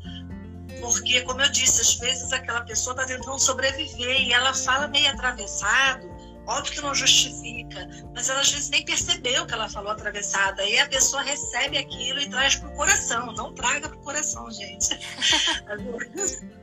Porque, 0.80 1.22
como 1.22 1.40
eu 1.40 1.50
disse, 1.50 1.80
às 1.80 1.94
vezes 1.96 2.32
aquela 2.32 2.62
pessoa 2.62 2.94
está 2.94 3.06
tentando 3.06 3.38
sobreviver 3.38 4.22
e 4.22 4.32
ela 4.32 4.54
fala 4.54 4.88
meio 4.88 5.10
atravessado. 5.10 6.12
Óbvio 6.46 6.74
que 6.74 6.80
não 6.82 6.94
justifica, 6.94 7.88
mas 8.14 8.28
ela 8.28 8.40
às 8.40 8.50
vezes 8.50 8.68
nem 8.68 8.84
percebeu 8.84 9.46
que 9.46 9.54
ela 9.54 9.68
falou 9.68 9.92
atravessada. 9.92 10.60
Aí 10.60 10.78
a 10.78 10.88
pessoa 10.88 11.22
recebe 11.22 11.78
aquilo 11.78 12.20
e 12.20 12.28
traz 12.28 12.56
para 12.56 12.68
o 12.68 12.76
coração. 12.76 13.32
Não 13.32 13.54
traga 13.54 13.88
para 13.88 13.96
o 13.96 14.02
coração, 14.02 14.50
gente. 14.50 14.98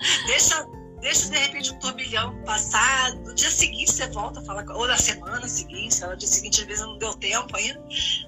Deixa, 0.26 0.66
deixa 1.00 1.30
de 1.30 1.38
repente 1.38 1.72
um 1.72 1.78
turbilhão 1.78 2.42
passar, 2.44 3.14
no 3.14 3.34
dia 3.34 3.50
seguinte 3.50 3.92
você 3.92 4.06
volta 4.08 4.40
a 4.40 4.44
falar, 4.44 4.64
ou 4.70 4.86
na 4.86 4.96
semana 4.96 5.48
seguinte, 5.48 6.00
no 6.00 6.16
dia 6.16 6.28
seguinte 6.28 6.60
às 6.60 6.66
vezes 6.66 6.82
não 6.82 6.98
deu 6.98 7.14
tempo 7.14 7.56
ainda, 7.56 7.82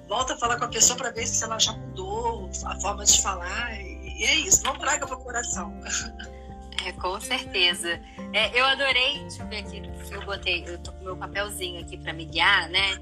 volta 0.07 0.33
a 0.33 0.37
falar 0.37 0.57
com 0.57 0.65
a 0.65 0.69
pessoa 0.69 0.97
para 0.97 1.11
ver 1.11 1.27
se 1.27 1.43
ela 1.43 1.59
já 1.59 1.73
mudou 1.73 2.49
a 2.65 2.79
forma 2.79 3.05
de 3.05 3.21
falar, 3.21 3.79
e 3.81 4.23
é 4.23 4.35
isso, 4.35 4.63
não 4.63 4.77
traga 4.77 5.05
para 5.05 5.15
o 5.15 5.23
coração. 5.23 5.73
É, 6.85 6.91
com 6.93 7.19
certeza. 7.21 8.01
É, 8.33 8.59
eu 8.59 8.65
adorei, 8.65 9.19
deixa 9.19 9.43
eu 9.43 9.47
ver 9.47 9.59
aqui, 9.59 9.81
porque 9.81 10.15
eu 10.15 10.25
botei, 10.25 10.63
eu 10.67 10.77
tô 10.79 10.91
com 10.91 11.03
meu 11.03 11.15
papelzinho 11.15 11.81
aqui 11.81 11.97
para 11.97 12.11
me 12.11 12.25
guiar, 12.25 12.69
né? 12.69 12.97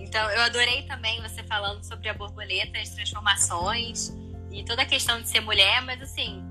Então, 0.00 0.28
eu 0.30 0.40
adorei 0.42 0.82
também 0.82 1.20
você 1.22 1.42
falando 1.44 1.84
sobre 1.84 2.08
a 2.08 2.14
borboleta, 2.14 2.78
as 2.78 2.90
transformações 2.90 4.12
e 4.50 4.64
toda 4.64 4.82
a 4.82 4.86
questão 4.86 5.20
de 5.20 5.28
ser 5.28 5.40
mulher, 5.40 5.82
mas 5.82 6.02
assim, 6.02 6.42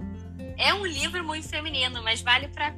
é 0.59 0.73
um 0.73 0.85
livro 0.85 1.23
muito 1.23 1.47
feminino, 1.47 2.03
mas 2.03 2.21
vale 2.21 2.49
para 2.49 2.75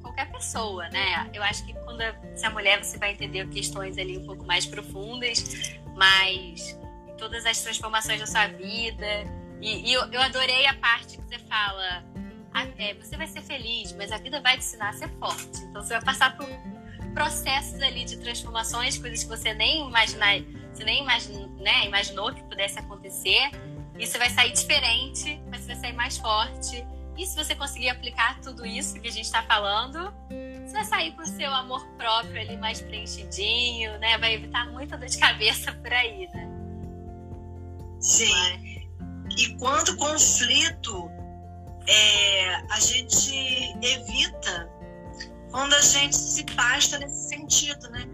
qualquer 0.00 0.30
pessoa, 0.30 0.88
né? 0.90 1.28
Eu 1.34 1.42
acho 1.42 1.66
que 1.66 1.74
quando 1.74 2.00
você 2.32 2.46
é 2.46 2.48
mulher, 2.48 2.82
você 2.82 2.96
vai 2.96 3.12
entender 3.12 3.46
questões 3.48 3.98
ali 3.98 4.16
um 4.16 4.24
pouco 4.24 4.46
mais 4.46 4.64
profundas, 4.64 5.76
mas 5.96 6.78
todas 7.18 7.44
as 7.44 7.60
transformações 7.60 8.20
da 8.20 8.26
sua 8.26 8.46
vida. 8.46 9.24
E, 9.60 9.90
e 9.90 9.92
eu, 9.92 10.02
eu, 10.12 10.22
adorei 10.22 10.66
a 10.66 10.74
parte 10.74 11.18
que 11.18 11.24
você 11.24 11.38
fala: 11.40 12.04
é, 12.78 12.94
você 12.94 13.16
vai 13.16 13.26
ser 13.26 13.42
feliz, 13.42 13.92
mas 13.92 14.12
a 14.12 14.18
vida 14.18 14.40
vai 14.40 14.52
te 14.52 14.60
ensinar 14.60 14.90
a 14.90 14.92
ser 14.92 15.08
forte. 15.18 15.58
Então 15.64 15.82
você 15.82 15.94
vai 15.94 16.04
passar 16.04 16.36
por 16.36 16.46
processos 17.12 17.82
ali 17.82 18.04
de 18.04 18.18
transformações, 18.18 18.98
coisas 18.98 19.24
que 19.24 19.28
você 19.28 19.52
nem 19.52 19.88
imaginar, 19.88 20.38
você 20.72 20.84
nem 20.84 21.02
imagine, 21.02 21.46
né, 21.60 21.86
imaginou 21.86 22.32
que 22.32 22.42
pudesse 22.44 22.78
acontecer. 22.78 23.50
E 23.98 24.06
você 24.06 24.16
vai 24.16 24.30
sair 24.30 24.52
diferente, 24.52 25.40
mas 25.50 25.62
você 25.62 25.68
vai 25.68 25.76
sair 25.76 25.92
mais 25.94 26.18
forte 26.18 26.86
e 27.16 27.26
se 27.26 27.34
você 27.34 27.54
conseguir 27.54 27.88
aplicar 27.88 28.40
tudo 28.40 28.66
isso 28.66 29.00
que 29.00 29.08
a 29.08 29.12
gente 29.12 29.24
está 29.24 29.42
falando, 29.42 30.12
você 30.64 30.72
vai 30.72 30.84
sair 30.84 31.12
com 31.12 31.22
o 31.22 31.26
seu 31.26 31.52
amor 31.52 31.86
próprio 31.96 32.40
ali 32.40 32.56
mais 32.56 32.80
preenchidinho, 32.80 33.98
né? 33.98 34.18
Vai 34.18 34.34
evitar 34.34 34.70
muita 34.70 34.98
dor 34.98 35.08
de 35.08 35.18
cabeça 35.18 35.72
por 35.72 35.92
aí, 35.92 36.28
né? 36.28 36.48
Sim. 38.00 38.86
E 39.36 39.56
quanto 39.58 39.96
conflito 39.96 41.10
é, 41.88 42.54
a 42.70 42.80
gente 42.80 43.32
evita 43.82 44.70
quando 45.50 45.74
a 45.74 45.80
gente 45.80 46.16
se 46.16 46.42
basta 46.54 46.98
nesse 46.98 47.28
sentido, 47.28 47.88
né? 47.90 48.06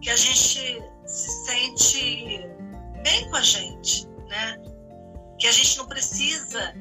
Que 0.00 0.10
a 0.10 0.16
gente 0.16 0.82
se 1.06 1.30
sente 1.46 2.46
bem 3.02 3.28
com 3.30 3.36
a 3.36 3.42
gente, 3.42 4.06
né? 4.28 4.58
Que 5.38 5.46
a 5.48 5.52
gente 5.52 5.76
não 5.78 5.86
precisa 5.86 6.74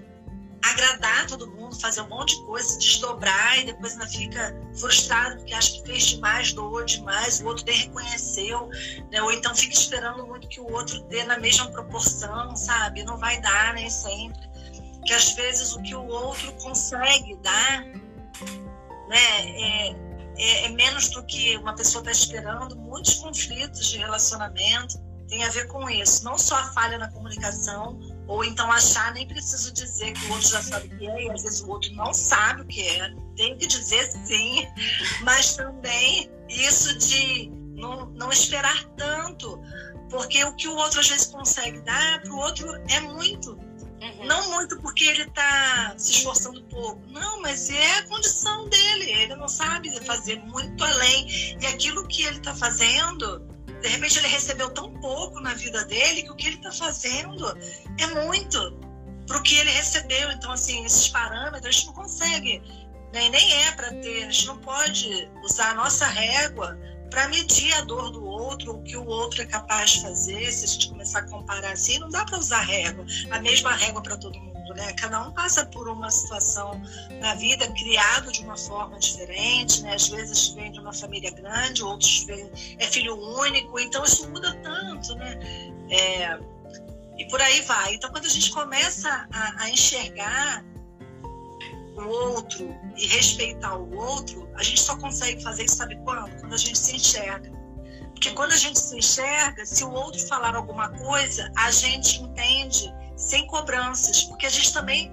agradar 0.64 1.28
todo 1.28 1.52
mundo, 1.52 1.78
fazer 1.80 2.02
um 2.02 2.08
monte 2.08 2.38
de 2.38 2.46
coisa, 2.46 2.68
se 2.68 2.80
desdobrar 2.80 3.60
e 3.60 3.66
depois 3.66 3.94
ainda 3.94 4.08
fica 4.08 4.56
frustrado 4.80 5.36
porque 5.38 5.54
acha 5.54 5.74
que 5.74 5.84
fez 5.86 6.04
demais, 6.06 6.54
doou 6.54 6.84
demais, 6.86 7.42
o 7.42 7.46
outro 7.46 7.66
nem 7.66 7.76
reconheceu, 7.76 8.70
né? 9.12 9.22
ou 9.22 9.32
então 9.32 9.54
fica 9.54 9.74
esperando 9.74 10.26
muito 10.26 10.48
que 10.48 10.62
o 10.62 10.72
outro 10.72 11.02
dê 11.04 11.24
na 11.26 11.38
mesma 11.38 11.70
proporção, 11.70 12.56
sabe? 12.56 13.04
Não 13.04 13.18
vai 13.18 13.42
dar 13.42 13.74
nem 13.74 13.90
sempre. 13.90 14.42
Que 15.06 15.14
às 15.14 15.34
vezes 15.34 15.76
o 15.76 15.82
que 15.82 15.94
o 15.94 16.06
outro 16.08 16.54
consegue 16.54 17.36
dar 17.42 17.84
né, 19.10 19.18
é, 19.18 19.90
é, 20.38 20.66
é 20.66 20.70
menos 20.70 21.10
do 21.10 21.24
que 21.26 21.58
uma 21.58 21.76
pessoa 21.76 22.02
está 22.02 22.12
esperando. 22.12 22.78
Muitos 22.78 23.16
conflitos 23.16 23.88
de 23.88 23.98
relacionamento 23.98 24.98
tem 25.28 25.44
a 25.44 25.50
ver 25.50 25.68
com 25.68 25.90
isso. 25.90 26.24
Não 26.24 26.38
só 26.38 26.56
a 26.56 26.72
falha 26.72 26.98
na 26.98 27.12
comunicação, 27.12 28.00
ou 28.28 28.44
então 28.44 28.72
achar, 28.72 29.14
nem 29.14 29.28
preciso 29.28 29.74
dizer 29.74 30.14
que 30.14 30.26
o 30.26 30.32
outro 30.32 30.50
já 30.50 30.62
sabe 30.62 30.88
o 30.88 30.98
que 30.98 31.08
é, 31.08 31.24
e 31.24 31.32
às 31.32 31.44
vezes 31.44 31.62
o 31.62 31.70
outro 31.70 31.94
não 31.94 32.14
sabe 32.14 32.62
o 32.62 32.66
que 32.66 32.82
é. 32.82 33.14
Tem 33.36 33.58
que 33.58 33.68
dizer 33.68 34.04
sim, 34.26 34.68
mas 35.24 35.56
também 35.56 36.30
isso 36.50 36.98
de 36.98 37.52
não, 37.76 38.06
não 38.12 38.32
esperar 38.32 38.84
tanto, 38.96 39.60
porque 40.10 40.44
o 40.44 40.56
que 40.56 40.68
o 40.68 40.76
outro 40.76 41.00
às 41.00 41.10
vezes 41.10 41.28
consegue 41.28 41.82
dar 41.82 42.22
para 42.22 42.32
o 42.32 42.38
outro 42.38 42.68
é 42.90 43.00
muito. 43.02 43.52
Uhum. 43.52 44.26
Não 44.26 44.52
muito 44.52 44.78
porque 44.82 45.06
ele 45.06 45.24
está 45.24 45.94
se 45.98 46.12
esforçando 46.12 46.62
pouco, 46.66 47.02
não, 47.08 47.42
mas 47.42 47.70
é 47.70 48.00
a 48.00 48.08
condição 48.08 48.68
dele. 48.68 49.12
Ele 49.12 49.36
não 49.36 49.48
sabe 49.48 49.90
fazer 50.06 50.40
muito 50.46 50.84
além. 50.84 51.58
E 51.62 51.66
aquilo 51.68 52.06
que 52.08 52.24
ele 52.24 52.38
está 52.38 52.54
fazendo 52.54 53.42
de 53.84 53.90
repente 53.90 54.18
ele 54.18 54.30
recebeu 54.30 54.70
tão 54.70 54.94
pouco 54.94 55.42
na 55.42 55.54
vida 55.56 55.84
dele 55.84 56.24
que 56.24 56.32
o 56.32 56.36
que 56.36 56.48
ele 56.48 56.56
está 56.56 56.72
fazendo 56.72 57.46
é 58.00 58.08
muito 58.26 58.80
para 59.28 59.38
o 59.38 59.44
que 59.44 59.56
ele 59.56 59.70
recebeu. 59.72 60.32
Então, 60.32 60.54
assim, 60.54 60.86
esses 60.86 61.10
parâmetros 61.10 61.66
a 61.66 61.72
gente 61.72 61.88
não 61.88 61.94
consegue, 61.94 62.60
né? 63.14 63.28
nem 63.28 63.54
é 63.66 63.72
para 63.74 63.94
ter, 63.96 64.24
a 64.24 64.32
gente 64.32 64.48
não 64.48 64.58
pode 64.58 65.30
usar 65.44 65.72
a 65.72 65.74
nossa 65.74 66.08
régua 66.08 66.80
para 67.10 67.28
medir 67.28 67.74
a 67.74 67.82
dor 67.82 68.10
do 68.10 68.24
outro, 68.24 68.72
o 68.72 68.84
que 68.84 68.96
o 68.96 69.06
outro 69.06 69.42
é 69.42 69.46
capaz 69.46 69.92
de 69.92 70.02
fazer. 70.04 70.50
Se 70.50 70.64
a 70.64 70.68
gente 70.70 70.90
começar 70.90 71.20
a 71.20 71.30
comparar 71.30 71.74
assim, 71.74 72.00
não 72.00 72.10
dá 72.10 72.24
para 72.24 72.40
usar 72.40 72.62
régua, 72.62 73.06
a 73.32 73.40
mesma 73.42 73.74
régua 73.76 74.02
para 74.02 74.18
todo 74.18 74.40
mundo 74.40 74.53
né? 74.74 74.94
Cada 74.94 75.22
um 75.22 75.32
passa 75.32 75.66
por 75.66 75.88
uma 75.88 76.10
situação 76.10 76.82
na 77.20 77.36
vida, 77.36 77.68
criado 77.72 78.32
de 78.32 78.42
uma 78.44 78.58
forma 78.58 78.98
diferente, 79.00 79.82
né? 79.82 79.96
Às 79.96 80.08
vezes 80.08 80.50
vem 80.50 80.72
de 80.72 80.80
uma 80.80 80.94
família 80.94 81.32
grande, 81.32 81.84
outros 81.84 82.24
vem, 82.24 82.50
é 82.78 82.86
filho 82.88 83.16
único, 83.16 83.80
então 83.80 84.04
isso 84.04 84.30
muda 84.30 84.54
tanto, 84.64 85.16
né? 85.16 85.40
É, 85.90 86.40
e 87.18 87.28
por 87.28 87.42
aí 87.42 87.62
vai. 87.62 87.96
Então, 87.96 88.12
quando 88.12 88.26
a 88.26 88.30
gente 88.30 88.52
começa 88.52 89.28
a, 89.32 89.64
a 89.64 89.70
enxergar 89.70 90.66
o 91.96 92.08
outro 92.08 92.76
e 92.98 93.06
respeitar 93.08 93.76
o 93.78 93.96
outro, 93.96 94.50
a 94.56 94.64
gente 94.64 94.82
só 94.82 94.98
consegue 94.98 95.42
fazer 95.44 95.66
isso, 95.66 95.76
sabe 95.76 95.96
quando? 96.04 96.40
Quando 96.40 96.54
a 96.54 96.58
gente 96.58 96.78
se 96.78 96.96
enxerga. 96.96 97.52
Porque 98.12 98.32
quando 98.32 98.54
a 98.54 98.58
gente 98.58 98.80
se 98.80 98.98
enxerga, 98.98 99.66
se 99.66 99.84
o 99.84 99.92
outro 99.92 100.20
falar 100.28 100.56
alguma 100.56 100.90
coisa, 100.90 101.52
a 101.56 101.70
gente 101.72 102.22
entende 102.22 102.92
sem 103.24 103.48
cobranças, 103.48 104.24
porque 104.24 104.46
a 104.46 104.50
gente 104.50 104.74
também 104.74 105.12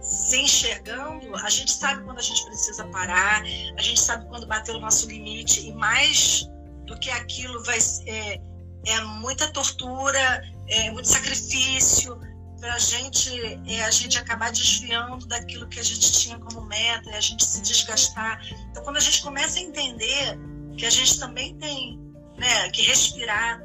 se 0.00 0.40
enxergando, 0.40 1.36
a 1.36 1.50
gente 1.50 1.72
sabe 1.72 2.02
quando 2.04 2.18
a 2.18 2.22
gente 2.22 2.44
precisa 2.46 2.84
parar, 2.86 3.42
a 3.76 3.82
gente 3.82 4.00
sabe 4.00 4.26
quando 4.28 4.46
bater 4.46 4.74
o 4.74 4.80
nosso 4.80 5.06
limite 5.06 5.68
e 5.68 5.72
mais 5.72 6.48
do 6.86 6.98
que 6.98 7.10
aquilo 7.10 7.62
vai 7.64 7.78
é, 8.06 8.40
é 8.86 9.00
muita 9.02 9.46
tortura, 9.48 10.42
é 10.68 10.90
muito 10.90 11.06
sacrifício 11.06 12.18
para 12.58 12.78
gente 12.78 13.30
é, 13.66 13.84
a 13.84 13.90
gente 13.90 14.18
acabar 14.18 14.50
desviando 14.50 15.26
daquilo 15.26 15.66
que 15.68 15.78
a 15.80 15.82
gente 15.82 16.12
tinha 16.12 16.38
como 16.38 16.62
meta, 16.66 17.10
e 17.10 17.14
a 17.14 17.20
gente 17.20 17.44
se 17.44 17.60
desgastar. 17.62 18.40
Então, 18.70 18.82
quando 18.82 18.96
a 18.98 19.00
gente 19.00 19.22
começa 19.22 19.58
a 19.58 19.62
entender 19.62 20.38
que 20.76 20.86
a 20.86 20.90
gente 20.90 21.18
também 21.18 21.54
tem 21.56 21.98
né, 22.36 22.68
que 22.70 22.82
respirar, 22.82 23.60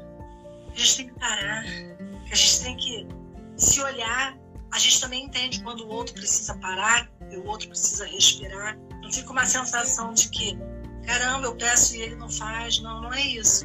que 0.74 0.82
a 0.82 0.84
gente 0.84 0.96
tem 0.96 1.08
que 1.08 1.18
parar, 1.18 1.62
que 1.64 2.32
a 2.32 2.36
gente 2.36 2.60
tem 2.60 2.76
que 2.76 3.25
se 3.56 3.80
olhar 3.80 4.36
a 4.72 4.78
gente 4.78 5.00
também 5.00 5.24
entende 5.24 5.62
quando 5.62 5.84
o 5.84 5.88
outro 5.88 6.14
precisa 6.14 6.54
parar, 6.58 7.08
e 7.30 7.36
o 7.36 7.46
outro 7.46 7.68
precisa 7.68 8.06
respirar. 8.06 8.76
Não 9.02 9.10
fica 9.10 9.30
uma 9.30 9.46
sensação 9.46 10.12
de 10.12 10.28
que, 10.28 10.58
caramba, 11.06 11.46
eu 11.46 11.56
peço 11.56 11.96
e 11.96 12.02
ele 12.02 12.16
não 12.16 12.28
faz. 12.28 12.78
Não, 12.80 13.00
não 13.00 13.12
é 13.12 13.22
isso. 13.22 13.64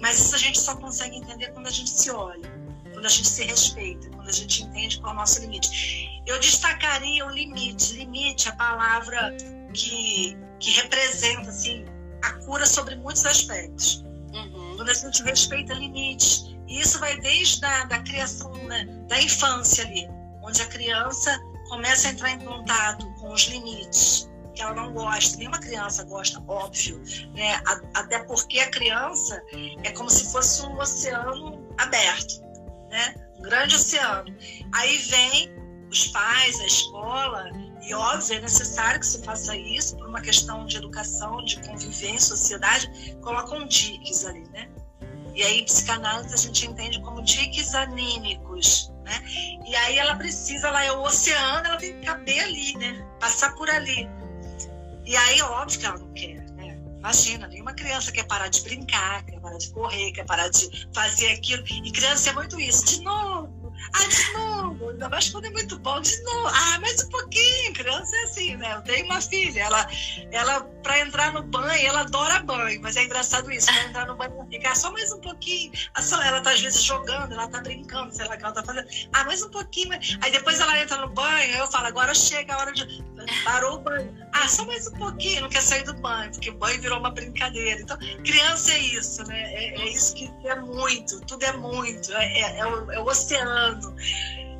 Mas 0.00 0.20
isso 0.20 0.34
a 0.34 0.38
gente 0.38 0.60
só 0.60 0.76
consegue 0.76 1.16
entender 1.16 1.48
quando 1.52 1.66
a 1.66 1.70
gente 1.70 1.90
se 1.90 2.10
olha, 2.10 2.48
quando 2.92 3.06
a 3.06 3.08
gente 3.08 3.28
se 3.28 3.44
respeita, 3.44 4.08
quando 4.10 4.28
a 4.28 4.32
gente 4.32 4.62
entende 4.62 5.00
qual 5.00 5.12
é 5.12 5.16
o 5.16 5.18
nosso 5.18 5.40
limite. 5.40 6.22
Eu 6.26 6.38
destacaria 6.38 7.26
o 7.26 7.30
limite. 7.30 7.94
Limite 7.94 8.48
é 8.48 8.52
a 8.52 8.56
palavra 8.56 9.36
que, 9.74 10.38
que 10.58 10.70
representa 10.70 11.50
assim, 11.50 11.84
a 12.22 12.32
cura 12.44 12.66
sobre 12.66 12.94
muitos 12.96 13.26
aspectos. 13.26 14.04
Uhum. 14.32 14.76
Quando 14.76 14.90
a 14.90 14.94
gente 14.94 15.22
respeita 15.22 15.74
limites, 15.74 16.44
e 16.70 16.80
isso 16.80 17.00
vai 17.00 17.18
desde 17.20 17.64
a 17.64 17.84
da 17.84 17.98
criação 17.98 18.52
né, 18.68 18.84
da 19.08 19.20
infância 19.20 19.84
ali, 19.84 20.08
onde 20.40 20.62
a 20.62 20.66
criança 20.66 21.36
começa 21.68 22.08
a 22.08 22.12
entrar 22.12 22.30
em 22.30 22.38
contato 22.38 23.12
com 23.14 23.32
os 23.32 23.42
limites 23.48 24.30
que 24.54 24.62
ela 24.62 24.74
não 24.74 24.92
gosta. 24.92 25.36
Nenhuma 25.36 25.58
criança 25.58 26.04
gosta, 26.04 26.42
óbvio, 26.46 27.02
né? 27.34 27.60
Até 27.94 28.22
porque 28.24 28.60
a 28.60 28.70
criança 28.70 29.42
é 29.82 29.90
como 29.90 30.08
se 30.08 30.30
fosse 30.30 30.62
um 30.62 30.78
oceano 30.78 31.68
aberto, 31.76 32.40
né? 32.88 33.14
Um 33.38 33.42
grande 33.42 33.74
oceano. 33.74 34.32
Aí 34.72 34.96
vem 34.98 35.50
os 35.90 36.06
pais, 36.08 36.60
a 36.60 36.66
escola, 36.66 37.50
e 37.82 37.92
óbvio, 37.92 38.36
é 38.36 38.40
necessário 38.40 39.00
que 39.00 39.06
se 39.06 39.24
faça 39.24 39.56
isso 39.56 39.96
por 39.96 40.08
uma 40.08 40.20
questão 40.20 40.66
de 40.66 40.76
educação, 40.76 41.44
de 41.44 41.60
convivência, 41.66 42.36
sociedade, 42.36 43.16
colocam 43.22 43.66
diques 43.66 44.24
ali, 44.24 44.48
né? 44.50 44.68
E 45.34 45.42
aí, 45.42 45.64
psicanálise 45.64 46.34
a 46.34 46.36
gente 46.36 46.66
entende 46.66 47.00
como 47.02 47.22
diques 47.22 47.74
anímicos, 47.74 48.92
né? 49.04 49.22
E 49.66 49.74
aí 49.76 49.98
ela 49.98 50.14
precisa, 50.16 50.68
ela 50.68 50.84
é 50.84 50.92
o 50.92 51.02
oceano, 51.02 51.66
ela 51.66 51.76
tem 51.76 51.98
que 51.98 52.06
caber 52.06 52.40
ali, 52.40 52.76
né? 52.76 53.06
Passar 53.20 53.54
por 53.54 53.68
ali. 53.70 54.08
E 55.04 55.16
aí, 55.16 55.42
óbvio 55.42 55.78
que 55.78 55.86
ela 55.86 55.98
não 55.98 56.12
quer, 56.12 56.50
né? 56.52 56.78
Imagina, 56.98 57.48
nenhuma 57.48 57.72
criança 57.72 58.12
quer 58.12 58.26
parar 58.26 58.48
de 58.48 58.60
brincar, 58.62 59.24
quer 59.24 59.40
parar 59.40 59.58
de 59.58 59.70
correr, 59.70 60.12
quer 60.12 60.24
parar 60.26 60.48
de 60.48 60.88
fazer 60.94 61.32
aquilo. 61.32 61.64
E 61.66 61.90
criança 61.90 62.30
é 62.30 62.32
muito 62.32 62.60
isso. 62.60 62.84
De 62.84 63.00
novo, 63.02 63.59
ah, 63.92 64.06
de 64.06 64.32
novo, 64.32 64.90
ainda 64.90 65.08
mais 65.08 65.28
quando 65.30 65.46
é 65.46 65.50
muito 65.50 65.78
bom, 65.78 66.00
de 66.00 66.22
novo. 66.22 66.48
Ah, 66.48 66.78
mais 66.80 67.02
um 67.02 67.08
pouquinho. 67.08 67.72
Criança 67.74 68.16
é 68.16 68.22
assim, 68.22 68.56
né? 68.56 68.74
Eu 68.74 68.82
tenho 68.82 69.06
uma 69.06 69.20
filha, 69.20 69.62
ela, 69.62 69.86
ela 70.30 70.60
para 70.82 71.00
entrar 71.00 71.32
no 71.32 71.42
banho, 71.42 71.86
ela 71.86 72.00
adora 72.00 72.40
banho, 72.42 72.80
mas 72.82 72.96
é 72.96 73.04
engraçado 73.04 73.50
isso, 73.50 73.66
para 73.66 73.84
entrar 73.84 74.06
no 74.06 74.16
banho, 74.16 74.46
ficar 74.50 74.74
só 74.76 74.90
mais 74.92 75.12
um 75.12 75.20
pouquinho. 75.20 75.72
Ela 76.24 76.40
tá 76.40 76.50
às 76.52 76.60
vezes 76.60 76.82
jogando, 76.82 77.32
ela 77.32 77.48
tá 77.48 77.60
brincando, 77.60 78.14
sei 78.14 78.26
lá 78.26 78.34
o 78.34 78.38
que 78.38 78.44
ela 78.44 78.54
tá 78.54 78.62
fazendo. 78.62 78.88
Ah, 79.12 79.24
mais 79.24 79.42
um 79.42 79.50
pouquinho. 79.50 79.90
Aí 80.20 80.30
depois 80.30 80.60
ela 80.60 80.78
entra 80.78 80.96
no 80.98 81.08
banho, 81.08 81.56
eu 81.56 81.66
falo, 81.68 81.86
agora 81.86 82.14
chega 82.14 82.54
a 82.54 82.58
hora 82.58 82.72
de. 82.72 83.04
Parou 83.44 83.76
o 83.76 83.78
banho. 83.80 84.16
Ah, 84.32 84.48
só 84.48 84.64
mais 84.64 84.86
um 84.86 84.92
pouquinho, 84.92 85.42
não 85.42 85.48
quer 85.48 85.60
sair 85.60 85.82
do 85.84 85.94
banho, 85.94 86.30
porque 86.30 86.50
o 86.50 86.54
banho 86.54 86.80
virou 86.80 86.98
uma 86.98 87.10
brincadeira. 87.10 87.80
Então, 87.80 87.98
criança 88.24 88.72
é 88.72 88.78
isso, 88.78 89.22
né? 89.24 89.40
É, 89.52 89.80
é 89.80 89.88
isso 89.88 90.14
que 90.14 90.30
é 90.44 90.56
muito, 90.56 91.20
tudo 91.26 91.44
é 91.44 91.52
muito, 91.52 92.12
é, 92.14 92.40
é, 92.40 92.58
é 92.58 92.66
o, 92.66 92.92
é 92.92 92.98
o 93.00 93.04
oceano. 93.04 93.69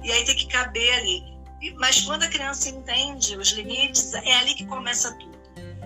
E 0.02 0.12
aí 0.12 0.24
tem 0.24 0.36
que 0.36 0.46
caber 0.46 0.92
ali. 0.94 1.40
Mas 1.78 2.02
quando 2.02 2.22
a 2.22 2.28
criança 2.28 2.68
entende 2.68 3.36
os 3.36 3.50
limites, 3.50 4.14
é 4.14 4.34
ali 4.34 4.54
que 4.54 4.64
começa 4.66 5.12
tudo. 5.14 5.38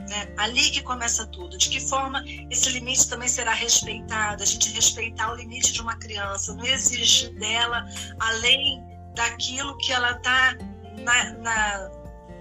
Né? 0.09 0.33
Ali 0.37 0.70
que 0.70 0.83
começa 0.83 1.27
tudo. 1.27 1.57
De 1.59 1.68
que 1.68 1.81
forma 1.81 2.22
esse 2.51 2.70
limite 2.70 3.09
também 3.09 3.29
será 3.29 3.53
respeitado? 3.53 4.43
A 4.43 4.47
gente 4.47 4.70
respeitar 4.70 5.33
o 5.33 5.37
limite 5.37 5.72
de 5.72 5.81
uma 5.81 5.97
criança, 5.97 6.55
não 6.55 6.64
exigir 6.64 7.35
dela 7.39 7.85
além 8.20 8.83
daquilo 9.14 9.77
que 9.79 9.93
ela 9.93 10.12
está 10.12 10.57
na, 10.99 11.31
na, 11.35 11.91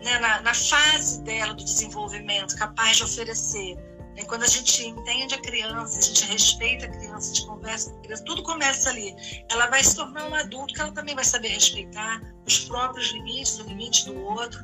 né, 0.03 0.19
na, 0.19 0.41
na 0.41 0.53
fase 0.53 1.21
dela 1.23 1.53
do 1.53 1.63
desenvolvimento, 1.63 2.55
capaz 2.55 2.97
de 2.97 3.03
oferecer. 3.03 3.77
É 4.15 4.23
quando 4.25 4.43
a 4.43 4.47
gente 4.47 4.85
entende 4.85 5.33
a 5.33 5.41
criança, 5.41 5.97
a 5.97 6.01
gente 6.01 6.25
respeita 6.25 6.85
a 6.85 6.89
criança, 6.89 7.31
a 7.31 7.33
gente 7.33 7.47
conversa 7.47 7.89
com 7.91 7.97
a 7.97 8.01
criança, 8.01 8.23
tudo 8.25 8.43
começa 8.43 8.89
ali. 8.89 9.15
Ela 9.49 9.67
vai 9.67 9.83
se 9.83 9.95
tornar 9.95 10.29
um 10.29 10.35
adulto 10.35 10.73
que 10.73 10.81
ela 10.81 10.91
também 10.91 11.15
vai 11.15 11.25
saber 11.25 11.49
respeitar 11.49 12.21
os 12.45 12.59
próprios 12.59 13.11
limites, 13.11 13.59
o 13.59 13.63
limite 13.63 14.05
do 14.05 14.19
outro. 14.23 14.61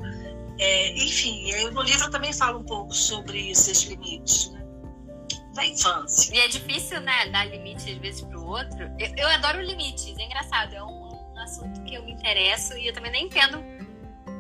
É, 0.59 0.91
enfim, 1.03 1.49
eu 1.51 1.71
no 1.71 1.81
livro 1.81 2.11
também 2.11 2.31
falo 2.31 2.59
um 2.59 2.63
pouco 2.63 2.93
sobre 2.93 3.49
esses 3.49 3.83
limites 3.83 4.51
né? 4.51 4.63
da 5.55 5.65
infância. 5.65 6.35
E 6.35 6.39
é 6.39 6.47
difícil, 6.47 7.01
né, 7.01 7.29
dar 7.29 7.45
limite 7.45 7.91
às 7.91 7.97
vezes 7.97 8.21
para 8.21 8.37
o 8.37 8.45
outro. 8.45 8.83
Eu, 8.99 9.15
eu 9.17 9.27
adoro 9.29 9.61
limites, 9.61 10.15
é 10.17 10.23
engraçado, 10.23 10.75
é 10.75 10.83
um, 10.83 11.09
um 11.33 11.39
assunto 11.39 11.81
que 11.83 11.95
eu 11.95 12.03
me 12.03 12.11
interesso 12.11 12.77
e 12.77 12.87
eu 12.87 12.93
também 12.93 13.11
nem 13.11 13.25
entendo 13.25 13.63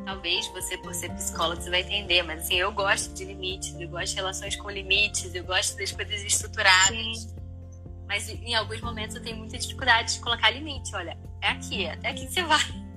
talvez 0.09 0.47
você, 0.47 0.75
por 0.75 0.91
ser 0.93 1.11
psicólogo, 1.11 1.61
você 1.61 1.69
vai 1.69 1.81
entender, 1.81 2.23
mas 2.23 2.41
assim, 2.41 2.55
eu 2.55 2.71
gosto 2.71 3.13
de 3.13 3.25
limites, 3.25 3.79
eu 3.79 3.87
gosto 3.87 4.09
de 4.09 4.15
relações 4.15 4.55
com 4.55 4.67
limites, 4.67 5.35
eu 5.35 5.43
gosto 5.43 5.77
das 5.77 5.91
coisas 5.91 6.23
estruturadas. 6.23 7.19
Sim. 7.19 7.35
Mas 8.07 8.27
em 8.27 8.55
alguns 8.55 8.81
momentos 8.81 9.15
eu 9.15 9.21
tenho 9.21 9.37
muita 9.37 9.55
dificuldade 9.59 10.15
de 10.15 10.19
colocar 10.19 10.49
limite. 10.49 10.95
Olha, 10.95 11.15
é 11.43 11.49
aqui, 11.49 11.85
é 11.85 11.93
até 11.93 12.09
aqui 12.09 12.25
que 12.25 12.33
você 12.33 12.43
vai. 12.43 12.59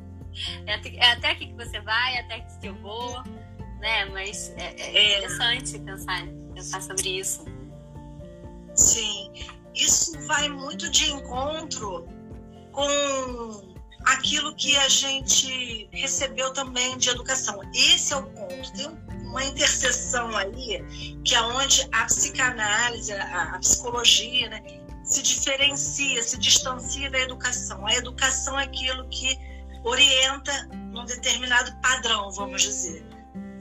É 0.67 0.75
até, 0.77 0.89
é 0.97 1.13
até 1.13 1.31
aqui 1.33 1.47
que 1.49 1.53
você 1.53 1.79
vai, 1.83 2.15
é 2.15 2.21
até 2.21 2.35
aqui 2.37 2.59
que 2.59 2.67
eu 2.67 2.75
vou, 2.77 3.23
né? 3.81 4.07
Mas 4.07 4.51
é, 4.57 4.75
é, 4.79 4.97
é 4.97 5.19
interessante 5.19 5.79
pensar, 5.79 6.27
pensar 6.55 6.81
sobre 6.81 7.19
isso. 7.19 7.45
Sim, 8.75 9.31
isso 9.75 10.19
vai 10.27 10.49
muito 10.49 10.91
de 10.91 11.11
encontro 11.11 12.09
com 12.73 13.72
aquilo 14.05 14.55
que 14.55 14.77
a 14.77 14.89
gente 14.89 15.89
recebeu 15.93 16.53
também 16.53 16.97
de 16.99 17.09
educação. 17.11 17.61
Esse 17.75 18.13
é 18.13 18.17
o 18.17 18.23
ponto. 18.25 18.73
Tem 18.73 18.89
uma 19.27 19.45
interseção 19.45 20.37
aí 20.37 20.85
que 21.25 21.35
é 21.35 21.41
onde 21.43 21.89
a 21.93 22.05
psicanálise, 22.05 23.13
a, 23.13 23.55
a 23.55 23.59
psicologia, 23.59 24.49
né, 24.51 24.63
se 25.05 25.23
diferencia, 25.23 26.23
se 26.23 26.39
distancia 26.39 27.11
da 27.11 27.19
educação. 27.19 27.87
A 27.87 27.95
educação 27.95 28.59
é 28.59 28.65
aquilo 28.65 29.09
que 29.09 29.39
orienta 29.85 30.53
num 30.93 31.05
determinado 31.05 31.75
padrão, 31.81 32.31
vamos 32.33 32.63
dizer. 32.63 33.05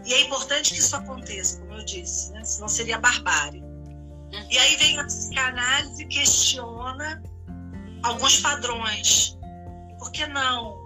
E 0.05 0.13
é 0.13 0.21
importante 0.21 0.73
que 0.73 0.79
isso 0.79 0.95
aconteça, 0.95 1.59
como 1.59 1.73
eu 1.73 1.85
disse, 1.85 2.31
né? 2.31 2.43
senão 2.43 2.67
seria 2.67 2.97
barbárie. 2.97 3.63
E 4.49 4.57
aí 4.57 4.75
vem 4.77 4.99
a 4.99 5.05
psicanálise 5.05 6.03
e 6.03 6.07
questiona 6.07 7.21
alguns 8.03 8.39
padrões 8.39 9.37
por 10.01 10.11
que 10.11 10.25
não 10.25 10.81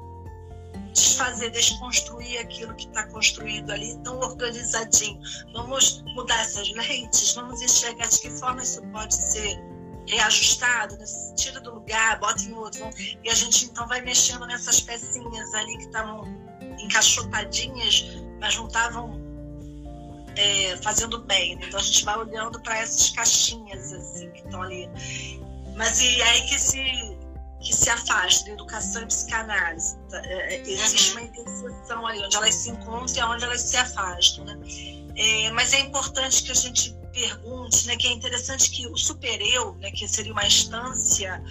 desfazer, 0.91 1.49
desconstruir 1.51 2.37
aquilo 2.39 2.75
que 2.75 2.85
está 2.85 3.07
construído 3.07 3.71
ali 3.71 3.97
tão 4.03 4.19
organizadinho? 4.19 5.21
Vamos 5.53 6.03
mudar 6.13 6.41
essas 6.41 6.69
lentes, 6.73 7.33
vamos 7.33 7.61
enxergar 7.61 8.07
de 8.09 8.19
que 8.19 8.29
forma 8.29 8.61
isso 8.61 8.81
pode 8.87 9.15
ser 9.15 9.57
reajustado, 10.05 10.97
tira 11.37 11.61
do 11.61 11.75
lugar, 11.75 12.19
bota 12.19 12.43
em 12.43 12.53
outro. 12.53 12.89
E 13.23 13.29
a 13.29 13.33
gente 13.33 13.65
então 13.65 13.87
vai 13.87 14.01
mexendo 14.01 14.45
nessas 14.47 14.81
pecinhas 14.81 15.53
ali 15.53 15.77
que 15.77 15.85
estavam 15.85 16.25
encaixotadinhas, 16.79 18.03
mas 18.41 18.57
não 18.57 18.67
estavam 18.67 19.21
é, 20.35 20.75
fazendo 20.83 21.19
bem. 21.19 21.53
Então 21.53 21.79
a 21.79 21.83
gente 21.83 22.03
vai 22.03 22.17
olhando 22.17 22.59
para 22.61 22.79
essas 22.79 23.11
caixinhas 23.11 23.93
assim 23.93 24.29
que 24.31 24.41
estão 24.41 24.61
ali. 24.61 24.89
Mas 25.77 26.01
e 26.01 26.21
aí 26.21 26.41
que 26.47 26.59
se 26.59 27.14
que 27.65 27.75
se 27.75 27.89
afasta 27.89 28.45
da 28.45 28.51
educação 28.51 29.01
e 29.01 29.07
psicanálise. 29.07 29.97
Tá, 30.09 30.21
é, 30.23 30.55
é, 30.55 30.61
existe 30.61 31.11
uma 31.13 31.23
interseção 31.23 32.05
ali, 32.05 32.23
onde 32.23 32.35
elas 32.37 32.55
se 32.55 32.69
encontram 32.69 33.17
e 33.17 33.33
onde 33.33 33.43
elas 33.43 33.61
se 33.61 33.75
afastam. 33.75 34.45
Né? 34.45 34.57
É, 35.17 35.51
mas 35.51 35.73
é 35.73 35.79
importante 35.79 36.43
que 36.43 36.51
a 36.51 36.55
gente 36.55 36.95
pergunte, 37.11 37.87
né, 37.87 37.95
que 37.95 38.07
é 38.07 38.11
interessante 38.11 38.69
que 38.69 38.85
o 38.87 38.97
supereu, 38.97 39.75
né, 39.75 39.89
que 39.89 40.07
seria 40.07 40.31
uma 40.31 40.45
instância 40.45 41.41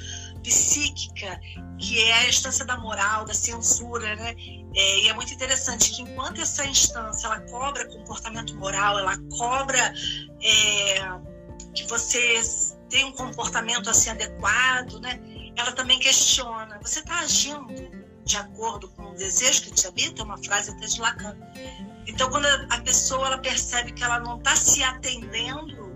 psíquica, 0.43 1.41
que 1.79 2.01
é 2.01 2.13
a 2.13 2.29
instância 2.29 2.65
da 2.65 2.77
moral, 2.77 3.25
da 3.25 3.33
censura, 3.33 4.15
né? 4.15 4.35
É, 4.77 5.01
e 5.01 5.09
é 5.09 5.15
muito 5.15 5.33
interessante 5.33 5.91
que 5.91 6.03
enquanto 6.03 6.41
essa 6.41 6.67
instância 6.67 7.27
ela 7.27 7.41
cobra 7.41 7.89
comportamento 7.89 8.55
moral, 8.57 8.99
ela 8.99 9.17
cobra 9.39 9.95
é, 10.43 11.01
que 11.75 11.85
você 11.89 12.43
tem 12.91 13.07
um 13.07 13.13
comportamento 13.13 13.89
assim 13.89 14.11
adequado, 14.11 15.01
né? 15.01 15.19
Ela 15.57 15.73
também 15.73 15.99
questiona: 15.99 16.79
você 16.83 17.01
está 17.01 17.21
agindo 17.21 18.05
de 18.25 18.37
acordo 18.37 18.89
com 18.91 19.03
o 19.11 19.15
desejo 19.15 19.63
que 19.63 19.71
te 19.73 19.87
habita, 19.87 20.23
é 20.23 20.25
uma 20.25 20.43
frase 20.43 20.71
até 20.71 20.87
de 20.87 21.01
Lacan. 21.01 21.37
Então, 22.07 22.29
quando 22.31 22.47
a 22.47 22.81
pessoa 22.81 23.27
ela 23.27 23.39
percebe 23.39 23.93
que 23.93 24.03
ela 24.03 24.19
não 24.21 24.39
está 24.39 24.57
se 24.57 24.83
atendendo, 24.83 25.93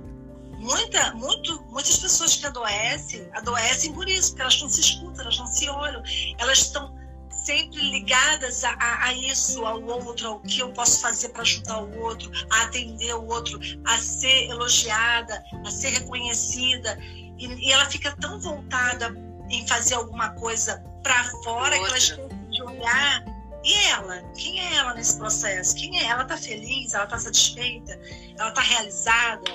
muita, 0.58 1.14
muito, 1.14 1.62
muitas 1.70 1.98
pessoas 1.98 2.36
que 2.36 2.46
adoecem, 2.46 3.28
adoecem 3.32 3.92
por 3.92 4.08
isso, 4.08 4.30
porque 4.30 4.42
elas 4.42 4.60
não 4.60 4.68
se 4.68 4.80
escutam, 4.80 5.22
elas 5.22 5.38
não 5.38 5.46
se 5.46 5.68
olham, 5.68 6.02
elas 6.38 6.58
estão 6.58 6.96
sempre 7.30 7.78
ligadas 7.90 8.64
a, 8.64 8.70
a, 8.72 9.04
a, 9.04 9.12
isso, 9.14 9.64
ao 9.64 9.82
outro, 9.82 10.28
ao 10.28 10.40
que 10.40 10.60
eu 10.60 10.70
posso 10.72 11.00
fazer 11.00 11.30
para 11.30 11.42
ajudar 11.42 11.82
o 11.82 11.98
outro, 12.00 12.30
a 12.50 12.62
atender 12.62 13.14
o 13.14 13.26
outro, 13.26 13.58
a 13.86 13.96
ser 13.96 14.50
elogiada, 14.50 15.42
a 15.64 15.70
ser 15.70 15.90
reconhecida. 15.90 16.98
E, 17.38 17.46
e 17.46 17.72
ela 17.72 17.86
fica 17.86 18.14
tão 18.16 18.38
voltada 18.38 19.14
em 19.50 19.66
fazer 19.66 19.94
alguma 19.94 20.30
coisa 20.34 20.82
para 21.02 21.24
fora 21.42 21.78
que 21.78 21.84
ela 21.84 21.98
esquece 21.98 22.28
de 22.50 22.62
olhar. 22.62 23.24
E 23.64 23.74
ela? 23.90 24.22
Quem 24.34 24.60
é 24.60 24.76
ela 24.76 24.94
nesse 24.94 25.18
processo? 25.18 25.74
Quem 25.74 25.98
é? 26.00 26.04
Ela 26.04 26.22
está 26.22 26.36
feliz? 26.36 26.94
Ela 26.94 27.04
está 27.04 27.18
satisfeita? 27.18 28.00
Ela 28.38 28.48
está 28.48 28.60
realizada? 28.60 29.50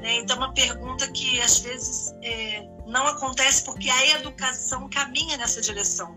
Né? 0.00 0.16
Então, 0.16 0.36
uma 0.36 0.54
pergunta 0.54 1.10
que 1.10 1.40
às 1.40 1.58
vezes 1.58 2.14
é, 2.22 2.66
não 2.86 3.06
acontece 3.06 3.64
porque 3.64 3.90
a 3.90 4.18
educação 4.18 4.88
caminha 4.88 5.36
nessa 5.36 5.60
direção. 5.60 6.14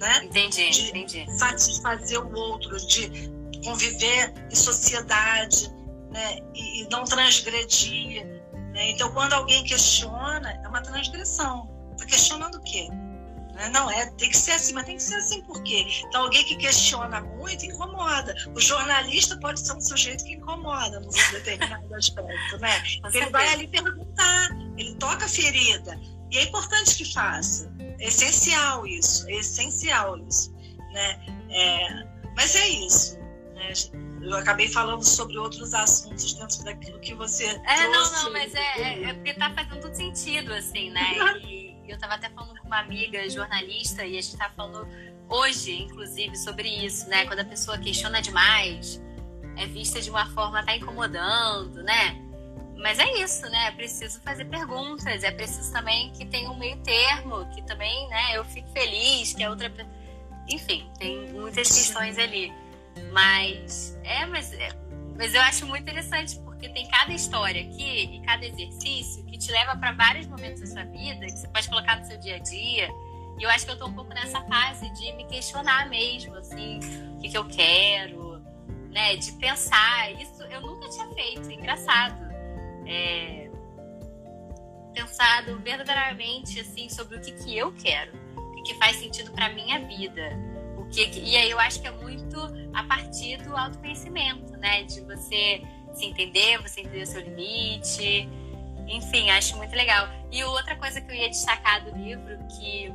Né? 0.00 0.24
Entendi, 0.24 0.70
de 0.70 0.88
entendi. 0.88 1.38
satisfazer 1.38 2.20
o 2.20 2.34
outro, 2.34 2.76
de 2.86 3.30
conviver 3.64 4.34
em 4.50 4.54
sociedade 4.54 5.70
né? 6.10 6.38
e, 6.54 6.82
e 6.82 6.88
não 6.90 7.04
transgredir. 7.04 8.26
Né? 8.72 8.90
Então, 8.90 9.12
quando 9.12 9.32
alguém 9.32 9.62
questiona, 9.64 10.52
é 10.64 10.68
uma 10.68 10.82
transgressão. 10.82 11.69
Está 12.00 12.06
questionando 12.06 12.54
o 12.54 12.62
quê? 12.62 12.88
Né? 13.54 13.68
Não, 13.68 13.90
é, 13.90 14.06
tem 14.12 14.30
que 14.30 14.36
ser 14.36 14.52
assim, 14.52 14.72
mas 14.72 14.86
tem 14.86 14.96
que 14.96 15.02
ser 15.02 15.16
assim 15.16 15.42
por 15.42 15.62
quê? 15.62 15.84
Então, 16.06 16.22
alguém 16.22 16.42
que 16.44 16.56
questiona 16.56 17.20
muito 17.20 17.66
incomoda. 17.66 18.34
O 18.54 18.60
jornalista 18.60 19.38
pode 19.38 19.60
ser 19.60 19.74
um 19.74 19.80
sujeito 19.80 20.24
que 20.24 20.32
incomoda 20.32 20.98
num 21.00 21.10
determinado 21.32 21.92
aspecto, 21.94 22.58
né? 22.58 22.82
Ele 23.12 23.30
vai 23.30 23.48
ali 23.48 23.68
perguntar, 23.68 24.48
ele 24.78 24.94
toca 24.94 25.26
a 25.26 25.28
ferida. 25.28 26.00
E 26.30 26.38
é 26.38 26.44
importante 26.44 26.96
que 26.96 27.04
faça. 27.12 27.70
É 27.98 28.06
essencial 28.06 28.86
isso, 28.86 29.28
é 29.28 29.34
essencial 29.34 30.16
isso. 30.26 30.52
Né? 30.92 31.20
É, 31.50 32.06
mas 32.34 32.54
é 32.54 32.66
isso. 32.66 33.18
Né? 33.54 33.72
Eu 34.22 34.36
acabei 34.36 34.68
falando 34.68 35.02
sobre 35.02 35.36
outros 35.36 35.74
assuntos 35.74 36.32
dentro 36.32 36.64
daquilo 36.64 36.98
que 37.00 37.14
você. 37.14 37.44
É, 37.44 37.58
trouxe. 37.58 37.90
não, 37.90 38.22
não, 38.24 38.32
mas 38.32 38.54
é, 38.54 38.80
é, 38.80 39.02
é 39.04 39.14
porque 39.14 39.34
tá 39.34 39.52
fazendo 39.54 39.80
todo 39.80 39.94
sentido, 39.94 40.52
assim, 40.54 40.90
né? 40.90 41.02
E 41.59 41.59
eu 41.90 41.96
estava 41.96 42.14
até 42.14 42.28
falando 42.30 42.58
com 42.60 42.66
uma 42.66 42.80
amiga 42.80 43.28
jornalista 43.28 44.04
e 44.04 44.18
a 44.18 44.22
gente 44.22 44.32
está 44.34 44.50
falando 44.50 44.88
hoje, 45.28 45.82
inclusive, 45.82 46.36
sobre 46.36 46.68
isso, 46.68 47.08
né? 47.08 47.26
Quando 47.26 47.40
a 47.40 47.44
pessoa 47.44 47.78
questiona 47.78 48.20
demais, 48.20 49.00
é 49.56 49.66
vista 49.66 50.00
de 50.00 50.10
uma 50.10 50.26
forma 50.26 50.64
tá 50.64 50.76
incomodando, 50.76 51.82
né? 51.82 52.16
Mas 52.76 52.98
é 52.98 53.22
isso, 53.22 53.42
né? 53.50 53.68
É 53.68 53.70
preciso 53.72 54.20
fazer 54.22 54.46
perguntas, 54.46 55.22
é 55.22 55.30
preciso 55.30 55.70
também 55.72 56.10
que 56.12 56.24
tenha 56.24 56.50
um 56.50 56.58
meio 56.58 56.78
termo, 56.78 57.46
que 57.54 57.62
também, 57.62 58.08
né, 58.08 58.36
eu 58.36 58.44
fique 58.44 58.70
feliz, 58.72 59.34
que 59.34 59.42
a 59.42 59.50
outra. 59.50 59.70
Enfim, 60.48 60.90
tem 60.98 61.30
muitas 61.32 61.68
questões 61.68 62.18
ali. 62.18 62.52
Mas 63.12 63.98
é, 64.02 64.26
mas, 64.26 64.52
é, 64.52 64.70
mas 65.16 65.34
eu 65.34 65.40
acho 65.42 65.66
muito 65.66 65.82
interessante, 65.82 66.40
porque 66.60 66.68
tem 66.68 66.86
cada 66.88 67.12
história 67.14 67.62
aqui 67.62 68.16
e 68.16 68.20
cada 68.20 68.44
exercício 68.44 69.24
que 69.24 69.38
te 69.38 69.50
leva 69.50 69.74
para 69.76 69.92
vários 69.92 70.26
momentos 70.26 70.60
da 70.60 70.66
sua 70.66 70.84
vida, 70.84 71.24
que 71.24 71.32
você 71.32 71.48
pode 71.48 71.68
colocar 71.70 71.98
no 71.98 72.04
seu 72.04 72.18
dia 72.18 72.36
a 72.36 72.38
dia. 72.38 72.90
E 73.38 73.42
eu 73.42 73.48
acho 73.48 73.64
que 73.64 73.72
eu 73.72 73.78
tô 73.78 73.86
um 73.86 73.94
pouco 73.94 74.12
nessa 74.12 74.42
fase 74.42 74.90
de 74.90 75.10
me 75.14 75.24
questionar 75.24 75.88
mesmo, 75.88 76.34
assim, 76.34 76.78
o 77.14 77.18
que, 77.18 77.30
que 77.30 77.38
eu 77.38 77.46
quero, 77.46 78.42
né? 78.90 79.16
De 79.16 79.32
pensar. 79.32 80.12
Isso 80.20 80.42
eu 80.42 80.60
nunca 80.60 80.86
tinha 80.90 81.08
feito, 81.14 81.50
engraçado. 81.50 82.20
É... 82.86 83.50
Pensado 84.92 85.58
verdadeiramente, 85.60 86.60
assim, 86.60 86.90
sobre 86.90 87.16
o 87.16 87.20
que, 87.22 87.32
que 87.32 87.56
eu 87.56 87.72
quero, 87.72 88.12
o 88.36 88.52
que, 88.56 88.62
que 88.64 88.74
faz 88.74 88.96
sentido 88.96 89.32
para 89.32 89.48
minha 89.48 89.78
vida. 89.86 90.38
O 90.76 90.84
que, 90.90 91.06
que... 91.06 91.20
E 91.20 91.36
aí 91.38 91.50
eu 91.50 91.58
acho 91.58 91.80
que 91.80 91.86
é 91.86 91.90
muito 91.90 92.38
a 92.74 92.84
partir 92.84 93.38
do 93.38 93.56
autoconhecimento, 93.56 94.52
né? 94.58 94.82
De 94.82 95.00
você 95.00 95.62
se 95.94 96.06
entender, 96.06 96.60
você 96.62 96.80
entender 96.80 97.02
o 97.02 97.06
seu 97.06 97.20
limite. 97.20 98.28
Enfim, 98.88 99.30
acho 99.30 99.56
muito 99.56 99.74
legal. 99.74 100.08
E 100.30 100.42
outra 100.44 100.76
coisa 100.76 101.00
que 101.00 101.10
eu 101.10 101.14
ia 101.14 101.28
destacar 101.28 101.84
do 101.84 101.96
livro 101.96 102.38
que, 102.48 102.92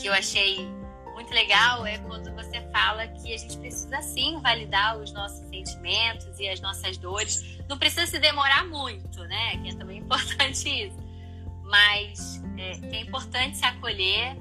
que 0.00 0.06
eu 0.06 0.12
achei 0.12 0.66
muito 1.14 1.32
legal 1.32 1.84
é 1.86 1.98
quando 1.98 2.34
você 2.34 2.60
fala 2.72 3.06
que 3.06 3.34
a 3.34 3.36
gente 3.36 3.58
precisa 3.58 4.00
sim 4.00 4.40
validar 4.40 4.98
os 4.98 5.12
nossos 5.12 5.46
sentimentos 5.48 6.38
e 6.40 6.48
as 6.48 6.60
nossas 6.60 6.96
dores. 6.96 7.58
Não 7.68 7.78
precisa 7.78 8.06
se 8.06 8.18
demorar 8.18 8.66
muito, 8.66 9.22
né? 9.24 9.56
Que 9.58 9.68
é 9.68 9.74
também 9.74 9.98
importante 10.00 10.68
isso. 10.68 10.98
Mas 11.62 12.42
é, 12.56 12.96
é 12.96 13.00
importante 13.00 13.58
se 13.58 13.64
acolher, 13.64 14.36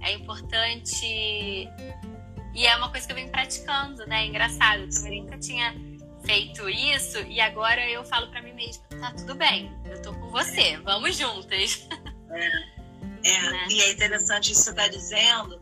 é 0.00 0.12
importante. 0.12 1.68
E 2.54 2.66
é 2.66 2.76
uma 2.76 2.90
coisa 2.90 3.06
que 3.06 3.12
eu 3.12 3.16
venho 3.16 3.30
praticando, 3.30 4.06
né? 4.06 4.26
engraçado. 4.26 4.82
Eu 4.82 4.90
também 4.90 5.22
nunca 5.22 5.38
tinha 5.38 5.74
feito 6.24 6.68
isso 6.68 7.18
e 7.18 7.40
agora 7.40 7.88
eu 7.88 8.04
falo 8.04 8.30
para 8.30 8.42
mim 8.42 8.52
mesma, 8.52 8.84
tá 9.00 9.12
tudo 9.12 9.34
bem, 9.34 9.72
eu 9.84 10.00
tô 10.02 10.12
com 10.12 10.30
você, 10.30 10.76
vamos 10.78 11.16
juntas. 11.16 11.86
É, 13.22 13.30
é 13.30 13.50
né? 13.50 13.66
e 13.70 13.80
é 13.82 13.92
interessante 13.92 14.52
isso 14.52 14.60
que 14.60 14.64
você 14.64 14.70
está 14.70 14.88
dizendo. 14.88 15.60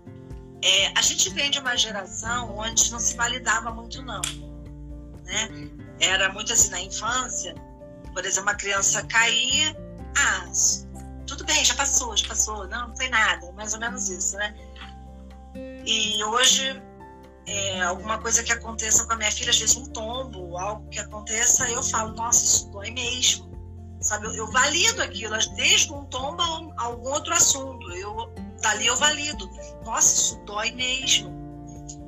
É, 0.62 0.92
a 0.96 1.02
gente 1.02 1.30
vem 1.30 1.50
de 1.50 1.59
uma 1.59 1.76
geração 1.76 2.56
onde 2.56 2.90
não 2.90 2.98
se 2.98 3.16
validava 3.16 3.70
muito 3.70 4.02
não, 4.02 4.20
né? 5.24 5.48
Era 6.00 6.32
muito 6.32 6.52
assim 6.52 6.70
na 6.70 6.80
infância, 6.80 7.54
por 8.12 8.24
exemplo, 8.24 8.50
uma 8.50 8.56
criança 8.56 9.04
cair, 9.06 9.76
ah, 10.16 10.46
tudo 11.26 11.44
bem, 11.44 11.64
já 11.64 11.74
passou, 11.74 12.16
já 12.16 12.26
passou, 12.26 12.66
não, 12.68 12.88
não 12.88 12.96
foi 12.96 13.09
nada, 13.09 13.52
mais 13.52 13.74
ou 13.74 13.80
menos 13.80 14.09
isso, 14.09 14.36
né? 14.36 14.54
E 15.86 16.22
hoje 16.24 16.82
é, 17.49 17.80
alguma 17.80 18.18
coisa 18.18 18.42
que 18.42 18.53
aconteça 18.53 19.07
com 19.07 19.14
a 19.14 19.16
minha 19.16 19.32
filha, 19.32 19.51
às 19.51 19.59
vezes 19.59 19.74
um 19.76 19.86
tombo, 19.86 20.59
algo 20.59 20.86
que 20.90 20.99
aconteça, 20.99 21.68
eu 21.70 21.82
falo, 21.82 22.14
nossa, 22.14 22.44
isso 22.44 22.70
dói 22.70 22.90
mesmo. 22.90 23.49
Sabe, 24.03 24.26
eu, 24.26 24.34
eu 24.34 24.46
valido 24.53 25.03
aquilo, 25.03 25.34
desde 25.57 25.90
um 25.90 26.05
tombo 26.05 26.42
a 26.42 26.84
algum 26.84 27.09
outro 27.09 27.32
assunto. 27.32 27.90
Eu, 27.92 28.30
dali 28.61 28.86
eu 28.86 28.96
valido. 28.96 29.51
Nossa, 29.84 30.14
isso 30.14 30.44
dói 30.44 30.70
mesmo. 30.72 31.32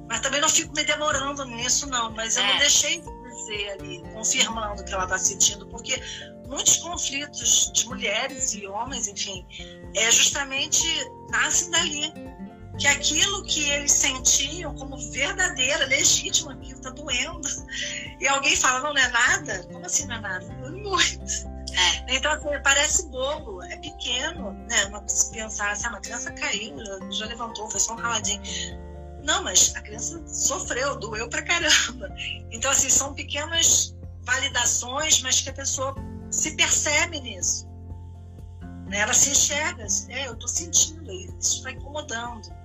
Mas 0.09 0.21
também 0.21 0.41
não 0.41 0.49
fico 0.49 0.75
me 0.75 0.85
demorando 0.85 1.45
nisso, 1.47 1.89
não. 1.89 2.13
Mas 2.13 2.37
eu 2.37 2.43
é. 2.43 2.53
não 2.53 2.59
deixei 2.59 3.01
de 3.01 3.11
dizer 3.29 3.71
ali, 3.71 4.03
confirmando 4.13 4.83
o 4.83 4.85
que 4.85 4.93
ela 4.93 5.05
está 5.05 5.19
sentindo, 5.19 5.67
porque 5.69 6.01
muitos 6.47 6.77
conflitos 6.77 7.73
de 7.73 7.89
mulheres 7.89 8.55
e 8.55 8.67
homens, 8.67 9.09
enfim, 9.09 9.47
é 9.97 10.11
justamente 10.11 10.85
nascem 11.31 11.71
dali 11.71 12.13
que 12.79 12.87
aquilo 12.87 13.43
que 13.45 13.69
eles 13.71 13.93
sentiam 13.93 14.75
como 14.75 14.97
verdadeira, 15.11 15.87
legítima, 15.87 16.53
aquilo 16.53 16.79
está 16.79 16.91
doendo. 16.91 17.49
E 18.19 18.27
alguém 18.29 18.57
fala, 18.57 18.81
não, 18.81 18.95
não 18.95 19.01
é 19.01 19.09
nada? 19.09 19.63
Como 19.65 19.85
assim 19.85 20.07
não 20.07 20.17
é 20.17 20.21
nada? 20.21 20.47
Muito. 20.47 21.51
É. 21.73 22.17
Então, 22.17 22.33
assim, 22.33 22.49
parece 22.63 23.07
bobo, 23.09 23.63
é 23.65 23.77
pequeno, 23.77 24.53
né? 24.69 24.87
Uma, 24.87 25.07
se 25.09 25.31
pensar 25.31 25.71
assim, 25.71 25.87
ah, 25.87 25.91
uma 25.91 26.01
criança 26.01 26.33
caiu, 26.33 26.77
já, 27.11 27.27
levantou, 27.27 27.71
foi 27.71 27.81
só 27.81 27.95
um 27.95 27.97
raladinho. 27.97 28.43
Não, 29.23 29.43
mas 29.45 29.75
a 29.77 29.81
criança 29.83 30.23
sofreu, 30.27 30.99
doeu 30.99 31.29
pra 31.29 31.43
caramba. 31.43 32.09
Então, 32.51 32.71
assim, 32.71 32.89
são 32.89 33.15
pequenas 33.15 33.95
validações, 34.23 35.23
mas 35.23 35.41
que 35.41 35.51
a 35.51 35.53
pessoa 35.53 35.95
se 36.31 36.57
percebe 36.57 37.21
nisso. 37.21 37.69
Né? 38.89 38.99
Ela 38.99 39.15
se 39.15 39.31
enxerga, 39.31 39.87
é, 40.09 40.29
eu 40.29 40.37
tô 40.37 40.49
sentindo, 40.49 41.13
isso 41.13 41.59
está 41.59 41.71
incomodando. 41.71 42.60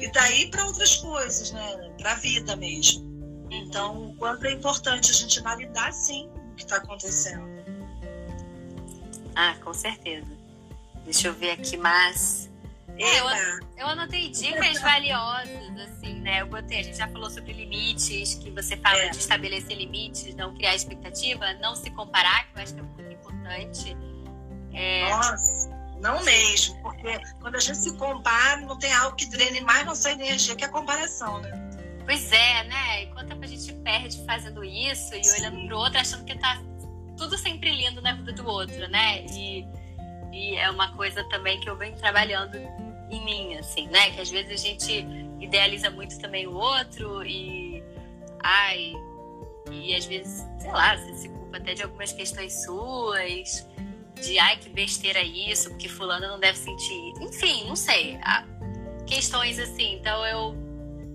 E 0.00 0.10
daí 0.10 0.50
para 0.50 0.64
outras 0.66 0.96
coisas, 0.96 1.52
né? 1.52 1.90
Para 1.98 2.12
a 2.12 2.16
vida 2.16 2.56
mesmo. 2.56 3.14
Então, 3.50 4.10
o 4.10 4.16
quanto 4.16 4.46
é 4.46 4.52
importante 4.52 5.10
a 5.10 5.14
gente 5.14 5.40
validar, 5.40 5.92
sim, 5.92 6.28
o 6.52 6.54
que 6.56 6.64
está 6.64 6.76
acontecendo. 6.76 7.44
Ah, 9.34 9.54
com 9.62 9.72
certeza. 9.72 10.26
Deixa 11.04 11.28
eu 11.28 11.34
ver 11.34 11.52
aqui 11.52 11.76
mais. 11.76 12.50
É, 12.96 13.20
eu, 13.20 13.24
eu 13.76 13.86
anotei 13.88 14.28
dicas 14.30 14.80
valiosas, 14.80 15.78
assim, 15.80 16.20
né? 16.20 16.42
Eu 16.42 16.46
botei, 16.46 16.78
a 16.78 16.82
gente 16.82 16.96
já 16.96 17.08
falou 17.08 17.28
sobre 17.28 17.52
limites, 17.52 18.34
que 18.34 18.50
você 18.50 18.76
fala 18.76 18.98
é. 18.98 19.08
de 19.08 19.18
estabelecer 19.18 19.76
limites, 19.76 20.34
não 20.36 20.54
criar 20.54 20.74
expectativa, 20.76 21.52
não 21.54 21.74
se 21.74 21.90
comparar, 21.90 22.46
que 22.48 22.58
eu 22.58 22.62
acho 22.62 22.74
que 22.74 22.80
é 22.80 22.82
muito 22.82 23.12
importante. 23.12 23.96
É... 24.72 25.10
Nossa. 25.10 25.73
Não 26.04 26.22
mesmo, 26.22 26.76
porque 26.82 27.18
quando 27.40 27.54
a 27.54 27.58
gente 27.58 27.78
se 27.78 27.96
compara, 27.96 28.60
não 28.60 28.78
tem 28.78 28.92
algo 28.92 29.16
que 29.16 29.24
drene 29.24 29.62
mais 29.62 29.86
nossa 29.86 30.12
energia 30.12 30.54
que 30.54 30.62
a 30.62 30.68
comparação, 30.68 31.40
né? 31.40 31.50
Pois 32.04 32.30
é, 32.30 32.64
né? 32.64 33.04
E 33.04 33.06
quanto 33.06 33.28
tempo 33.28 33.42
a 33.42 33.46
gente 33.46 33.72
perde 33.72 34.22
fazendo 34.26 34.62
isso 34.62 35.14
e 35.14 35.22
olhando 35.40 35.66
pro 35.66 35.78
outro, 35.78 35.98
achando 35.98 36.22
que 36.26 36.38
tá 36.38 36.60
tudo 37.16 37.38
sempre 37.38 37.74
lindo 37.74 38.02
na 38.02 38.12
vida 38.16 38.32
do 38.34 38.46
outro, 38.46 38.86
né? 38.90 39.24
E, 39.32 39.66
e 40.30 40.56
é 40.56 40.70
uma 40.70 40.94
coisa 40.94 41.24
também 41.30 41.58
que 41.60 41.70
eu 41.70 41.76
venho 41.78 41.96
trabalhando 41.96 42.56
em 43.10 43.24
mim, 43.24 43.56
assim, 43.56 43.88
né? 43.88 44.10
Que 44.10 44.20
às 44.20 44.30
vezes 44.30 44.60
a 44.60 44.62
gente 44.62 45.06
idealiza 45.40 45.88
muito 45.88 46.18
também 46.18 46.46
o 46.46 46.52
outro 46.52 47.24
e. 47.24 47.82
Ai. 48.42 48.92
E 49.70 49.94
às 49.94 50.04
vezes, 50.04 50.46
sei 50.58 50.70
lá, 50.70 50.98
você 50.98 51.14
se 51.14 51.28
culpa 51.30 51.56
até 51.56 51.72
de 51.72 51.82
algumas 51.82 52.12
questões 52.12 52.62
suas, 52.62 53.66
de 54.22 54.38
ai, 54.38 54.56
que 54.56 54.68
besteira 54.68 55.22
isso, 55.22 55.70
porque 55.70 55.88
fulano 55.88 56.28
não 56.28 56.38
deve 56.38 56.58
sentir. 56.58 57.12
Enfim, 57.20 57.66
não 57.66 57.76
sei. 57.76 58.18
Questões 59.06 59.58
assim. 59.58 59.94
Então 59.94 60.24
eu. 60.26 60.54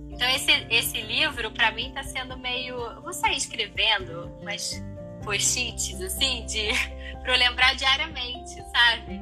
Então 0.09 0.27
esse, 0.29 0.51
esse 0.69 1.01
livro, 1.01 1.51
para 1.51 1.71
mim, 1.71 1.91
tá 1.93 2.03
sendo 2.03 2.37
meio. 2.37 2.75
Eu 2.75 3.01
vou 3.01 3.13
sair 3.13 3.37
escrevendo 3.37 4.31
umas 4.41 4.81
post-its, 5.23 6.01
assim, 6.01 6.45
de. 6.45 6.69
pra 7.23 7.33
eu 7.33 7.39
lembrar 7.39 7.75
diariamente, 7.75 8.55
sabe? 8.71 9.19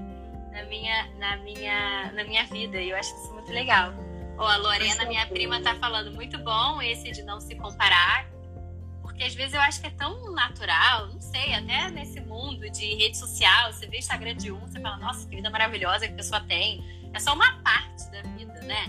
Na 0.51 0.63
minha, 0.63 1.07
na 1.17 1.37
minha, 1.37 2.11
na 2.13 2.23
minha 2.23 2.45
vida. 2.45 2.77
E 2.81 2.89
eu 2.89 2.97
acho 2.97 3.13
isso 3.15 3.33
muito 3.33 3.51
legal. 3.51 3.93
Ó, 4.37 4.45
a 4.45 4.57
Lorena, 4.57 5.05
minha 5.05 5.25
prima, 5.25 5.61
tá 5.61 5.75
falando 5.75 6.11
muito 6.13 6.37
bom 6.39 6.81
esse 6.81 7.11
de 7.11 7.23
não 7.23 7.39
se 7.39 7.55
comparar. 7.55 8.27
Porque 9.17 9.29
às 9.29 9.33
vezes 9.33 9.55
eu 9.55 9.61
acho 9.61 9.81
que 9.81 9.87
é 9.87 9.89
tão 9.89 10.31
natural, 10.31 11.07
não 11.07 11.19
sei, 11.19 11.51
até 11.51 11.89
nesse 11.89 12.21
mundo 12.21 12.69
de 12.69 12.85
rede 12.93 13.17
social, 13.17 13.73
você 13.73 13.87
vê 13.87 13.97
Instagram 13.97 14.35
de 14.35 14.51
um, 14.51 14.59
você 14.59 14.79
fala, 14.79 14.95
nossa, 14.97 15.27
que 15.27 15.35
vida 15.35 15.49
maravilhosa 15.49 16.05
que 16.05 16.13
a 16.13 16.15
pessoa 16.15 16.39
tem. 16.41 16.85
É 17.11 17.19
só 17.19 17.33
uma 17.33 17.51
parte 17.63 18.11
da 18.11 18.21
vida, 18.21 18.53
né? 18.61 18.85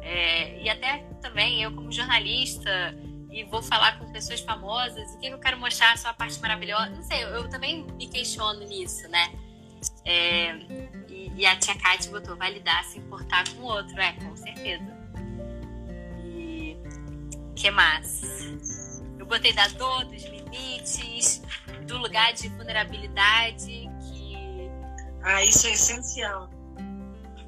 É, 0.00 0.60
e 0.64 0.68
até 0.68 1.04
também 1.20 1.62
eu, 1.62 1.70
como 1.70 1.92
jornalista, 1.92 2.92
e 3.30 3.44
vou 3.44 3.62
falar 3.62 4.00
com 4.00 4.10
pessoas 4.10 4.40
famosas, 4.40 5.14
o 5.14 5.20
que 5.20 5.28
eu 5.28 5.38
quero 5.38 5.60
mostrar, 5.60 5.92
a 5.92 5.96
sua 5.96 6.12
parte 6.12 6.40
maravilhosa. 6.40 6.90
Não 6.90 7.02
sei, 7.04 7.22
eu, 7.22 7.28
eu 7.28 7.48
também 7.48 7.84
me 7.84 8.08
questiono 8.08 8.66
nisso, 8.66 9.06
né? 9.10 9.32
É, 10.04 10.56
e, 11.08 11.32
e, 11.36 11.46
a 11.46 11.54
tia 11.54 11.78
Kate 11.78 12.08
botou 12.08 12.34
validar, 12.34 12.82
se 12.82 12.98
importar 12.98 13.48
com 13.50 13.62
o 13.62 13.66
outro, 13.66 13.96
é, 14.00 14.12
com 14.14 14.36
certeza. 14.36 14.92
E 16.24 16.76
que 17.54 17.70
mais? 17.70 18.22
Botei 19.32 19.54
da 19.54 19.66
dor, 19.68 20.04
dos 20.04 20.24
limites, 20.24 21.40
do 21.86 21.96
lugar 21.96 22.34
de 22.34 22.50
vulnerabilidade 22.50 23.88
que. 24.02 24.36
Ah, 25.22 25.42
isso 25.42 25.68
é 25.68 25.70
essencial. 25.70 26.50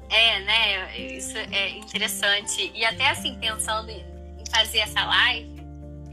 É, 0.09 0.39
né? 0.39 0.97
Isso 0.97 1.37
é 1.37 1.77
interessante. 1.77 2.71
E 2.73 2.83
até 2.83 3.11
assim, 3.11 3.37
pensando 3.39 3.91
em 3.91 4.03
fazer 4.49 4.79
essa 4.79 5.05
live, 5.05 5.61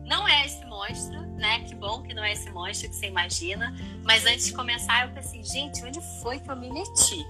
não 0.05 0.29
é 0.29 0.45
esse 0.45 0.63
monstro, 0.67 1.19
né? 1.39 1.61
Que 1.61 1.75
bom 1.75 2.03
que 2.03 2.13
não 2.13 2.23
é 2.23 2.35
esse 2.35 2.51
monstro 2.51 2.91
que 2.91 2.95
você 2.95 3.07
imagina. 3.07 3.75
Mas 4.05 4.27
antes 4.27 4.45
de 4.45 4.53
começar, 4.53 5.09
eu 5.09 5.15
pensei, 5.15 5.43
gente, 5.43 5.83
onde 5.83 6.03
foi 6.21 6.39
que 6.39 6.51
eu 6.51 6.57
me 6.57 6.71
meti? 6.71 7.27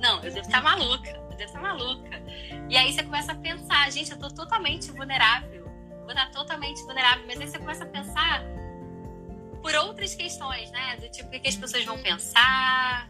Não, 0.00 0.22
eu 0.22 0.32
devo 0.32 0.46
estar 0.46 0.62
maluca, 0.62 1.10
eu 1.10 1.36
devo 1.36 1.42
estar 1.42 1.60
maluca. 1.60 2.22
E 2.68 2.76
aí 2.76 2.92
você 2.92 3.02
começa 3.02 3.32
a 3.32 3.34
pensar, 3.34 3.90
gente, 3.90 4.12
eu 4.12 4.16
tô 4.16 4.28
totalmente 4.28 4.92
vulnerável. 4.92 5.59
Vou 6.10 6.18
estar 6.18 6.30
totalmente 6.32 6.82
vulnerável. 6.82 7.24
Mas 7.24 7.40
aí 7.40 7.46
você 7.46 7.56
começa 7.56 7.84
a 7.84 7.86
pensar 7.86 8.42
por 9.62 9.72
outras 9.76 10.12
questões, 10.12 10.68
né? 10.72 10.96
Do 10.96 11.08
tipo, 11.08 11.28
o 11.28 11.40
que 11.40 11.48
as 11.48 11.54
pessoas 11.54 11.84
vão 11.84 12.02
pensar, 12.02 13.08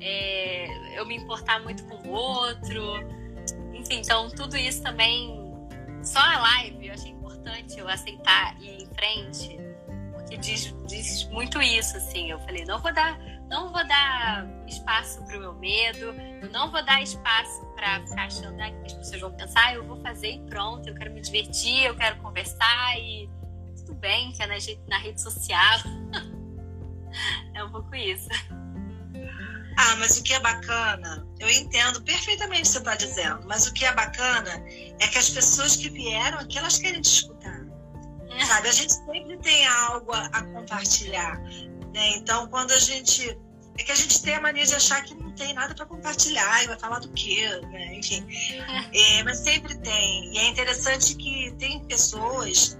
é, 0.00 0.98
eu 0.98 1.06
me 1.06 1.16
importar 1.18 1.60
muito 1.60 1.84
com 1.84 1.94
o 2.08 2.10
outro. 2.10 2.98
Enfim, 3.72 4.00
então 4.00 4.28
tudo 4.28 4.56
isso 4.56 4.82
também. 4.82 5.40
Só 6.02 6.18
a 6.18 6.40
live, 6.40 6.88
eu 6.88 6.94
achei 6.94 7.12
importante 7.12 7.78
eu 7.78 7.88
aceitar 7.88 8.60
e 8.60 8.70
ir 8.70 8.82
em 8.82 8.86
frente, 8.86 9.56
porque 10.12 10.36
diz, 10.36 10.74
diz 10.88 11.22
muito 11.28 11.62
isso, 11.62 11.96
assim. 11.96 12.28
Eu 12.28 12.40
falei, 12.40 12.64
não 12.64 12.80
vou 12.80 12.92
dar, 12.92 13.16
não 13.52 13.70
vou 13.70 13.86
dar 13.86 14.46
espaço 14.66 15.22
para 15.26 15.36
o 15.36 15.40
meu 15.40 15.52
medo, 15.52 16.14
eu 16.40 16.50
não 16.50 16.70
vou 16.70 16.82
dar 16.82 17.02
espaço 17.02 17.60
para 17.76 18.00
ficar 18.06 18.24
achando 18.24 18.58
ah, 18.58 18.70
que 18.70 18.86
as 18.86 18.94
pessoas 18.94 19.20
vão 19.20 19.32
pensar, 19.32 19.74
eu 19.74 19.86
vou 19.86 20.00
fazer 20.00 20.36
e 20.36 20.40
pronto, 20.46 20.88
eu 20.88 20.94
quero 20.94 21.12
me 21.12 21.20
divertir, 21.20 21.84
eu 21.84 21.94
quero 21.94 22.16
conversar 22.22 22.98
e 22.98 23.28
tudo 23.76 23.94
bem 23.96 24.32
que 24.32 24.42
é 24.42 24.46
na, 24.46 24.54
na 24.88 24.98
rede 24.98 25.20
social. 25.20 25.80
é 27.54 27.62
um 27.62 27.70
pouco 27.70 27.94
isso. 27.94 28.28
Ah, 29.76 29.96
mas 29.98 30.18
o 30.18 30.22
que 30.22 30.32
é 30.32 30.40
bacana, 30.40 31.26
eu 31.38 31.50
entendo 31.50 32.02
perfeitamente 32.02 32.62
o 32.62 32.64
que 32.64 32.68
você 32.68 32.78
está 32.78 32.94
dizendo, 32.94 33.46
mas 33.46 33.66
o 33.66 33.74
que 33.74 33.84
é 33.84 33.92
bacana 33.92 34.64
é 34.98 35.08
que 35.08 35.18
as 35.18 35.28
pessoas 35.28 35.76
que 35.76 35.90
vieram 35.90 36.38
aqui, 36.38 36.56
elas 36.56 36.78
querem 36.78 37.02
te 37.02 37.10
escutar. 37.10 37.60
Sabe? 38.46 38.68
A 38.68 38.72
gente 38.72 38.94
sempre 38.94 39.36
tem 39.38 39.66
algo 39.66 40.10
a, 40.10 40.24
a 40.24 40.42
compartilhar. 40.42 41.38
Né? 41.92 42.16
Então, 42.16 42.46
quando 42.48 42.72
a 42.72 42.78
gente. 42.78 43.38
É 43.78 43.82
que 43.82 43.90
a 43.90 43.94
gente 43.94 44.20
tem 44.22 44.34
a 44.34 44.40
mania 44.40 44.66
de 44.66 44.74
achar 44.74 45.02
que 45.02 45.14
não 45.14 45.32
tem 45.32 45.54
nada 45.54 45.74
para 45.74 45.86
compartilhar 45.86 46.62
e 46.62 46.66
vai 46.66 46.78
falar 46.78 46.98
do 46.98 47.08
quê, 47.12 47.48
né? 47.70 47.94
Enfim. 47.94 48.26
É, 48.92 49.22
mas 49.22 49.38
sempre 49.38 49.74
tem. 49.78 50.34
E 50.34 50.38
é 50.38 50.48
interessante 50.48 51.14
que 51.14 51.54
tem 51.58 51.82
pessoas 51.86 52.78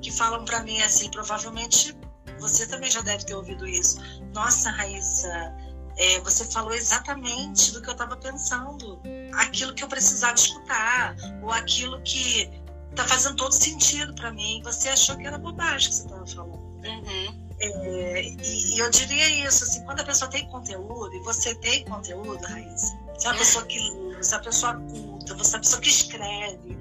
que 0.00 0.12
falam 0.12 0.44
para 0.44 0.62
mim 0.62 0.80
assim, 0.82 1.10
provavelmente 1.10 1.92
você 2.38 2.68
também 2.68 2.88
já 2.88 3.00
deve 3.00 3.24
ter 3.24 3.34
ouvido 3.34 3.66
isso. 3.66 3.98
Nossa, 4.32 4.70
Raíssa 4.70 5.56
é, 5.98 6.20
você 6.20 6.44
falou 6.44 6.72
exatamente 6.72 7.72
do 7.72 7.82
que 7.82 7.88
eu 7.88 7.92
estava 7.92 8.16
pensando, 8.16 9.00
aquilo 9.34 9.74
que 9.74 9.82
eu 9.82 9.88
precisava 9.88 10.34
escutar, 10.34 11.16
ou 11.42 11.50
aquilo 11.50 12.00
que 12.02 12.48
está 12.90 13.04
fazendo 13.04 13.36
todo 13.36 13.52
sentido 13.52 14.14
para 14.14 14.30
mim. 14.32 14.62
Você 14.64 14.88
achou 14.88 15.16
que 15.16 15.26
era 15.26 15.36
bobagem 15.36 15.88
que 15.88 15.96
você 15.96 16.04
estava 16.04 16.26
falando. 16.26 16.54
Uhum. 16.54 17.47
É, 17.60 18.22
e, 18.22 18.74
e, 18.74 18.78
eu 18.78 18.88
diria 18.90 19.46
isso, 19.46 19.64
assim, 19.64 19.84
quando 19.84 20.00
a 20.00 20.04
pessoa 20.04 20.30
tem 20.30 20.46
conteúdo, 20.48 21.12
e 21.14 21.20
você 21.20 21.54
tem 21.56 21.84
conteúdo, 21.84 22.40
Raíssa, 22.44 22.96
você 23.14 23.26
é 23.26 23.30
uma 23.30 23.38
pessoa 23.38 23.64
que 23.66 23.78
lê, 23.78 24.16
você 24.16 24.34
é 24.34 24.36
uma 24.38 24.44
pessoa 24.44 24.74
culta, 24.74 25.34
você 25.34 25.54
é 25.54 25.56
uma 25.56 25.62
pessoa 25.62 25.80
que 25.80 25.88
escreve, 25.88 26.76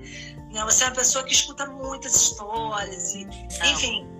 né? 0.51 0.63
você 0.63 0.83
é 0.83 0.87
uma 0.87 0.95
pessoa 0.95 1.23
que 1.23 1.33
escuta 1.33 1.65
muitas 1.65 2.15
histórias, 2.15 3.15
e, 3.15 3.27
enfim 3.71 4.17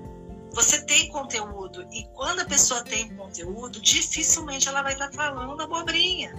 você 0.57 0.81
tem 0.81 1.07
conteúdo 1.09 1.87
e 1.91 2.03
quando 2.15 2.39
a 2.39 2.45
pessoa 2.45 2.83
tem 2.83 3.15
conteúdo, 3.15 3.79
dificilmente 3.79 4.67
ela 4.67 4.81
vai 4.81 4.93
estar 4.93 5.11
falando 5.11 5.61
abobrinha. 5.61 6.33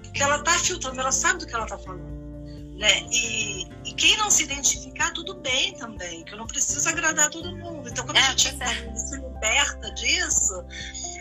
Porque 0.00 0.22
ela 0.22 0.36
está 0.36 0.52
filtrando, 0.60 1.00
ela 1.00 1.10
sabe 1.10 1.40
do 1.40 1.46
que 1.46 1.52
ela 1.52 1.64
está 1.64 1.76
falando. 1.76 2.22
Né? 2.78 3.00
E, 3.10 3.66
e, 3.84 3.92
quem 3.94 4.16
não 4.16 4.30
se 4.30 4.44
identificar, 4.44 5.10
tudo 5.12 5.34
bem 5.34 5.74
também, 5.74 6.24
que 6.24 6.34
eu 6.34 6.38
não 6.38 6.46
preciso 6.46 6.88
agradar 6.88 7.30
todo 7.30 7.56
mundo. 7.56 7.88
Então, 7.88 8.04
quando 8.04 8.16
é, 8.16 8.20
a 8.20 8.30
gente 8.30 8.48
é. 8.48 9.31
Liberta 9.42 9.90
disso, 9.92 10.64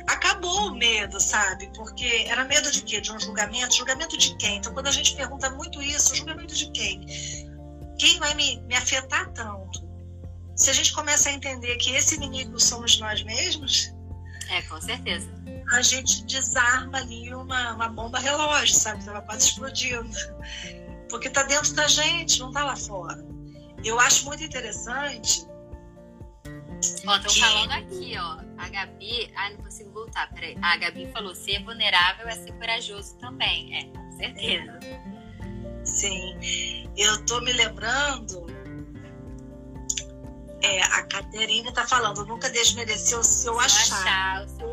acabou 0.08 0.68
o 0.68 0.76
medo, 0.76 1.20
sabe? 1.20 1.72
Porque 1.76 2.26
era 2.28 2.46
medo 2.46 2.72
de 2.72 2.84
quê? 2.84 3.02
De 3.02 3.12
um 3.12 3.20
julgamento? 3.20 3.76
Julgamento 3.76 4.18
de 4.18 4.36
quem? 4.38 4.58
Então, 4.58 4.74
quando 4.74 4.88
a 4.88 4.92
gente 4.92 5.16
pergunta 5.16 5.50
muito 5.50 5.82
isso, 5.82 6.16
julgamento 6.16 6.54
de 6.54 6.70
quem? 6.72 7.06
Quem 7.98 8.20
vai 8.20 8.34
me, 8.36 8.62
me 8.62 8.76
afetar 8.76 9.32
tanto? 9.32 9.90
se 10.54 10.70
a 10.70 10.74
gente 10.74 10.94
começa 10.94 11.30
a 11.30 11.32
entender 11.32 11.76
que 11.78 11.92
esse 11.92 12.16
inimigo 12.16 12.60
somos 12.60 13.00
nós 13.00 13.24
mesmos, 13.24 13.92
é, 14.48 14.62
com 14.64 14.80
certeza. 14.80 15.28
A 15.72 15.82
gente 15.82 16.24
desarma 16.26 17.00
ali 17.00 17.34
uma, 17.34 17.74
uma 17.74 17.90
bomba 17.90 18.20
relógio, 18.20 18.76
sabe? 18.76 19.00
Estava 19.00 19.22
quase 19.22 19.48
explodindo. 19.48 20.16
Porque 21.10 21.30
está 21.30 21.42
dentro 21.44 21.74
da 21.74 21.88
gente, 21.88 22.40
não 22.40 22.50
está 22.50 22.64
lá 22.64 22.76
fora. 22.76 23.26
Eu 23.84 24.00
acho 24.00 24.26
muito 24.26 24.44
interessante. 24.44 25.48
Ó, 27.06 27.16
estão 27.16 27.34
falando 27.34 27.72
aqui, 27.72 28.16
ó. 28.18 28.40
A 28.58 28.70
Gabi. 28.70 29.32
Ah, 29.36 29.50
não 29.50 29.58
consigo 29.58 29.92
voltar, 29.92 30.30
peraí. 30.34 30.56
A 30.62 30.78
Gabi 30.78 31.12
falou: 31.12 31.34
ser 31.34 31.64
vulnerável 31.64 32.28
é 32.28 32.36
ser 32.36 32.54
corajoso 32.54 33.18
também. 33.18 33.76
É, 33.76 33.84
com 33.86 34.12
certeza. 34.12 34.80
Sim. 35.84 36.38
Eu 36.96 37.26
tô 37.26 37.42
me 37.42 37.54
lembrando 37.54 38.46
é, 40.64 40.82
a 40.84 41.04
Caterina 41.04 41.70
está 41.70 41.88
falando, 41.88 42.26
nunca 42.26 42.50
desmereceu 42.50 43.20
o 43.20 43.24
seu 43.24 43.60
achar. 43.60 43.98
achar 43.98 44.46
o 44.46 44.50
seu. 44.50 44.72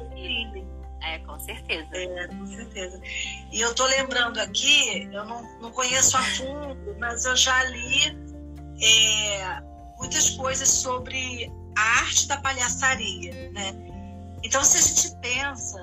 É, 1.00 1.18
com 1.20 1.38
certeza. 1.38 1.88
É, 1.92 2.28
com 2.28 2.46
certeza. 2.46 3.00
E 3.50 3.60
eu 3.60 3.74
tô 3.74 3.86
lembrando 3.86 4.38
aqui, 4.38 5.08
eu 5.12 5.24
não, 5.24 5.42
não 5.60 5.70
conheço 5.70 6.16
a 6.16 6.22
fundo, 6.22 6.96
mas 6.98 7.24
eu 7.24 7.36
já 7.36 7.64
li 7.64 8.18
é, 8.82 9.62
muitas 9.98 10.30
coisas 10.30 10.68
sobre 10.68 11.50
a 11.78 12.00
arte 12.00 12.26
da 12.26 12.36
palhaçaria, 12.38 13.50
né? 13.52 13.72
Então, 14.42 14.64
se 14.64 14.78
a 14.78 14.80
gente 14.80 15.16
pensa 15.20 15.80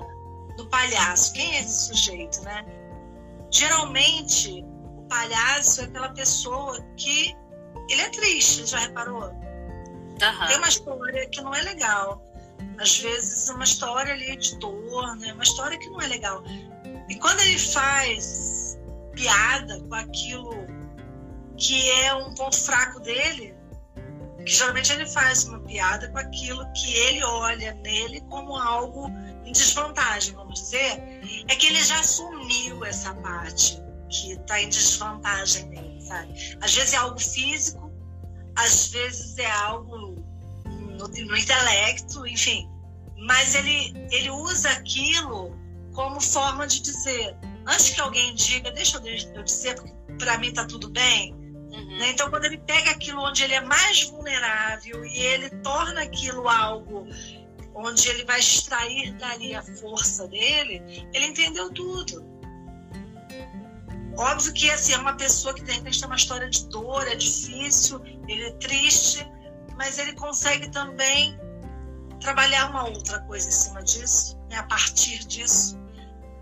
no 0.58 0.66
palhaço, 0.68 1.32
quem 1.32 1.56
é 1.56 1.60
esse 1.60 1.86
sujeito, 1.86 2.42
né? 2.42 2.64
Geralmente, 3.50 4.62
o 4.96 5.02
palhaço 5.08 5.80
é 5.80 5.84
aquela 5.84 6.10
pessoa 6.10 6.78
que 6.96 7.34
ele 7.88 8.02
é 8.02 8.10
triste, 8.10 8.66
já 8.66 8.78
reparou? 8.78 9.24
Uhum. 9.24 10.46
Tem 10.48 10.58
uma 10.58 10.68
história 10.68 11.28
que 11.28 11.40
não 11.40 11.54
é 11.54 11.62
legal. 11.62 12.22
Às 12.78 12.98
vezes, 12.98 13.48
uma 13.48 13.64
história 13.64 14.12
ali 14.12 14.36
de 14.36 14.58
dor, 14.58 15.16
né? 15.16 15.32
uma 15.32 15.42
história 15.42 15.78
que 15.78 15.88
não 15.88 16.00
é 16.00 16.08
legal. 16.08 16.42
E 17.08 17.14
quando 17.16 17.40
ele 17.40 17.58
faz 17.58 18.78
piada 19.12 19.80
com 19.80 19.94
aquilo 19.94 20.52
que 21.56 21.90
é 21.90 22.14
um 22.14 22.34
ponto 22.34 22.58
fraco 22.58 23.00
dele, 23.00 23.54
que 24.46 24.52
geralmente 24.52 24.92
ele 24.92 25.06
faz 25.06 25.44
uma 25.44 25.58
piada 25.60 26.08
com 26.10 26.18
aquilo 26.18 26.64
que 26.72 26.94
ele 26.94 27.24
olha 27.24 27.74
nele 27.82 28.20
como 28.30 28.56
algo 28.56 29.08
em 29.44 29.50
desvantagem, 29.50 30.34
vamos 30.34 30.60
dizer, 30.60 31.44
é 31.48 31.56
que 31.56 31.66
ele 31.66 31.82
já 31.82 31.98
assumiu 31.98 32.84
essa 32.84 33.12
parte 33.16 33.82
que 34.08 34.32
está 34.32 34.62
em 34.62 34.68
desvantagem 34.68 35.66
nele, 35.66 36.00
sabe? 36.00 36.56
Às 36.60 36.74
vezes 36.74 36.94
é 36.94 36.96
algo 36.96 37.18
físico, 37.18 37.92
às 38.54 38.88
vezes 38.88 39.36
é 39.36 39.50
algo 39.50 39.96
no, 39.96 41.08
no 41.08 41.36
intelecto, 41.36 42.24
enfim. 42.24 42.70
Mas 43.18 43.54
ele, 43.56 43.94
ele 44.12 44.30
usa 44.30 44.70
aquilo 44.70 45.56
como 45.92 46.20
forma 46.20 46.68
de 46.68 46.82
dizer, 46.82 47.36
antes 47.66 47.90
que 47.90 48.00
alguém 48.00 48.32
diga, 48.36 48.70
deixa 48.70 48.98
eu 49.34 49.42
dizer, 49.42 49.74
porque 49.74 49.92
para 50.18 50.38
mim 50.38 50.48
está 50.48 50.64
tudo 50.66 50.88
bem. 50.90 51.34
Uhum. 51.76 51.98
Né? 51.98 52.10
Então, 52.10 52.30
quando 52.30 52.46
ele 52.46 52.58
pega 52.58 52.90
aquilo 52.90 53.20
onde 53.20 53.44
ele 53.44 53.54
é 53.54 53.60
mais 53.60 54.04
vulnerável 54.04 55.04
e 55.04 55.18
ele 55.18 55.50
torna 55.62 56.02
aquilo 56.02 56.48
algo 56.48 57.06
onde 57.74 58.08
ele 58.08 58.24
vai 58.24 58.40
extrair 58.40 59.12
dali 59.14 59.54
a 59.54 59.62
força 59.62 60.26
dele, 60.26 60.82
ele 61.12 61.26
entendeu 61.26 61.70
tudo. 61.72 62.24
Óbvio 64.16 64.52
que 64.54 64.70
assim, 64.70 64.94
é 64.94 64.98
uma 64.98 65.14
pessoa 65.14 65.52
que 65.52 65.62
tem, 65.62 65.82
tem 65.82 65.92
uma 66.06 66.16
história 66.16 66.48
de 66.48 66.66
dor, 66.68 67.06
é 67.06 67.14
difícil, 67.14 68.00
ele 68.26 68.44
é 68.44 68.52
triste, 68.52 69.30
mas 69.76 69.98
ele 69.98 70.14
consegue 70.14 70.70
também 70.70 71.38
trabalhar 72.20 72.70
uma 72.70 72.88
outra 72.88 73.20
coisa 73.20 73.46
em 73.46 73.52
cima 73.52 73.82
disso, 73.82 74.38
né, 74.48 74.56
a 74.56 74.62
partir 74.62 75.18
disso. 75.26 75.78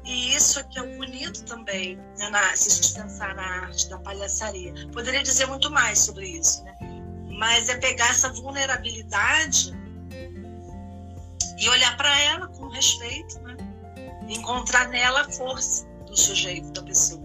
E 0.04 0.34
isso 0.34 0.60
aqui 0.60 0.78
é 0.78 0.82
o 0.82 0.96
bonito 0.96 1.44
também, 1.44 1.96
né, 2.18 2.28
na, 2.28 2.54
se 2.54 2.68
a 2.68 2.72
gente 2.74 2.94
pensar 2.94 3.34
na 3.34 3.42
arte 3.42 3.88
da 3.88 3.98
palhaçaria. 3.98 4.72
Poderia 4.92 5.22
dizer 5.22 5.46
muito 5.46 5.70
mais 5.70 6.00
sobre 6.00 6.28
isso, 6.28 6.62
né? 6.64 6.76
mas 7.38 7.68
é 7.68 7.76
pegar 7.76 8.08
essa 8.10 8.32
vulnerabilidade 8.32 9.72
e 11.58 11.68
olhar 11.68 11.96
para 11.96 12.20
ela 12.22 12.48
com 12.48 12.68
respeito, 12.68 13.38
né? 13.40 13.56
encontrar 14.28 14.88
nela 14.88 15.22
a 15.22 15.30
força 15.30 15.86
do 16.06 16.16
sujeito, 16.16 16.70
da 16.72 16.82
pessoa. 16.82 17.22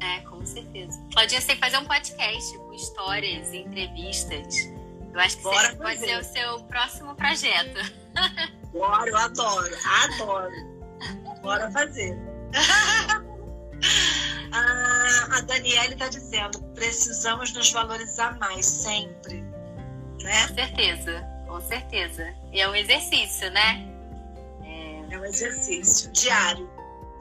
É, 0.00 0.20
com 0.20 0.44
certeza. 0.44 1.00
Pode 1.12 1.40
ser 1.40 1.56
fazer 1.56 1.78
um 1.78 1.84
podcast 1.84 2.58
com 2.58 2.74
histórias, 2.74 3.52
entrevistas. 3.52 4.54
Eu 5.12 5.20
acho 5.20 5.36
que 5.36 5.42
Bora 5.42 5.76
pode 5.76 6.00
ser 6.00 6.18
o 6.18 6.24
seu 6.24 6.60
próximo 6.64 7.14
projeto. 7.14 7.92
Bora, 8.72 9.08
eu 9.08 9.16
adoro, 9.16 9.76
adoro. 10.04 10.71
Bora 11.42 11.70
fazer. 11.70 12.16
a, 14.52 15.36
a 15.36 15.40
Daniele 15.42 15.94
está 15.94 16.08
dizendo, 16.08 16.62
precisamos 16.74 17.52
nos 17.52 17.70
valorizar 17.72 18.38
mais, 18.38 18.64
sempre. 18.64 19.42
Né? 20.22 20.46
Com 20.48 20.54
certeza, 20.54 21.28
com 21.48 21.60
certeza. 21.60 22.34
E 22.52 22.60
é 22.60 22.68
um 22.68 22.74
exercício, 22.74 23.50
né? 23.50 23.88
É, 24.62 25.14
é 25.14 25.18
um 25.18 25.24
exercício 25.24 26.12
diário. 26.12 26.70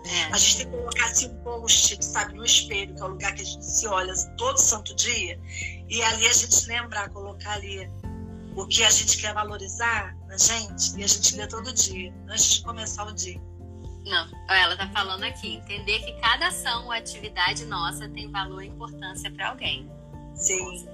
É. 0.05 0.33
A 0.33 0.37
gente 0.37 0.57
tem 0.57 0.65
que 0.65 0.77
colocar 0.77 1.05
assim 1.05 1.27
um 1.29 1.43
post, 1.43 2.03
sabe, 2.03 2.33
no 2.33 2.45
espelho, 2.45 2.93
que 2.95 3.01
é 3.01 3.05
o 3.05 3.07
lugar 3.09 3.33
que 3.33 3.41
a 3.41 3.45
gente 3.45 3.65
se 3.65 3.87
olha 3.87 4.13
todo 4.37 4.57
santo 4.57 4.95
dia, 4.95 5.39
e 5.87 6.01
ali 6.01 6.27
a 6.27 6.33
gente 6.33 6.67
lembrar, 6.67 7.09
colocar 7.09 7.53
ali 7.53 7.89
o 8.55 8.65
que 8.67 8.83
a 8.83 8.89
gente 8.89 9.17
quer 9.17 9.33
valorizar 9.33 10.15
na 10.27 10.37
gente, 10.37 10.97
e 10.97 11.03
a 11.03 11.07
gente 11.07 11.35
lê 11.35 11.47
todo 11.47 11.71
dia, 11.73 12.13
antes 12.27 12.55
de 12.55 12.63
começar 12.63 13.05
o 13.05 13.13
dia. 13.13 13.39
Não, 14.05 14.27
ela 14.49 14.75
tá 14.75 14.87
falando 14.87 15.23
aqui, 15.23 15.55
entender 15.55 15.99
que 15.99 16.13
cada 16.19 16.47
ação 16.47 16.85
ou 16.85 16.91
atividade 16.91 17.65
nossa 17.65 18.09
tem 18.09 18.29
valor 18.31 18.63
e 18.63 18.67
importância 18.67 19.29
para 19.31 19.49
alguém. 19.49 19.89
Sim. 20.35 20.87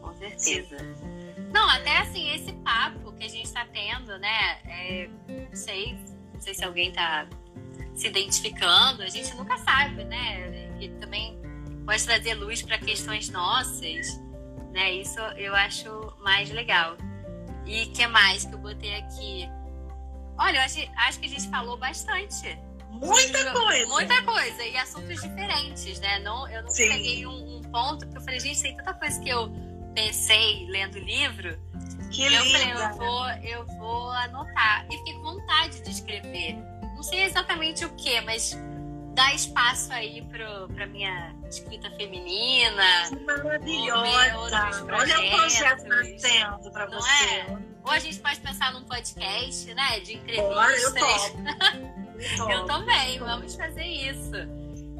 Com 0.00 0.14
certeza. 0.16 0.78
Sim. 0.78 1.18
Não, 1.52 1.68
até 1.68 1.98
assim, 1.98 2.30
esse 2.34 2.52
papo 2.52 3.12
que 3.12 3.24
a 3.24 3.28
gente 3.28 3.44
está 3.44 3.66
tendo, 3.66 4.18
né? 4.18 4.58
É, 4.64 5.08
não 5.28 5.56
sei, 5.56 5.98
não 6.32 6.40
sei 6.40 6.54
se 6.54 6.64
alguém 6.64 6.92
tá 6.92 7.26
se 7.94 8.06
identificando, 8.06 9.02
a 9.02 9.08
gente 9.08 9.34
nunca 9.34 9.58
sabe, 9.58 10.04
né? 10.04 10.70
E 10.80 10.88
também 11.00 11.38
pode 11.84 12.04
trazer 12.04 12.34
luz 12.34 12.62
para 12.62 12.78
questões 12.78 13.28
nossas, 13.28 14.20
né? 14.72 14.92
Isso 14.92 15.18
eu 15.36 15.54
acho 15.54 15.88
mais 16.20 16.50
legal. 16.50 16.96
E 17.66 17.86
que 17.86 18.06
mais 18.06 18.44
que 18.44 18.54
eu 18.54 18.58
botei 18.58 18.94
aqui? 18.94 19.48
Olha, 20.38 20.58
eu 20.58 20.62
acho, 20.62 20.78
acho 20.96 21.20
que 21.20 21.26
a 21.26 21.28
gente 21.28 21.48
falou 21.48 21.76
bastante. 21.76 22.58
Muita 22.90 23.52
coisa. 23.52 23.86
Muita 23.86 24.22
coisa. 24.22 24.64
E 24.64 24.76
assuntos 24.76 25.20
diferentes, 25.20 26.00
né? 26.00 26.18
Não, 26.20 26.48
eu 26.48 26.62
não 26.62 26.70
Sim. 26.70 26.88
peguei 26.88 27.26
um, 27.26 27.58
um, 27.58 27.62
ponto, 27.62 28.04
porque 28.06 28.18
eu 28.18 28.22
falei, 28.22 28.40
gente, 28.40 28.62
tem 28.62 28.76
tanta 28.76 28.94
coisa 28.94 29.20
que 29.20 29.28
eu 29.28 29.52
pensei 29.94 30.66
lendo 30.68 30.94
o 30.94 31.00
livro. 31.00 31.58
Que 32.10 32.24
eu 32.24 32.44
linda. 32.44 32.58
falei, 32.58 32.72
eu 32.72 32.96
vou, 32.96 33.28
eu 33.42 33.66
vou 33.78 34.10
anotar. 34.10 34.86
E 34.90 34.96
fiquei 34.96 35.14
com 35.14 35.22
vontade 35.22 35.82
de 35.82 35.90
escrever 35.90 36.56
não 36.98 37.04
sei 37.04 37.22
exatamente 37.22 37.84
o 37.84 37.90
que, 37.90 38.20
mas 38.22 38.58
dá 39.14 39.32
espaço 39.32 39.92
aí 39.92 40.20
para 40.66 40.84
minha 40.88 41.32
escrita 41.48 41.88
feminina. 41.92 42.82
Que 43.08 43.20
maravilhosa! 43.20 44.84
Olha 44.90 45.20
o 45.20 45.30
projeto 45.30 45.84
nascendo 45.84 46.72
para 46.72 46.86
você. 46.86 47.24
É? 47.24 47.58
Ou 47.88 47.94
a 47.94 47.98
gente 47.98 48.18
pode 48.18 48.38
pensar 48.40 48.72
num 48.74 48.84
podcast, 48.84 49.72
né? 49.72 50.00
De 50.00 50.16
entrevistas. 50.16 51.34
eu, 52.38 52.50
eu 52.50 52.66
também, 52.66 53.18
vamos 53.18 53.54
fazer 53.56 53.84
isso. 53.84 54.36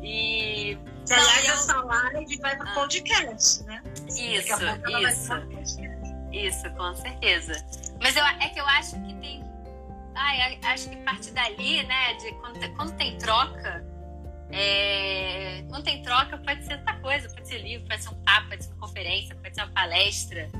E. 0.03 0.79
Aliás, 1.11 1.45
eu... 1.45 1.55
essa 1.55 1.81
live 1.83 2.37
vai 2.39 2.57
para 2.57 2.71
ah. 2.71 2.75
podcast, 2.75 3.63
né? 3.65 3.83
Isso, 4.09 4.55
isso. 5.03 5.33
Isso, 6.33 6.71
com 6.77 6.95
certeza. 6.95 7.53
Mas 8.01 8.17
eu, 8.17 8.25
é 8.25 8.49
que 8.49 8.59
eu 8.59 8.67
acho 8.67 8.93
que 9.03 9.15
tem 9.17 9.45
ai, 10.15 10.59
acho 10.63 10.89
que 10.89 10.97
parte 10.97 11.31
dali, 11.31 11.83
né, 11.85 12.15
de 12.15 12.33
quando, 12.37 12.77
quando 12.77 12.97
tem 12.97 13.17
troca, 13.19 13.85
é, 14.51 15.63
quando 15.69 15.85
tem 15.85 16.03
troca 16.03 16.39
pode 16.39 16.65
ser 16.65 16.75
outra 16.75 16.95
coisa, 17.01 17.29
pode 17.29 17.47
ser 17.49 17.59
livro, 17.59 17.87
pode 17.87 18.03
ser 18.03 18.09
um 18.09 18.25
papo, 18.25 18.49
pode 18.49 18.65
ser 18.65 18.73
uma 18.73 18.87
conferência, 18.87 19.37
pode 19.37 19.55
ser 19.55 19.63
uma 19.63 19.73
palestra. 19.73 20.51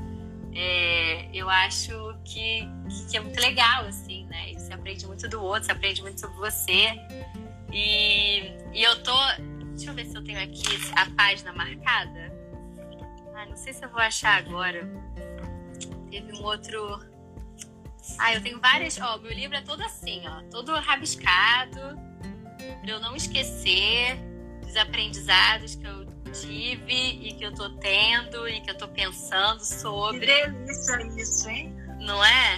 É, 0.53 1.29
eu 1.33 1.49
acho 1.49 1.91
que, 2.23 2.67
que 3.09 3.17
é 3.17 3.19
muito 3.19 3.39
legal, 3.39 3.85
assim, 3.85 4.25
né? 4.25 4.53
Você 4.53 4.73
aprende 4.73 5.05
muito 5.05 5.27
do 5.27 5.41
outro, 5.41 5.65
você 5.65 5.71
aprende 5.71 6.01
muito 6.01 6.19
sobre 6.19 6.37
você. 6.37 6.89
E, 7.71 8.53
e 8.73 8.83
eu 8.83 9.03
tô. 9.03 9.15
Deixa 9.75 9.91
eu 9.91 9.93
ver 9.93 10.05
se 10.05 10.15
eu 10.15 10.23
tenho 10.23 10.41
aqui 10.41 10.63
a 10.95 11.05
página 11.11 11.53
marcada. 11.53 12.33
Ah, 13.35 13.45
não 13.45 13.55
sei 13.55 13.73
se 13.73 13.85
eu 13.85 13.89
vou 13.89 14.01
achar 14.01 14.37
agora. 14.37 14.89
Teve 16.09 16.33
um 16.33 16.43
outro. 16.43 16.99
Ah, 18.17 18.33
eu 18.33 18.41
tenho 18.41 18.59
várias. 18.59 18.99
Ó, 18.99 19.17
meu 19.19 19.31
livro 19.31 19.55
é 19.55 19.61
todo 19.61 19.81
assim, 19.83 20.23
ó, 20.27 20.41
todo 20.49 20.73
rabiscado, 20.73 21.79
para 22.81 22.89
eu 22.89 22.99
não 22.99 23.15
esquecer 23.15 24.17
dos 24.61 24.75
aprendizados 24.75 25.75
que 25.75 25.85
eu 25.85 26.05
tive 26.31 26.93
e 26.93 27.33
que 27.33 27.43
eu 27.43 27.53
tô 27.53 27.69
tendo 27.77 28.47
e 28.47 28.61
que 28.61 28.71
eu 28.71 28.77
tô 28.77 28.87
pensando 28.87 29.63
sobre. 29.63 30.19
Que 30.19 30.25
delícia 30.25 31.01
isso, 31.17 31.49
hein? 31.49 31.75
Não 31.99 32.23
é? 32.23 32.55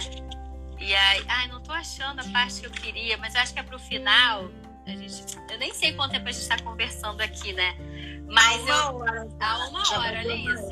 E 0.78 0.94
aí, 0.94 1.24
ai, 1.28 1.48
não 1.48 1.62
tô 1.62 1.72
achando 1.72 2.20
a 2.20 2.24
parte 2.32 2.60
que 2.60 2.66
eu 2.66 2.70
queria, 2.70 3.16
mas 3.18 3.36
acho 3.36 3.52
que 3.54 3.60
é 3.60 3.62
pro 3.62 3.78
final. 3.78 4.50
A 4.86 4.90
gente, 4.90 5.36
eu 5.50 5.58
nem 5.58 5.72
sei 5.72 5.92
quanto 5.92 6.12
tempo 6.12 6.28
a 6.28 6.32
gente 6.32 6.48
tá 6.48 6.58
conversando 6.62 7.20
aqui, 7.20 7.52
né? 7.52 7.76
Mas 8.26 8.68
há 8.68 8.90
uma 8.90 9.08
eu, 9.08 9.12
hora. 9.12 9.28
Há 9.40 9.68
uma 9.68 9.98
hora, 9.98 10.18
olha 10.18 10.34
isso. 10.34 10.70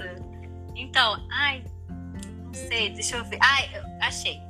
Então, 0.75 1.27
ai, 1.31 1.65
não 1.89 2.55
sei, 2.55 2.91
deixa 2.91 3.17
eu 3.17 3.25
ver. 3.25 3.39
Ai, 3.41 3.71
achei 4.01 4.41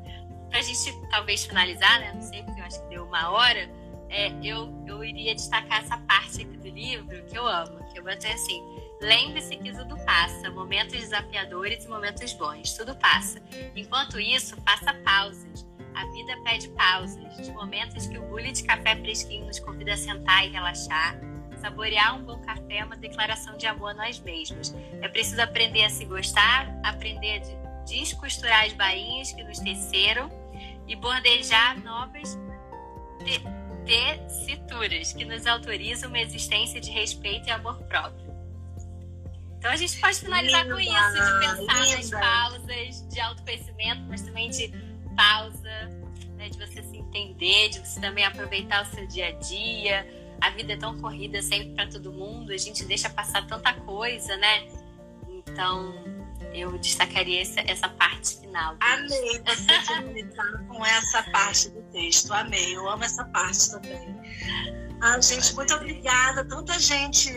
para 0.50 0.58
a 0.58 0.62
gente 0.62 0.92
talvez 1.08 1.44
finalizar, 1.46 2.00
né? 2.00 2.12
Não 2.12 2.20
sei, 2.20 2.42
porque 2.42 2.60
eu 2.60 2.64
acho 2.64 2.82
que 2.82 2.88
deu 2.88 3.04
uma 3.04 3.30
hora. 3.30 3.70
É, 4.10 4.32
eu, 4.42 4.68
eu 4.86 5.04
iria 5.04 5.34
destacar 5.34 5.82
essa 5.82 5.96
parte 5.98 6.42
aqui 6.42 6.56
do 6.56 6.68
livro 6.68 7.24
que 7.26 7.38
eu 7.38 7.46
amo, 7.46 7.78
que 7.92 7.98
eu 8.00 8.02
botei 8.02 8.32
assim. 8.32 8.60
Lembre-se 9.00 9.56
que 9.56 9.72
tudo 9.72 9.96
passa, 10.04 10.50
momentos 10.50 10.98
desafiadores 10.98 11.84
e 11.84 11.88
momentos 11.88 12.32
bons, 12.32 12.72
tudo 12.72 12.94
passa. 12.96 13.40
Enquanto 13.74 14.18
isso, 14.18 14.56
faça 14.62 14.92
pausas. 15.04 15.66
A 15.94 16.04
vida 16.06 16.36
pede 16.44 16.68
pausas, 16.70 17.36
de 17.36 17.52
momentos 17.52 18.06
que 18.08 18.18
o 18.18 18.22
bule 18.22 18.50
de 18.52 18.64
café 18.64 18.96
fresquinho 18.96 19.46
nos 19.46 19.60
convida 19.60 19.94
a 19.94 19.96
sentar 19.96 20.44
e 20.44 20.50
relaxar. 20.50 21.18
Saborear 21.60 22.16
um 22.16 22.24
bom 22.24 22.40
café 22.40 22.78
é 22.78 22.84
uma 22.84 22.96
declaração 22.96 23.56
de 23.56 23.66
amor 23.66 23.90
a 23.90 23.94
nós 23.94 24.18
mesmos. 24.20 24.74
É 25.02 25.08
preciso 25.08 25.40
aprender 25.40 25.84
a 25.84 25.90
se 25.90 26.04
gostar, 26.04 26.68
aprender 26.82 27.42
a 27.42 27.84
descosturar 27.84 28.64
as 28.64 28.72
bainhas 28.72 29.32
que 29.32 29.42
nos 29.44 29.58
teceram 29.58 30.30
e 30.88 30.96
bordejar 30.96 31.78
novas 31.82 32.38
tessituras 33.90 35.12
que 35.12 35.24
nos 35.24 35.46
autorizam 35.46 36.08
uma 36.08 36.20
existência 36.20 36.80
de 36.80 36.90
respeito 36.92 37.48
e 37.48 37.50
amor 37.50 37.76
próprio. 37.84 38.30
Então 39.58 39.70
a 39.72 39.76
gente 39.76 40.00
pode 40.00 40.20
finalizar 40.20 40.62
linda, 40.62 40.74
com 40.74 40.80
isso, 40.80 40.92
de 40.92 41.40
pensar 41.40 41.84
linda. 41.84 41.96
nas 41.96 42.10
pausas 42.10 43.08
de 43.08 43.20
autoconhecimento, 43.20 44.02
mas 44.08 44.22
também 44.22 44.48
de 44.48 44.72
pausa, 45.16 45.88
né, 46.36 46.48
de 46.48 46.56
você 46.56 46.82
se 46.82 46.96
entender, 46.96 47.68
de 47.68 47.80
você 47.80 48.00
também 48.00 48.24
aproveitar 48.24 48.84
o 48.84 48.86
seu 48.94 49.06
dia 49.08 49.28
a 49.28 49.32
dia. 49.32 50.06
A 50.40 50.50
vida 50.50 50.72
é 50.72 50.76
tão 50.76 50.98
corrida 50.98 51.42
sempre 51.42 51.74
para 51.74 51.88
todo 51.88 52.12
mundo, 52.12 52.52
a 52.52 52.56
gente 52.56 52.84
deixa 52.84 53.10
passar 53.10 53.46
tanta 53.46 53.74
coisa, 53.74 54.34
né? 54.36 54.68
Então, 55.28 55.92
eu 56.52 56.76
destacaria 56.78 57.42
essa, 57.42 57.60
essa 57.60 57.88
parte 57.88 58.40
final. 58.40 58.76
Amei 58.80 59.42
você 59.44 60.64
com 60.68 60.84
essa 60.84 61.22
parte 61.30 61.68
do 61.70 61.82
texto. 61.92 62.32
Amei, 62.32 62.76
eu 62.76 62.88
amo 62.88 63.04
essa 63.04 63.24
parte 63.26 63.70
também. 63.70 64.16
Ah, 65.00 65.20
gente, 65.20 65.54
muito 65.54 65.74
obrigada. 65.74 66.44
Tanta 66.44 66.78
gente 66.78 67.32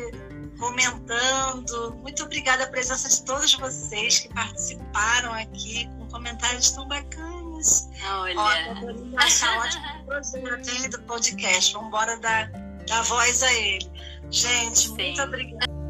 comentando. 0.58 1.96
Muito 2.02 2.24
obrigada 2.24 2.64
a 2.64 2.68
presença 2.68 3.10
de 3.10 3.24
todos 3.26 3.54
vocês 3.56 4.20
que 4.20 4.30
participaram 4.34 5.34
aqui 5.34 5.88
com 5.98 6.08
comentários 6.08 6.72
tão 6.72 6.88
bacanas. 6.88 7.90
Olha. 8.06 8.36
Ó, 8.38 9.18
achar 9.18 9.58
ótimo 9.60 10.06
projeto 10.06 10.90
do 10.90 11.02
podcast. 11.04 11.74
Vamos 11.74 11.88
embora 11.88 12.20
dar, 12.20 12.52
dar 12.88 13.02
voz 13.04 13.44
a 13.44 13.54
ele. 13.54 13.92
Gente, 14.30 14.88
Sim. 14.88 14.94
muito 14.96 15.22
obrigada. 15.22 15.83